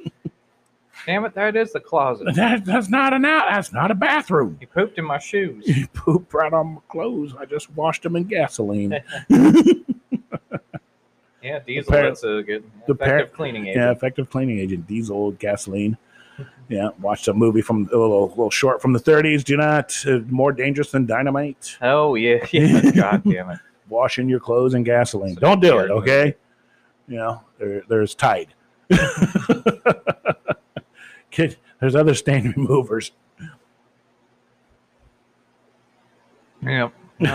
Damn 1.06 1.24
it! 1.24 1.34
That 1.36 1.56
is 1.56 1.72
the 1.72 1.80
closet. 1.80 2.36
that, 2.36 2.66
that's 2.66 2.90
not 2.90 3.14
an 3.14 3.24
out. 3.24 3.46
That's 3.50 3.72
not 3.72 3.92
a 3.92 3.96
bathroom. 3.96 4.58
He 4.60 4.66
pooped 4.66 4.98
in 4.98 5.06
my 5.06 5.20
shoes. 5.20 5.66
You 5.66 5.88
pooped 5.94 6.34
right 6.34 6.52
on 6.52 6.74
my 6.76 6.82
clothes. 6.90 7.34
I 7.40 7.46
just 7.46 7.72
washed 7.72 8.04
them 8.04 8.16
in 8.18 8.24
gasoline. 8.26 9.02
Yeah, 11.44 11.60
diesel. 11.60 11.94
par- 11.94 12.02
That's 12.04 12.24
a 12.24 12.44
good 12.44 12.64
the 12.88 12.96
par- 12.96 13.08
effective 13.20 13.34
cleaning 13.36 13.68
agent. 13.68 13.86
Yeah, 13.86 13.92
effective 13.92 14.30
cleaning 14.30 14.60
agent, 14.60 14.86
diesel, 14.88 15.32
gasoline. 15.32 15.96
Yeah, 16.68 16.90
watched 17.00 17.28
a 17.30 17.34
movie 17.34 17.62
from 17.62 17.88
a 17.94 17.96
little, 17.98 18.28
little 18.30 18.50
short 18.50 18.82
from 18.82 18.92
the 18.92 19.00
30s. 19.00 19.44
Do 19.46 19.56
not 19.56 19.96
uh, 20.06 20.20
more 20.28 20.52
dangerous 20.52 20.92
than 20.92 21.06
dynamite. 21.06 21.78
Oh 21.82 22.16
yeah, 22.16 22.46
yeah. 22.52 22.92
God 22.92 23.24
damn 23.24 23.52
it. 23.52 23.60
Washing 23.88 24.28
your 24.28 24.42
clothes 24.42 24.74
in 24.74 24.84
gasoline. 24.84 25.36
So 25.36 25.40
Don't 25.42 25.62
do 25.62 25.70
it, 25.80 25.90
weird 25.90 25.92
okay? 25.92 26.36
You 27.08 27.18
know, 27.18 27.42
there, 27.58 27.84
there's 27.88 28.14
Tide. 28.16 28.54
Kid, 31.32 31.58
there's 31.80 31.96
other 31.96 32.14
stain 32.14 32.54
removers. 32.56 33.12
Yep. 36.64 36.92
I 37.22 37.28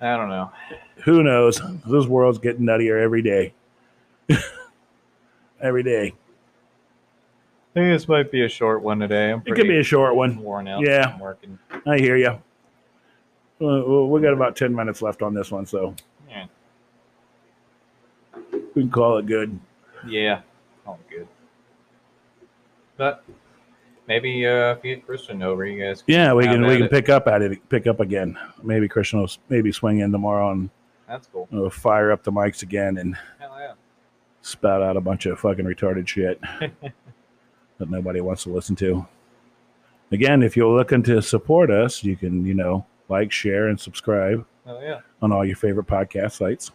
don't 0.00 0.28
know. 0.28 0.52
Who 1.04 1.22
knows? 1.24 1.60
This 1.86 2.06
world's 2.06 2.38
getting 2.38 2.64
nuttier 2.64 3.02
every 3.02 3.20
day. 3.20 3.52
every 5.60 5.82
day. 5.82 6.14
I 7.74 7.74
think 7.74 7.92
this 7.94 8.08
might 8.08 8.30
be 8.30 8.42
a 8.44 8.48
short 8.48 8.82
one 8.82 9.00
today. 9.00 9.32
I'm 9.32 9.42
It 9.44 9.54
could 9.54 9.66
be 9.68 9.78
a 9.78 9.82
short 9.82 10.14
one. 10.14 10.38
worn 10.38 10.68
out. 10.68 10.86
Yeah. 10.86 11.10
from 11.10 11.20
working. 11.20 11.58
I 11.86 11.98
hear 11.98 12.16
you. 12.16 12.40
We 13.58 14.20
got 14.20 14.32
about 14.32 14.56
10 14.56 14.74
minutes 14.74 15.02
left 15.02 15.20
on 15.20 15.34
this 15.34 15.50
one, 15.50 15.66
so. 15.66 15.94
We 18.74 18.82
can 18.82 18.90
call 18.90 19.18
it 19.18 19.26
good. 19.26 19.58
Yeah. 20.06 20.40
All 20.86 20.98
good. 21.08 21.28
But 22.96 23.24
maybe 24.06 24.46
uh, 24.46 24.72
if 24.72 24.84
you 24.84 24.96
get 24.96 25.06
Christian 25.06 25.42
over, 25.42 25.64
you 25.64 25.82
guys. 25.82 26.04
Yeah, 26.06 26.32
we 26.32 26.44
can 26.44 26.66
we 26.66 26.76
can 26.76 26.86
it. 26.86 26.90
pick 26.90 27.08
up 27.08 27.26
at 27.26 27.42
it, 27.42 27.68
pick 27.68 27.86
up 27.86 28.00
again. 28.00 28.38
Maybe 28.62 28.88
Christian 28.88 29.20
will 29.20 29.30
maybe 29.48 29.72
swing 29.72 30.00
in 30.00 30.12
tomorrow 30.12 30.50
and 30.50 30.70
That's 31.08 31.28
cool. 31.28 31.48
uh, 31.52 31.70
fire 31.70 32.12
up 32.12 32.22
the 32.22 32.32
mics 32.32 32.62
again 32.62 32.98
and 32.98 33.16
Hell 33.38 33.56
yeah. 33.58 33.72
spout 34.42 34.82
out 34.82 34.96
a 34.96 35.00
bunch 35.00 35.26
of 35.26 35.38
fucking 35.40 35.64
retarded 35.64 36.06
shit 36.08 36.40
that 36.60 37.90
nobody 37.90 38.20
wants 38.20 38.42
to 38.44 38.50
listen 38.50 38.76
to. 38.76 39.06
Again, 40.10 40.42
if 40.42 40.56
you're 40.56 40.76
looking 40.76 41.02
to 41.04 41.22
support 41.22 41.70
us, 41.70 42.04
you 42.04 42.16
can 42.16 42.44
you 42.44 42.54
know 42.54 42.84
like, 43.08 43.30
share, 43.32 43.68
and 43.68 43.78
subscribe 43.78 44.44
Hell 44.64 44.80
yeah. 44.82 45.00
on 45.20 45.32
all 45.32 45.44
your 45.44 45.56
favorite 45.56 45.86
podcast 45.86 46.32
sites. 46.32 46.70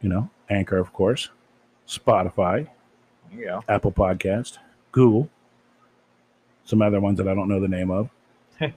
You 0.00 0.08
know, 0.08 0.30
Anchor, 0.48 0.76
of 0.78 0.92
course, 0.92 1.30
Spotify, 1.86 2.68
yeah. 3.36 3.60
Apple 3.68 3.92
Podcast, 3.92 4.58
Google, 4.92 5.28
some 6.64 6.82
other 6.82 7.00
ones 7.00 7.18
that 7.18 7.28
I 7.28 7.34
don't 7.34 7.48
know 7.48 7.60
the 7.60 7.68
name 7.68 7.90
of. 7.90 8.10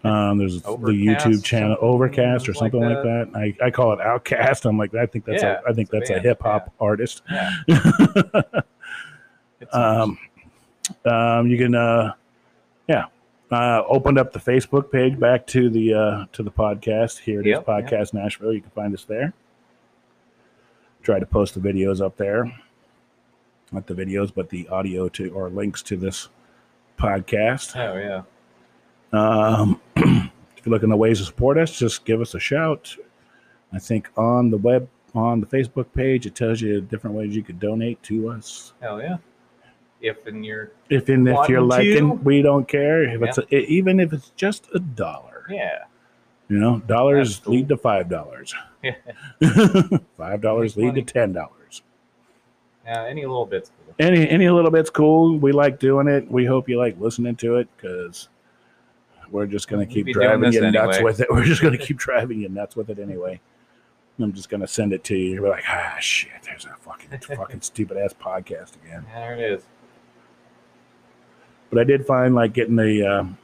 Um, 0.03 0.38
there's 0.38 0.61
the 0.61 0.69
YouTube 0.69 1.43
channel 1.43 1.76
Overcast 1.82 2.47
or 2.47 2.51
like 2.51 2.59
something 2.72 2.82
like 2.82 3.01
that. 3.01 3.32
I, 3.34 3.65
I 3.65 3.72
call 3.72 3.91
it 3.93 3.99
Outcast. 3.99 4.65
I'm 4.65 4.78
like, 4.78 4.93
I 4.93 5.07
think 5.07 5.26
that's 5.26 5.41
Yeah, 5.41 5.59
a 5.65 5.69
I 5.72 5.74
think 5.74 5.89
it's 5.91 6.07
a 6.11 6.13
that's 6.13 6.19
a 6.24 6.28
hip 6.28 6.43
hop 6.43 6.72
artist. 6.80 7.24
Yeah. 7.32 7.49
Um, 9.72 10.17
um, 11.05 11.47
you 11.47 11.57
can, 11.57 11.76
uh, 11.76 12.13
yeah, 12.88 13.05
uh, 13.51 13.84
opened 13.88 14.17
up 14.17 14.34
the 14.34 14.39
Facebook 14.39 14.91
page 14.91 15.19
back 15.19 15.45
to 15.47 15.69
the 15.69 15.93
uh, 15.93 16.26
to 16.34 16.43
the 16.43 16.51
podcast. 16.51 17.19
Hear 17.19 17.41
It 17.41 17.47
Is, 17.47 17.51
Yep, 17.51 17.65
yep. 17.67 17.86
podcast 17.86 18.13
Nashville. 18.13 18.53
You 18.53 18.61
can 18.61 18.72
find 18.72 18.93
us 18.93 19.03
there. 19.05 19.34
Try 21.04 21.20
to 21.20 21.26
post 21.26 21.56
the 21.56 21.60
videos 21.60 21.99
up 21.99 22.18
there, 22.18 22.52
not 23.72 23.88
the 23.88 23.93
videos, 23.93 24.32
but 24.34 24.49
the 24.49 24.68
audio 24.70 25.10
to 25.10 25.30
or 25.32 25.49
links 25.49 25.82
to 25.84 25.97
this 25.97 26.30
podcast. 26.97 27.76
oh 27.76 27.97
yeah. 27.97 28.24
Um, 29.14 29.82
if 29.95 30.66
you're 30.66 30.74
looking 30.74 30.91
at 30.91 30.97
ways 30.97 31.20
to 31.20 31.26
support 31.26 31.58
us, 31.58 31.78
just 31.78 32.06
give 32.06 32.22
us 32.22 32.36
a 32.36 32.39
shout. 32.39 32.95
I 33.74 33.80
think 33.80 34.10
on 34.16 34.52
the 34.52 34.58
web 34.58 34.88
on 35.14 35.41
the 35.41 35.47
Facebook 35.47 35.88
page, 35.93 36.26
it 36.26 36.36
tells 36.36 36.62
you 36.62 36.82
different 36.82 37.16
ways 37.16 37.36
you 37.36 37.43
could 37.43 37.60
donate 37.60 38.02
to 38.04 38.30
us. 38.30 38.74
Hell 38.82 39.02
yeah. 39.02 39.18
If 40.02 40.26
in 40.26 40.43
your 40.43 40.72
If 40.89 41.10
in 41.10 41.28
if 41.28 41.49
you're 41.49 41.62
liking, 41.62 42.10
to? 42.10 42.16
we 42.24 42.41
don't 42.41 42.68
care. 42.68 43.04
If 43.04 43.22
it's 43.22 43.38
a, 43.38 43.56
even 43.56 43.99
if 43.99 44.14
it's 44.14 44.32
just 44.36 44.68
a 44.74 44.80
dollar, 44.80 45.45
yeah. 45.49 45.84
You 46.52 46.60
know, 46.60 46.80
dollars 46.80 47.47
lead 47.47 47.70
to 47.70 47.78
five 47.78 48.10
dollars. 48.10 48.54
Yeah. 48.84 48.95
five 50.18 50.41
dollars 50.41 50.76
lead 50.76 50.95
to 50.95 51.04
ten 51.04 51.34
dollars. 51.34 51.84
Yeah, 52.84 53.06
any 53.06 53.22
little 53.22 53.45
bits 53.45 53.70
cool. 53.86 53.93
Any 53.99 54.28
any 54.28 54.49
little 54.49 54.72
bit's 54.72 54.89
cool. 54.89 55.38
We 55.38 55.52
like 55.52 55.80
doing 55.80 56.08
it. 56.08 56.30
We 56.32 56.45
hope 56.45 56.68
you 56.68 56.80
like 56.80 56.99
listening 56.99 57.36
to 57.38 57.58
it 57.58 57.68
because 57.78 58.28
we're 59.30 59.45
just 59.45 59.68
gonna 59.68 59.84
We'll 59.84 59.93
keep 59.93 60.08
driving 60.08 60.52
you 60.52 60.62
nuts 60.72 60.97
anyway. 60.97 61.04
with 61.04 61.20
it. 61.22 61.28
We're 61.30 61.45
just 61.45 61.62
gonna 61.62 61.78
keep 61.78 61.97
driving 62.08 62.41
you 62.41 62.49
nuts 62.49 62.76
with 62.76 62.89
it 62.89 62.97
anyway. 62.97 63.39
I'm 64.20 64.34
just 64.34 64.49
gonna 64.49 64.68
send 64.68 64.93
it 64.93 65.04
to 65.06 65.16
you. 65.16 65.36
You're 65.36 65.49
like, 65.49 65.64
ah, 65.70 65.97
shit. 65.99 66.32
There's 66.43 66.66
a 66.66 66.76
fucking 66.82 67.20
fucking 67.38 67.62
stupid 67.62 67.97
ass 67.97 68.16
podcast 68.20 68.76
again. 68.84 69.06
Yeah, 69.10 69.20
there 69.20 69.34
it 69.36 69.52
is. 69.52 69.64
But 71.70 71.80
I 71.80 71.84
did 71.84 72.08
find 72.08 72.34
like 72.34 72.54
getting 72.54 72.76
the 72.76 73.06
um, 73.06 73.38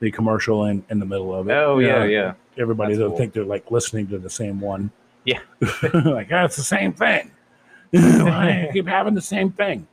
the 0.00 0.10
commercial 0.10 0.64
in 0.66 0.84
in 0.90 0.98
the 0.98 1.06
middle 1.06 1.34
of 1.34 1.48
it. 1.48 1.52
Oh 1.52 1.78
You 1.78 1.86
yeah, 1.88 2.04
yeah. 2.04 2.34
Everybody 2.56 2.94
That's 2.94 3.02
will 3.02 3.10
cool. 3.10 3.18
think 3.18 3.32
they're 3.32 3.44
like 3.44 3.70
listening 3.70 4.06
to 4.08 4.18
the 4.18 4.30
same 4.30 4.60
one. 4.60 4.90
Yeah. 5.24 5.40
like, 5.92 6.28
ah, 6.32 6.44
it's 6.44 6.56
the 6.56 6.62
same 6.62 6.92
thing. 6.92 7.30
Why 7.90 8.68
I 8.68 8.72
keep 8.72 8.86
having 8.86 9.14
the 9.14 9.22
same 9.22 9.50
thing. 9.52 9.86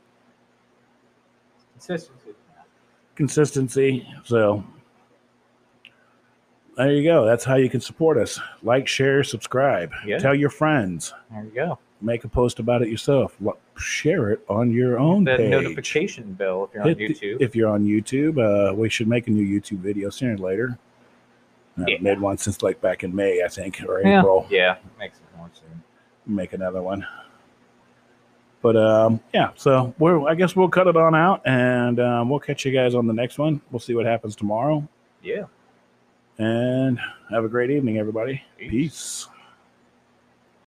Consistency. 1.74 2.30
consistency. 3.14 4.08
So 4.24 4.64
there 6.76 6.92
you 6.92 7.04
go. 7.04 7.24
That's 7.24 7.44
how 7.44 7.56
you 7.56 7.70
can 7.70 7.80
support 7.80 8.18
us. 8.18 8.38
Like, 8.62 8.86
share, 8.86 9.24
subscribe. 9.24 9.92
Yeah. 10.06 10.18
Tell 10.18 10.34
your 10.34 10.50
friends. 10.50 11.14
There 11.30 11.44
you 11.44 11.50
go. 11.50 11.78
Make 12.02 12.24
a 12.24 12.28
post 12.28 12.58
about 12.58 12.82
it 12.82 12.88
yourself. 12.88 13.34
Lo- 13.40 13.56
Share 13.78 14.30
it 14.30 14.40
on 14.48 14.70
your 14.70 14.98
own 14.98 15.24
The 15.24 15.36
page. 15.36 15.50
notification 15.50 16.32
bell 16.34 16.64
if 16.64 16.74
you're 16.74 16.82
on 16.82 16.88
Hit 16.88 16.98
the- 16.98 17.08
YouTube. 17.08 17.36
if 17.40 17.56
you're 17.56 17.68
on 17.70 17.84
YouTube, 17.86 18.38
uh, 18.70 18.74
we 18.74 18.88
should 18.90 19.08
make 19.08 19.26
a 19.28 19.30
new 19.30 19.44
YouTube 19.44 19.78
video 19.78 20.10
sooner 20.10 20.34
or 20.34 20.38
later. 20.38 20.78
I 21.78 21.84
Yeah. 21.88 21.98
made 22.00 22.20
one 22.20 22.36
since 22.38 22.62
like 22.62 22.80
back 22.80 23.02
in 23.04 23.14
May, 23.14 23.42
I 23.42 23.48
think, 23.48 23.82
or 23.86 24.00
Yeah. 24.02 24.20
April. 24.20 24.46
yeah, 24.50 24.76
makes 24.98 25.18
it 25.18 25.24
more 25.38 25.50
soon. 25.52 25.82
Make 26.26 26.52
another 26.52 26.82
one. 26.82 27.06
But 28.62 28.76
um, 28.76 29.20
yeah, 29.34 29.50
so 29.54 29.94
we're 29.98 30.26
I 30.28 30.34
guess 30.34 30.56
we'll 30.56 30.68
cut 30.68 30.86
it 30.88 30.96
on 30.96 31.14
out, 31.14 31.40
and 31.46 32.00
um, 32.00 32.28
we'll 32.30 32.40
catch 32.40 32.64
you 32.64 32.72
guys 32.72 32.94
on 32.94 33.06
the 33.06 33.12
next 33.12 33.38
one. 33.38 33.60
We'll 33.70 33.80
see 33.80 33.94
what 33.94 34.06
happens 34.06 34.34
tomorrow. 34.36 34.86
Yeah. 35.22 35.44
And 36.38 36.98
have 37.30 37.44
a 37.44 37.48
great 37.48 37.70
evening, 37.70 37.98
everybody. 37.98 38.42
Peace. 38.58 38.70
Peace. 38.70 39.28